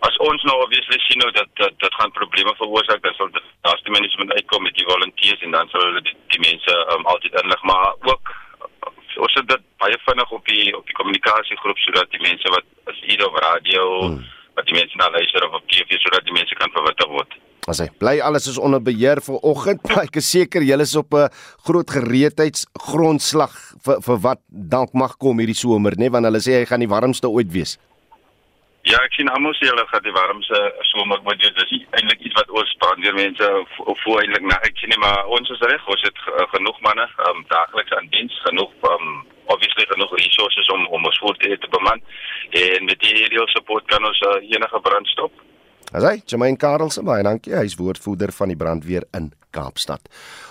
as 0.00 0.16
ons 0.28 0.42
nou 0.44 0.56
obviously 0.62 0.98
sien 1.04 1.18
nou 1.22 1.30
dat 1.32 1.48
dat 1.60 1.76
dit 1.84 1.94
gaan 1.94 2.12
probleme 2.12 2.54
veroorsaak 2.60 3.02
dan 3.02 3.14
sal 3.16 3.30
disaster 3.32 3.92
management 3.92 4.32
uitkom 4.32 4.62
met 4.62 4.74
die 4.74 4.88
volunteers 4.88 5.40
en 5.42 5.50
dan 5.56 5.68
sal 5.68 5.86
hulle 5.88 6.02
die, 6.08 6.16
die 6.34 6.42
mense 6.48 6.74
um, 6.94 7.06
altyd 7.06 7.40
inlig 7.42 7.62
maar 7.62 7.94
ook 8.10 8.34
ons 9.24 9.34
het 9.38 9.48
dit 9.48 9.64
baie 9.80 9.98
vinnig 10.04 10.32
op 10.38 10.44
die 10.52 10.76
op 10.76 10.86
die 10.86 10.96
kommunikasiegroep 10.98 11.78
sodat 11.84 12.12
die 12.12 12.22
mense 12.24 12.52
wat 12.54 12.66
as 12.92 13.00
hier 13.08 13.24
op 13.26 13.38
radio 13.46 13.82
hmm. 14.04 14.22
wat 14.58 14.68
die 14.68 14.76
mense 14.76 15.00
na 15.00 15.08
luister 15.16 15.48
of 15.48 15.58
op 15.60 15.68
TV 15.72 16.00
sodat 16.04 16.24
die 16.28 16.36
mense 16.36 16.58
kan 16.60 16.72
verwittig 16.74 17.12
word. 17.12 17.36
As 17.66 17.80
hy 17.82 17.88
bly 17.98 18.20
alles 18.22 18.46
is 18.46 18.60
onder 18.62 18.78
beheer 18.78 19.18
vir 19.24 19.40
oggend, 19.42 19.82
maar 19.88 20.04
ek 20.04 20.20
is 20.20 20.28
seker 20.30 20.62
julle 20.62 20.86
is 20.86 20.94
op 21.00 21.16
'n 21.16 21.32
groot 21.66 21.90
gereedheidsgrondslag 21.96 23.56
vir 23.86 24.04
vir 24.06 24.22
wat 24.28 24.42
dalk 24.76 24.94
mag 24.94 25.16
kom 25.18 25.40
hierdie 25.42 25.58
somer, 25.64 25.96
né, 25.96 26.06
nee? 26.06 26.14
want 26.14 26.28
hulle 26.28 26.42
sê 26.44 26.60
hy 26.60 26.66
gaan 26.68 26.84
die 26.84 26.92
warmste 26.92 27.28
ooit 27.28 27.50
wees. 27.52 27.78
Ja, 28.86 29.00
ek 29.02 29.16
sien 29.16 29.30
almal 29.32 29.54
sê 29.58 29.66
hulle 29.66 29.82
gaan 29.90 30.04
die 30.04 30.14
warmste 30.14 30.58
somer 30.92 31.18
moet 31.26 31.40
wees. 31.42 31.54
Dis 31.58 31.72
eintlik 31.98 32.20
iets 32.22 32.36
wat 32.38 32.52
ons 32.54 32.70
spandeer 32.76 33.16
mense 33.18 33.48
voor 33.74 34.20
eintlik 34.22 34.46
na 34.46 34.60
ek 34.68 34.78
sien 34.78 34.92
nie, 34.92 35.00
maar 35.02 35.26
ons 35.34 35.50
is 35.50 35.64
reg, 35.66 35.88
ons 35.90 36.04
het 36.06 36.20
genoeg 36.52 36.78
manne 36.86 37.06
um, 37.26 37.42
daagliks 37.50 37.96
aan 37.98 38.06
diens, 38.14 38.36
genoeg 38.44 38.86
um, 38.92 39.08
obviously 39.50 39.88
genoeg 39.90 40.14
resources 40.20 40.70
om 40.74 40.86
om 40.94 41.10
ons 41.10 41.18
voertuie 41.24 41.58
te 41.58 41.72
beman 41.74 42.02
en 42.62 42.86
met 42.86 43.02
die 43.02 43.14
aerial 43.24 43.50
support 43.56 43.90
kan 43.90 44.06
ons 44.06 44.22
uh, 44.30 44.38
enige 44.54 44.80
brand 44.86 45.10
stop. 45.10 45.34
Asai, 45.94 46.20
Jermaine 46.26 46.58
Karelse, 46.58 47.02
baie 47.06 47.26
dankie. 47.26 47.54
Hy 47.54 47.66
is 47.66 47.76
woordvoerder 47.78 48.32
van 48.38 48.50
die 48.50 48.58
brandweer 48.58 49.06
in 49.18 49.32
Kaapstad. 49.54 50.06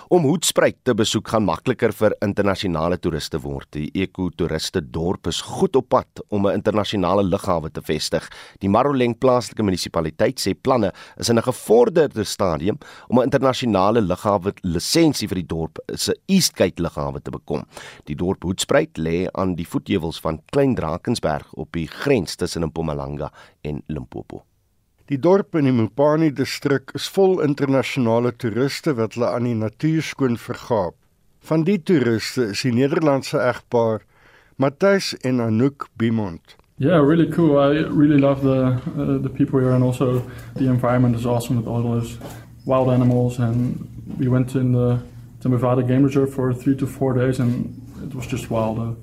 Om 0.06 0.22
Hoedspruit 0.22 0.76
te 0.86 0.94
besoek 0.94 1.32
gaan 1.34 1.48
makliker 1.48 1.90
vir 1.98 2.14
internasionale 2.22 3.00
toeriste 3.02 3.40
word. 3.42 3.66
Die 3.74 3.88
ekotoeriste 4.04 4.84
dorp 4.94 5.26
is 5.32 5.40
goed 5.42 5.74
op 5.80 5.88
pad 5.90 6.22
om 6.30 6.46
'n 6.46 6.54
internasionale 6.54 7.24
lughawe 7.24 7.72
te 7.72 7.82
vestig. 7.82 8.30
Die 8.60 8.70
Maroleng 8.70 9.18
plaaslike 9.18 9.64
munisipaliteit 9.64 10.38
sê 10.40 10.54
planne 10.54 10.94
is 11.18 11.30
in 11.30 11.40
'n 11.40 11.42
gevorderde 11.42 12.24
stadium 12.24 12.78
om 13.10 13.18
'n 13.18 13.24
internasionale 13.24 14.02
lughawe 14.02 14.54
lisensie 14.62 15.28
vir 15.28 15.42
die 15.42 15.48
dorp 15.48 15.80
se 15.96 16.14
Eastgate 16.28 16.82
lughawe 16.84 17.20
te 17.20 17.32
bekom. 17.32 17.66
Die 18.06 18.16
dorp 18.16 18.44
Hoedspruit 18.44 18.98
lê 19.00 19.28
aan 19.34 19.56
die 19.56 19.66
voetheuwels 19.66 20.20
van 20.20 20.40
Klein 20.52 20.76
Drakensberg 20.76 21.54
op 21.54 21.72
die 21.72 21.88
grens 21.88 22.36
tussen 22.36 22.64
Mpumalanga 22.64 23.32
en 23.64 23.82
Limpopo. 23.88 24.44
Die 25.06 25.20
dorp 25.22 25.54
in 25.54 25.68
die 25.68 25.72
Mopani 25.72 26.32
distrik 26.34 26.90
is 26.98 27.06
vol 27.14 27.36
internasionale 27.46 28.32
toeriste 28.42 28.96
wat 28.98 29.14
hulle 29.14 29.28
aan 29.38 29.46
die 29.46 29.54
natuur 29.54 30.02
skoon 30.02 30.34
vergaap. 30.42 30.96
Van 31.46 31.62
die 31.68 31.76
toeriste 31.78 32.48
is 32.56 32.64
die 32.66 32.72
Nederlandse 32.74 33.38
egpaar 33.38 34.02
Matthys 34.58 35.12
en 35.22 35.44
Anouk 35.46 35.86
Bimont. 36.02 36.56
Yeah, 36.82 36.98
really 36.98 37.30
cool. 37.30 37.60
I 37.60 37.86
really 37.86 38.18
love 38.18 38.42
the 38.42 38.82
uh, 38.98 39.22
the 39.22 39.30
people 39.30 39.60
here 39.60 39.76
and 39.76 39.84
also 39.84 40.24
the 40.56 40.66
environment 40.66 41.16
is 41.16 41.26
awesome 41.28 41.58
with 41.58 41.68
all 41.68 41.84
those 41.84 42.18
wild 42.66 42.90
animals 42.90 43.38
and 43.38 43.78
we 44.18 44.28
went 44.28 44.56
in 44.56 44.72
the 44.72 44.98
Temevada 45.40 45.86
Game 45.88 46.02
Reserve 46.02 46.34
for 46.34 46.52
3 46.52 46.76
to 46.78 46.88
4 46.88 47.14
days 47.14 47.40
and 47.40 47.80
it 48.04 48.16
was 48.16 48.26
just 48.26 48.50
wild 48.50 48.80
uh, 48.80 48.96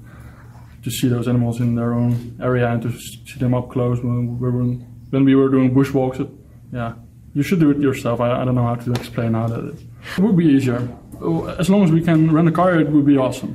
to 0.83 0.91
see 0.91 1.07
those 1.07 1.29
animals 1.29 1.61
in 1.61 1.77
their 1.77 1.93
own 1.93 2.37
area 2.43 2.69
and 2.69 2.83
to 2.83 2.91
see 2.91 3.39
them 3.39 3.55
up 3.55 3.71
close 3.71 4.03
when 4.03 4.41
we 4.41 4.51
were 4.51 4.92
when 5.13 5.25
we 5.25 5.35
were 5.35 5.51
doing 5.51 5.75
bushwalks, 5.75 6.19
it, 6.21 6.29
yeah, 6.73 6.95
you 7.35 7.43
should 7.43 7.61
do 7.61 7.71
it 7.71 7.79
yourself. 7.79 8.21
I, 8.21 8.41
I 8.41 8.45
don't 8.45 8.55
know 8.55 8.65
how 8.65 8.77
to 8.77 8.93
explain 8.93 9.35
how 9.35 9.47
that 9.47 9.65
is. 9.73 9.81
It 10.17 10.23
would 10.23 10.37
be 10.37 10.47
easier. 10.47 10.89
As 11.59 11.69
long 11.69 11.85
as 11.85 11.93
we 11.93 12.01
can 12.03 12.33
rent 12.33 12.49
a 12.49 12.53
car, 12.53 12.81
it 12.81 12.89
would 12.89 13.07
be 13.07 13.17
awesome. 13.17 13.53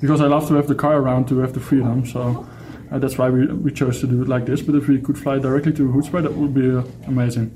Because 0.00 0.20
I 0.20 0.26
love 0.26 0.46
to 0.48 0.54
have 0.54 0.68
the 0.68 0.74
car 0.74 0.96
around 0.96 1.28
to 1.28 1.38
have 1.38 1.52
the 1.52 1.60
freedom. 1.60 2.06
So 2.06 2.46
uh, 2.90 2.98
that's 2.98 3.18
why 3.18 3.28
we, 3.28 3.46
we 3.46 3.72
chose 3.72 4.00
to 4.00 4.06
do 4.06 4.22
it 4.22 4.28
like 4.28 4.46
this. 4.46 4.62
But 4.62 4.76
if 4.76 4.88
we 4.88 5.00
could 5.00 5.18
fly 5.18 5.38
directly 5.38 5.72
to 5.72 5.92
Hoedspruit, 5.92 6.22
that 6.22 6.34
would 6.34 6.54
be 6.54 6.70
uh, 6.70 6.82
amazing. 7.06 7.50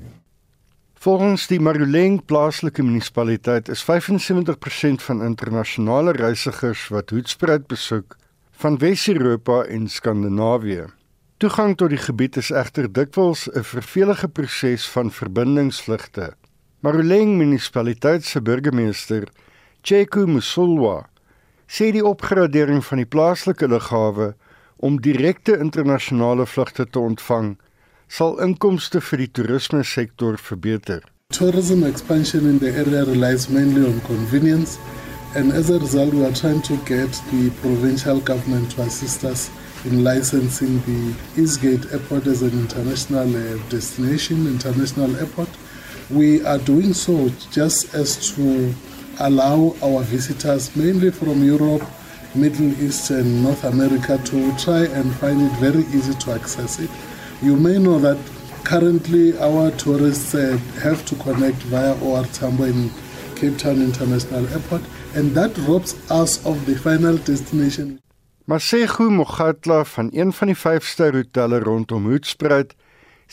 Volgens 0.99 1.47
die 1.47 1.59
Maruleng 1.61 2.19
plaaslike 2.25 2.83
munisipaliteit 2.83 3.69
is 3.69 3.83
75% 3.85 5.03
van 5.07 5.21
internasionale 5.23 6.11
reisigers 6.11 6.87
wat 6.89 7.13
Hoedspruit 7.13 7.67
besoek 7.67 8.17
van 8.51 8.77
Wes-Europa 8.81 9.63
en 9.63 9.87
Skandinawië. 9.87 10.96
Toegang 11.37 11.75
tot 11.77 11.91
die 11.93 11.99
gebied 12.01 12.39
is 12.41 12.47
egter 12.49 12.87
dikwels 12.89 13.43
'n 13.45 13.61
vervelige 13.61 14.27
proses 14.27 14.87
van 14.89 15.11
verbindingsvlugte. 15.11 16.33
Maruleng 16.81 17.37
munisipaliteit 17.37 18.25
se 18.25 18.41
burgemeester, 18.41 19.27
Cheku 19.81 20.25
Musulwa, 20.25 21.09
sê 21.67 21.91
die 21.91 22.05
opgradering 22.05 22.81
van 22.85 22.97
die 22.97 23.05
plaaslike 23.05 23.67
lughawe 23.67 24.33
om 24.77 25.01
direkte 25.01 25.57
internasionale 25.57 26.45
vlugte 26.45 26.89
te 26.89 26.99
ontvang, 26.99 27.57
sal 28.07 28.41
inkomste 28.41 29.01
vir 29.01 29.17
die 29.17 29.31
toerisme 29.31 29.83
sektor 29.83 30.37
verbeter. 30.37 31.03
Tourism 31.29 31.83
expansion 31.83 32.49
in 32.49 32.57
the 32.57 32.73
area 32.73 33.03
relies 33.03 33.47
mainly 33.47 33.85
on 33.85 34.01
convenience 34.07 34.79
and 35.35 35.53
as 35.53 35.69
a 35.69 35.77
result 35.77 36.13
we 36.13 36.25
are 36.25 36.33
trying 36.33 36.63
to 36.63 36.75
get 36.85 37.21
the 37.29 37.51
provincial 37.61 38.19
government 38.19 38.71
to 38.71 38.81
assist 38.81 39.23
us 39.23 39.51
in 39.85 40.03
licensing 40.03 40.79
the 40.81 41.15
Eastgate 41.41 41.91
Airport 41.91 42.27
as 42.27 42.41
an 42.41 42.51
international 42.51 43.29
uh, 43.35 43.57
destination, 43.69 44.47
international 44.47 45.15
airport. 45.17 45.49
We 46.09 46.43
are 46.45 46.57
doing 46.57 46.93
so 46.93 47.29
just 47.51 47.93
as 47.93 48.33
to 48.35 48.73
allow 49.19 49.75
our 49.83 50.01
visitors, 50.03 50.75
mainly 50.75 51.11
from 51.11 51.43
Europe, 51.43 51.83
Middle 52.35 52.71
East, 52.81 53.09
and 53.11 53.43
North 53.43 53.63
America, 53.63 54.17
to 54.17 54.57
try 54.57 54.85
and 54.85 55.13
find 55.15 55.41
it 55.41 55.51
very 55.59 55.81
easy 55.97 56.13
to 56.13 56.31
access 56.33 56.79
it. 56.79 56.89
You 57.41 57.55
may 57.55 57.77
know 57.77 57.99
that 57.99 58.17
currently 58.63 59.37
our 59.39 59.71
tourists 59.71 60.35
uh, 60.35 60.57
have 60.81 61.05
to 61.05 61.15
connect 61.15 61.57
via 61.63 61.93
OR 62.03 62.25
Tambo 62.25 62.65
in 62.65 62.91
Cape 63.35 63.57
Town 63.57 63.81
International 63.81 64.47
Airport, 64.49 64.81
and 65.15 65.31
that 65.35 65.57
robs 65.59 65.95
us 66.11 66.45
of 66.45 66.65
the 66.65 66.75
final 66.75 67.17
destination. 67.17 67.99
Masego 68.47 69.09
Mogatla 69.09 69.83
van 69.83 70.09
een 70.13 70.33
van 70.33 70.47
die 70.47 70.55
5-ster 70.55 71.13
hotelle 71.13 71.57
rondom 71.59 72.05
Hoedspruit 72.07 72.69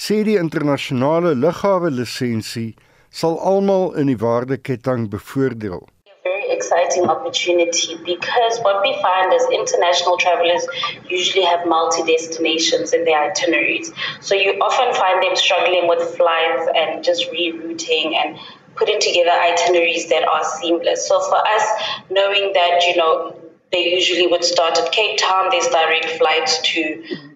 sê 0.04 0.16
die 0.26 0.34
internasionale 0.40 1.36
lughawe 1.38 1.90
lisensie 1.98 2.72
sal 3.20 3.36
almal 3.50 3.94
in 4.02 4.10
die 4.10 4.18
waardeketting 4.18 5.04
bevoordeel. 5.12 5.84
Very 6.26 6.50
exciting 6.56 7.06
opportunity 7.14 7.94
because 8.02 8.58
what 8.66 8.82
we 8.82 8.90
find 9.04 9.30
is 9.38 9.46
international 9.60 10.18
travelers 10.24 10.66
usually 11.06 11.46
have 11.46 11.62
multi 11.76 12.02
destinations 12.10 12.90
in 12.90 13.06
their 13.06 13.22
itineraries. 13.30 13.94
So 14.18 14.34
you 14.34 14.58
often 14.58 14.90
find 14.98 15.22
them 15.22 15.36
struggling 15.36 15.86
with 15.86 16.02
flights 16.18 16.66
and 16.74 17.06
just 17.06 17.30
rerouting 17.30 18.18
and 18.18 18.34
putting 18.74 18.98
together 18.98 19.30
itineraries 19.30 20.10
that 20.10 20.26
are 20.26 20.44
seamless. 20.58 21.06
So 21.06 21.22
for 21.30 21.38
us, 21.38 21.64
knowing 22.10 22.50
that, 22.58 22.82
you 22.90 22.96
know, 22.96 23.43
they 23.74 23.84
usually 23.98 24.26
would 24.28 24.44
start 24.44 24.78
at 24.78 24.92
Cape 24.92 25.18
Town, 25.18 25.48
there's 25.50 25.66
direct 25.68 26.10
flights 26.18 26.62
to 26.70 26.80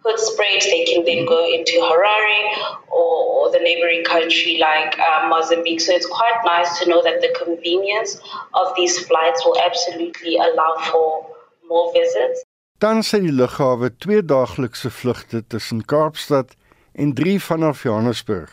Hoedspruit, 0.04 0.62
they 0.70 0.84
can 0.84 1.04
then 1.04 1.26
go 1.26 1.42
into 1.56 1.74
Harare 1.88 2.42
or, 2.88 3.14
or 3.36 3.50
the 3.50 3.58
neighboring 3.58 4.04
country 4.04 4.58
like 4.58 4.98
uh, 4.98 5.28
Mozambique. 5.28 5.80
So 5.80 5.92
it's 5.92 6.06
quite 6.06 6.40
nice 6.44 6.78
to 6.78 6.88
know 6.88 7.02
that 7.02 7.20
the 7.20 7.34
convenience 7.42 8.20
of 8.54 8.66
these 8.76 8.98
flights 9.08 9.44
will 9.44 9.58
absolutely 9.58 10.36
allow 10.36 10.72
for 10.90 11.26
more 11.68 11.92
visits. 11.92 12.44
Dan 12.78 13.02
sê 13.02 13.18
die 13.18 13.34
lughawe 13.34 13.90
twee 13.98 14.22
daaglikse 14.22 14.90
vlugte 14.94 15.42
tussen 15.50 15.82
Kaapstad 15.90 16.54
en 16.94 17.10
3 17.14 17.40
vanaf 17.42 17.82
Johannesburg. 17.82 18.52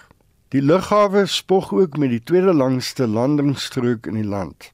Die 0.49 0.63
lughawe 0.65 1.27
spog 1.29 1.69
ook 1.73 1.97
met 2.01 2.09
die 2.09 2.23
tweede 2.23 2.53
langste 2.53 3.05
landingsstrook 3.07 4.09
in 4.09 4.17
die 4.17 4.25
land. 4.25 4.73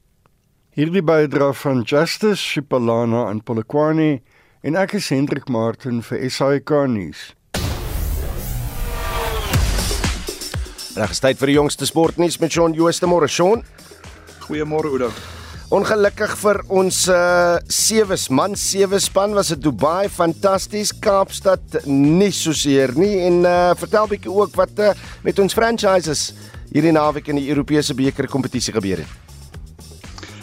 Hierdie 0.72 1.02
bydra 1.04 1.50
van 1.52 1.82
Justice 1.84 2.40
Shipalana 2.40 3.26
en 3.28 3.42
Polokwane 3.44 4.22
en 4.64 4.76
ek 4.80 4.94
is 4.96 5.10
Hendrik 5.12 5.50
Martin 5.52 5.98
vir 6.00 6.22
SAK 6.32 6.70
nuus. 6.88 7.24
Reg 10.96 11.12
tyd 11.12 11.42
vir 11.42 11.50
die 11.50 11.56
jongste 11.58 11.84
sportnuus 11.90 12.38
met 12.40 12.56
Shaun 12.56 12.72
Jooste 12.72 13.04
môre 13.04 13.28
Shaun. 13.28 13.60
Goeiemôre 14.46 14.94
Oudo. 14.94 15.10
Ongelukkig 15.76 16.32
vir 16.40 16.62
ons 16.72 17.02
uh 17.12 17.60
sewe 17.68 18.16
man 18.32 18.56
sewe 18.56 19.00
span 19.04 19.36
was 19.36 19.52
dit 19.52 19.60
Dubai 19.60 20.08
fantasties 20.08 20.94
Kaapstad 21.04 21.82
nie 21.84 22.30
so 22.32 22.56
seer 22.56 22.96
nie 22.96 23.18
en 23.26 23.42
uh 23.44 23.74
vertel 23.76 24.08
bietjie 24.14 24.32
ook 24.32 24.56
wat 24.56 24.80
uh, 24.80 24.94
met 25.20 25.36
ons 25.36 25.52
franchises 25.52 26.30
hierdie 26.72 26.96
naweek 26.96 27.28
in 27.28 27.42
die 27.42 27.50
Europese 27.52 27.92
beker 27.92 28.24
kompetisie 28.32 28.72
gebeur 28.72 29.04
het. 29.04 29.31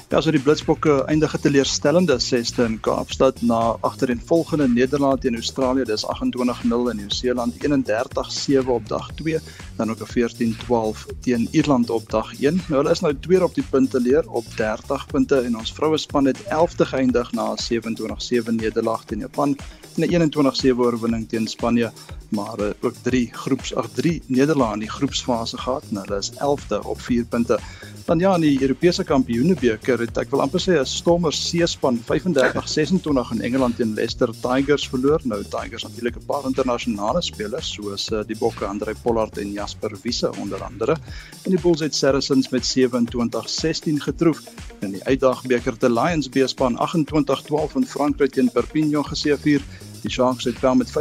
Ja, 0.10 0.18
so 0.26 0.32
die 0.34 0.39
Blitsbokke 0.41 0.93
eindige 1.05 1.38
teleurstellende 1.38 2.16
6ste 2.18 2.64
in 2.66 2.80
Kaapstad 2.82 3.43
na 3.45 3.76
agtereenvolgende 3.86 4.66
nederlaag 4.66 5.20
teen 5.22 5.36
Australië, 5.38 5.84
dis 5.86 6.01
28-0 6.01 6.89
en 6.89 6.97
Nieu-Seeland 6.97 7.60
31-7 7.62 8.72
op 8.74 8.88
dag 8.89 9.12
2, 9.20 9.38
dan 9.78 9.91
ook 9.93 10.01
'n 10.01 10.10
14-12 10.10 11.05
teen 11.22 11.47
Ierland 11.51 11.89
op 11.89 12.10
dag 12.10 12.34
1. 12.41 12.55
Nou 12.55 12.82
hulle 12.82 12.89
is 12.89 12.99
nou 12.99 13.14
tweede 13.20 13.45
op 13.45 13.53
die 13.53 13.64
punte 13.70 14.01
leer 14.01 14.26
op 14.30 14.45
30 14.55 15.05
punte 15.05 15.41
en 15.41 15.57
ons 15.57 15.74
vroue 15.74 15.97
span 15.97 16.26
het 16.26 16.41
11de 16.43 16.86
geëindig 16.86 17.32
na 17.32 17.53
'n 17.53 17.57
27-7 17.57 18.55
nederlaag 18.55 19.05
teen 19.05 19.20
Japan 19.20 19.57
en 19.95 20.01
'n 20.01 20.10
21-7 20.10 20.80
oorwinning 20.80 21.30
teen 21.30 21.47
Spanje, 21.47 21.91
maar 22.30 22.60
uh, 22.60 22.70
ook 22.82 22.95
3 23.01 23.30
groeps 23.32 23.76
ag 23.76 23.89
3 23.93 24.22
nederlae 24.26 24.74
in 24.74 24.80
die 24.80 24.89
groepsfase 24.89 25.57
gehad 25.57 25.84
en 25.89 25.97
hulle 25.97 26.18
is 26.18 26.32
11de 26.32 26.84
op 26.84 27.01
4 27.01 27.26
punte. 27.26 27.60
Dan 28.05 28.20
ja, 28.20 28.36
in 28.36 28.41
die 28.41 28.62
Europese 28.62 29.03
Kampioenebeker 29.03 29.99
het 30.00 30.18
ek 30.22 30.32
wil 30.32 30.41
amper 30.43 30.62
sê 30.62 30.78
'n 30.80 30.86
Stormers 30.86 31.39
C-span 31.50 32.00
35-26 32.08 33.32
in 33.36 33.41
Engeland 33.41 33.76
teen 33.78 33.93
Leicester 33.93 34.32
Tigers 34.41 34.88
verloor. 34.88 35.22
Nou 35.24 35.43
Tigers 35.43 35.84
natuurlik 35.84 36.16
'n 36.16 36.26
paar 36.26 36.45
internasionale 36.45 37.22
spelers 37.22 37.74
soos 37.74 38.10
uh, 38.12 38.24
die 38.28 38.38
Bokke 38.38 38.66
Andre 38.66 38.95
Pollard 39.04 39.38
en 39.38 39.52
Jasper 39.52 39.91
Wiese 40.04 40.32
onder 40.38 40.64
andere. 40.64 40.97
En 41.43 41.52
die 41.52 41.60
Bulls 41.62 41.80
het 41.80 41.95
Saracens 41.95 42.50
met 42.50 42.64
27-16 42.64 44.02
getroof. 44.08 44.39
In 44.82 44.91
die 44.91 45.04
uitdagbeker 45.04 45.78
te 45.78 45.89
Lions 45.89 46.30
B-span 46.30 46.78
28-12 46.78 47.76
in 47.76 47.86
Frankryk 47.86 48.32
teen 48.32 48.52
Perpignan 48.52 49.06
geseëvier. 49.06 49.62
Die 50.02 50.12
Sharks 50.12 50.43
het 50.43 50.60
wel 50.60 50.76
met 50.76 50.91
45-5 50.91 50.93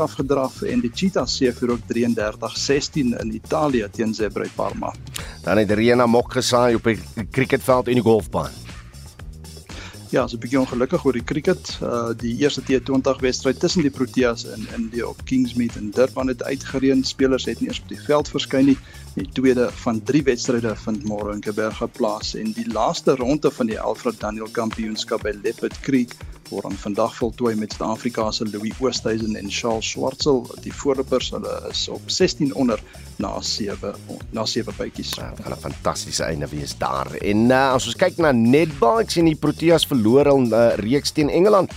afgedraf 0.00 0.62
en 0.62 0.80
die 0.80 0.90
Cheetahs 0.94 1.36
se 1.36 1.52
vir 1.52 1.70
ook 1.70 1.84
33-16 1.94 3.14
in 3.20 3.34
Italië 3.34 3.88
teen 3.90 4.14
Zebre 4.14 4.48
Parma. 4.54 4.92
Dan 5.42 5.58
het 5.58 5.70
Rena 5.70 6.06
Mok 6.06 6.32
gesaai 6.32 6.74
op 6.74 6.84
die 6.84 6.98
cricketveld 7.30 7.88
en 7.88 7.94
die 8.00 8.02
golfbaan. 8.02 8.61
Ja, 10.12 10.26
so 10.28 10.36
'n 10.36 10.40
bietjie 10.40 10.60
ongelukkig 10.60 11.04
oor 11.04 11.16
die 11.16 11.24
cricket. 11.24 11.78
Uh 11.82 12.10
die 12.22 12.34
eerste 12.36 12.60
T20 12.60 13.20
wedstryd 13.24 13.60
tussen 13.60 13.82
die 13.82 13.90
Proteas 13.90 14.44
en 14.44 14.66
India 14.76 15.06
op 15.06 15.24
Kingsmead 15.24 15.76
in 15.76 15.90
Durban 15.90 16.28
het 16.28 16.42
uitgereën. 16.42 17.04
Spelers 17.04 17.44
het 17.44 17.60
nie 17.60 17.68
eens 17.68 17.80
op 17.80 17.88
die 17.88 18.00
veld 18.00 18.28
verskyn 18.28 18.64
nie. 18.64 18.78
Die 19.14 19.28
tweede 19.32 19.70
van 19.84 20.02
3 20.02 20.22
wedstryde 20.22 20.76
vind 20.76 21.08
môre 21.08 21.32
in 21.32 21.40
Kaapberg 21.40 21.80
plaas 21.92 22.34
en 22.34 22.52
die 22.52 22.72
laaste 22.72 23.16
ronde 23.16 23.50
van 23.50 23.66
die 23.66 23.80
Alfred 23.80 24.20
Daniel 24.20 24.48
Kampioenskap 24.52 25.22
by 25.22 25.32
Leopard 25.42 25.80
Creek 25.80 26.12
word 26.52 26.64
aan 26.68 26.76
vandag 26.76 27.14
voltooi 27.16 27.54
met 27.56 27.72
Suid-Afrika 27.72 28.30
se 28.30 28.44
Louis 28.50 28.72
Oosthuizen 28.80 29.36
en 29.36 29.50
Charles 29.50 29.90
Swartsel. 29.90 30.44
Die 30.60 30.74
voorlopers 30.74 31.30
hulle 31.30 31.54
is 31.70 31.88
op 31.88 32.02
16 32.06 32.54
onder 32.54 32.82
na 33.16 33.40
7 33.40 33.94
na 34.30 34.44
7 34.44 34.74
bytjies. 34.76 35.14
Ja, 35.14 35.32
'n 35.48 35.56
fantastiese 35.60 36.22
einde 36.22 36.48
wees 36.48 36.76
daar. 36.78 37.14
En 37.14 37.36
uh, 37.36 37.72
as 37.72 37.86
ons 37.86 37.96
kyk 37.96 38.16
na 38.16 38.32
netbal, 38.32 39.00
ek 39.00 39.10
sien 39.10 39.24
die 39.24 39.36
Proteas 39.36 39.86
verloor 39.86 40.01
al 40.06 40.40
'n 40.40 40.52
uh, 40.52 40.74
reeks 40.74 41.10
teen 41.10 41.30
Engeland. 41.30 41.72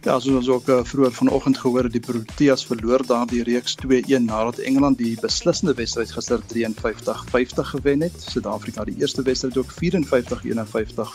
Ja, 0.00 0.14
soos 0.16 0.32
ons 0.32 0.48
ook 0.48 0.68
uh, 0.68 0.78
vroeër 0.84 1.12
vanoggend 1.12 1.58
gehoor 1.58 1.82
het, 1.82 1.92
die 1.92 2.00
Proteas 2.00 2.64
verloor 2.66 3.02
daardie 3.06 3.42
reeks 3.44 3.76
2-1 3.82 4.24
nadat 4.24 4.58
Engeland 4.58 4.98
die 4.98 5.12
beslissende 5.20 5.74
wedstryd 5.76 6.12
gister 6.12 6.40
53-50 6.54 7.68
gewen 7.72 8.00
het. 8.00 8.16
Suid-Afrika 8.16 8.84
die 8.84 8.96
eerste 8.96 9.22
wedstryd 9.22 9.56
ook 9.60 9.72
54-51 9.72 9.76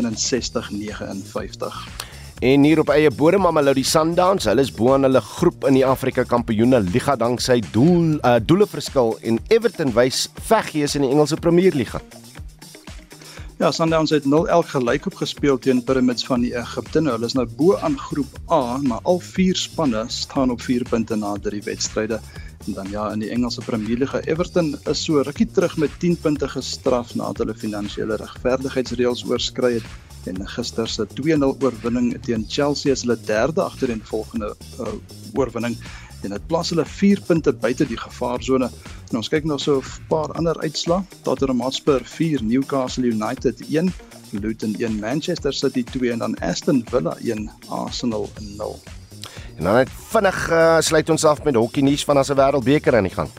En 2.41 2.63
hier 2.65 2.81
op 2.81 2.89
eie 2.89 3.11
bodem 3.11 3.41
Mamelodi 3.41 3.83
Sundowns, 3.85 4.45
hulle 4.45 4.61
is 4.61 4.73
bo 4.73 4.95
aan 4.95 5.09
hulle 5.09 5.21
groep 5.21 5.65
in 5.69 5.77
die 5.77 5.85
Afrika 5.87 6.23
Kampioene 6.29 6.81
Liga 6.81 7.17
danksy 7.17 7.59
doel 7.73 8.19
uh, 8.21 8.37
doele 8.41 8.69
verskil 8.69 9.17
en 9.21 9.41
Everton 9.49 9.93
wys 9.97 10.27
veggees 10.49 10.95
in 10.97 11.05
die 11.05 11.11
Engelse 11.11 11.37
Premier 11.37 11.73
Liga. 11.77 12.01
Ja, 13.61 13.69
Sundowns 13.71 14.11
het 14.11 14.25
0-1 14.25 14.29
gelyk 14.73 15.07
op 15.07 15.15
gespeel 15.21 15.59
teen 15.61 15.83
Pyramids 15.85 16.25
van 16.25 16.41
die 16.41 16.55
Egipte. 16.57 17.03
Nou, 17.05 17.13
hulle 17.19 17.29
is 17.29 17.35
nou 17.37 17.45
bo 17.59 17.75
aan 17.77 17.99
groep 18.01 18.39
A, 18.49 18.79
maar 18.81 19.03
al 19.05 19.19
vier 19.21 19.57
spanne 19.57 20.07
staan 20.09 20.51
op 20.51 20.63
4 20.65 20.87
punte 20.89 21.17
na 21.17 21.35
drie 21.45 21.61
wedstryde. 21.67 22.21
En 22.67 22.73
dan 22.79 22.89
ja, 22.89 23.11
in 23.13 23.21
die 23.21 23.29
Engelse 23.29 23.61
Premier 23.61 24.01
League, 24.01 24.23
Everton 24.25 24.79
is 24.89 25.05
so 25.05 25.21
rukkie 25.21 25.51
terug 25.53 25.77
met 25.77 25.93
10 26.01 26.17
punte 26.25 26.49
gestraf 26.49 27.13
nadat 27.15 27.45
hulle 27.45 27.59
finansiële 27.67 28.17
regverdigheidsreëls 28.17 29.27
oorskry 29.29 29.75
het 29.75 30.33
en 30.33 30.49
gister 30.49 30.89
se 30.89 31.07
2-0 31.21 31.53
oorwinning 31.61 32.15
teen 32.25 32.45
Chelsea 32.49 32.93
is 32.97 33.05
hulle 33.05 33.21
derde 33.29 33.63
agtereenvolgende 33.63 34.55
uh, 34.81 34.95
oorwinning 35.37 35.77
en 36.25 36.31
dit 36.31 36.47
plaas 36.47 36.71
hulle 36.73 36.85
4 36.85 37.21
punte 37.27 37.53
buite 37.53 37.87
die 37.87 37.99
gevaarsone. 37.99 38.71
En 39.11 39.17
ons 39.17 39.29
kyk 39.29 39.45
nou 39.45 39.59
so 39.59 39.81
'n 39.81 40.09
paar 40.09 40.33
ander 40.33 40.57
uitslae. 40.61 41.03
Tottenham 41.23 41.61
Hotspur 41.61 42.01
4, 42.05 42.43
Newcastle 42.43 43.05
United 43.05 43.61
1, 43.69 43.93
Luton 44.31 44.75
1, 44.79 44.99
Manchester 45.01 45.53
City 45.53 45.85
2 45.85 46.13
en 46.13 46.19
dan 46.19 46.39
Aston 46.39 46.85
Villa 46.91 47.17
1, 47.23 47.51
Arsenal 47.69 48.31
0. 48.57 48.81
En 49.57 49.65
dan 49.65 49.75
net 49.75 49.91
vinnig 49.91 50.51
uh, 50.51 50.81
sluit 50.81 51.11
ons 51.11 51.25
af 51.25 51.43
met 51.43 51.55
hokkie 51.55 51.83
nuus 51.83 52.05
van 52.05 52.17
as 52.17 52.31
'n 52.31 52.37
wêreldbeker 52.37 52.97
aan 52.97 53.09
die 53.09 53.15
gang. 53.15 53.31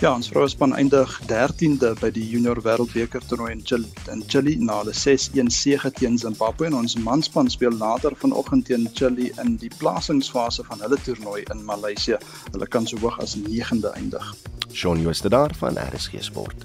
Ja, 0.00 0.14
ons 0.16 0.30
vroue 0.32 0.48
span 0.48 0.72
eindig 0.72 1.10
13de 1.28 1.90
by 2.00 2.08
die 2.16 2.22
Junior 2.24 2.56
Wêreldbeker 2.64 3.20
toernooi 3.28 3.50
in 3.52 3.60
Chile, 3.68 3.84
in 4.08 4.22
Chile 4.32 4.54
na 4.56 4.78
'n 4.80 4.94
6-1 4.96 5.50
sege 5.52 5.90
teen 5.92 6.16
Zimbabwe 6.16 6.66
en 6.66 6.74
ons 6.78 6.96
manspan 6.96 7.50
speel 7.50 7.76
later 7.76 8.16
vanoggend 8.16 8.64
teen 8.64 8.88
Chile 8.94 9.28
in 9.44 9.58
die 9.60 9.70
plasingsfase 9.76 10.64
van 10.64 10.80
hulle 10.80 10.96
toernooi 11.04 11.42
in 11.52 11.64
Maleisië. 11.64 12.16
Hulle 12.52 12.66
kan 12.66 12.86
so 12.86 12.96
hoog 12.96 13.20
as 13.20 13.36
9de 13.36 13.92
eindig. 13.92 14.34
Shaun 14.72 15.00
Jooste 15.00 15.28
daar 15.28 15.52
van 15.58 15.76
RSG 15.76 16.22
Sport. 16.22 16.64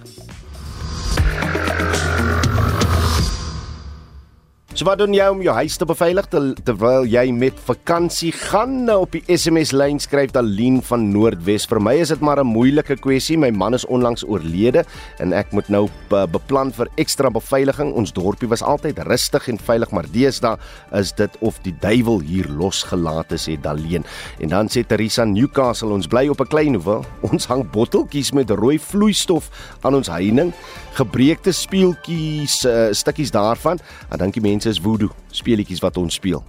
So 4.75 4.83
wat 4.83 4.99
doen 4.99 5.13
jy 5.15 5.23
om 5.31 5.39
jou 5.39 5.53
huis 5.55 5.77
te 5.79 5.85
beveilig 5.87 6.25
te, 6.27 6.39
terwyl 6.67 7.05
jy 7.07 7.29
met 7.31 7.55
vakansie 7.63 8.33
gaan? 8.35 8.81
Nou 8.83 8.97
op 9.05 9.13
die 9.13 9.21
SMS 9.31 9.69
lyn 9.71 10.01
skryf 10.03 10.33
Dalien 10.35 10.81
van 10.83 11.05
Noordwes. 11.13 11.63
Vir 11.71 11.79
my 11.79 11.93
is 11.95 12.11
dit 12.11 12.19
maar 12.19 12.41
'n 12.43 12.51
moeilike 12.51 12.97
kwessie. 12.99 13.37
My 13.37 13.51
man 13.55 13.73
is 13.73 13.85
onlangs 13.85 14.25
oorlede 14.27 14.83
en 15.19 15.31
ek 15.31 15.53
moet 15.53 15.69
nou 15.69 15.87
beplan 16.09 16.73
vir 16.73 16.89
ekstra 16.97 17.29
beveiliging. 17.29 17.93
Ons 17.93 18.11
dorpie 18.11 18.49
was 18.49 18.61
altyd 18.61 18.99
rustig 19.07 19.47
en 19.47 19.57
veilig, 19.57 19.91
maar 19.91 20.11
deesdae 20.11 20.57
is 20.91 21.13
dit 21.13 21.31
of 21.39 21.57
die 21.63 21.75
duiwel 21.79 22.19
hier 22.19 22.49
losgelaat 22.49 23.31
is, 23.31 23.45
het 23.45 23.63
Dalien. 23.63 24.03
En 24.41 24.49
dan 24.49 24.67
sê 24.67 24.85
Teresa 24.85 25.23
Newcastle, 25.23 25.93
ons 25.93 26.07
bly 26.07 26.27
op 26.27 26.41
'n 26.41 26.47
klein 26.47 26.73
hoewel. 26.75 27.05
Ons 27.21 27.45
hang 27.45 27.63
botteltjies 27.71 28.33
met 28.33 28.49
rooi 28.49 28.77
vloeistof 28.77 29.49
aan 29.83 29.95
ons 29.95 30.07
heining, 30.07 30.53
gebreekte 30.95 31.51
speeltjies, 31.51 32.63
uh, 32.65 32.87
stukkies 32.91 33.31
daarvan. 33.35 33.79
En 34.09 34.17
dankie 34.17 34.41
mense 34.41 34.69
is 34.69 34.79
voodoo 34.81 35.11
speletjies 35.31 35.83
wat 35.83 35.97
ons 35.97 36.13
speel. 36.19 36.43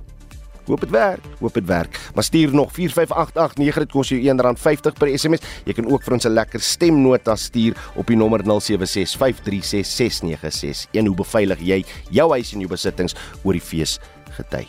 Hoop 0.66 0.80
dit 0.82 0.90
werk, 0.90 1.22
hoop 1.38 1.55
dit 1.55 1.66
werk. 1.66 2.01
Maar 2.14 2.24
stuur 2.24 2.55
nog 2.55 2.72
45889 2.72 3.82
dit 3.84 3.92
kos 3.92 4.09
jou 4.09 4.20
R1.50 4.20 4.99
per 4.99 5.18
SMS. 5.18 5.40
Jy 5.64 5.72
kan 5.78 5.86
ook 5.90 6.03
vir 6.03 6.12
ons 6.18 6.26
'n 6.26 6.32
lekker 6.32 6.61
stemnota 6.61 7.36
stuur 7.36 7.76
op 7.94 8.07
die 8.07 8.16
nommer 8.16 8.42
0765366961. 8.42 8.47
Hoe 10.90 11.14
beveilig 11.14 11.59
jy 11.61 11.84
jou 12.11 12.30
huis 12.30 12.53
en 12.53 12.59
jou 12.59 12.68
besittings 12.68 13.14
oor 13.42 13.53
die 13.53 13.62
feesgety? 13.62 14.66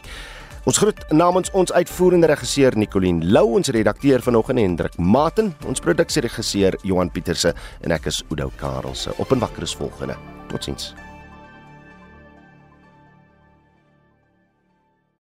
Ons 0.68 0.82
groet 0.84 1.00
namens 1.16 1.48
ons 1.56 1.72
uitvoerende 1.72 2.28
regisseur 2.28 2.76
Nicoline 2.76 3.24
Lou, 3.32 3.54
ons 3.56 3.72
redakteur 3.72 4.20
vanoggend 4.26 4.60
Hendrik 4.60 5.00
Maten, 5.00 5.54
ons 5.64 5.80
produksieregisseur 5.80 6.76
Johan 6.84 7.14
Pieterse 7.16 7.56
en 7.88 7.96
ek 7.96 8.12
is 8.12 8.20
Oudo 8.28 8.52
Karelse. 8.60 9.16
Op 9.16 9.32
en 9.32 9.48
wakker 9.48 9.64
is 9.64 9.80
volgende. 9.80 10.20
Totsiens. 10.52 10.92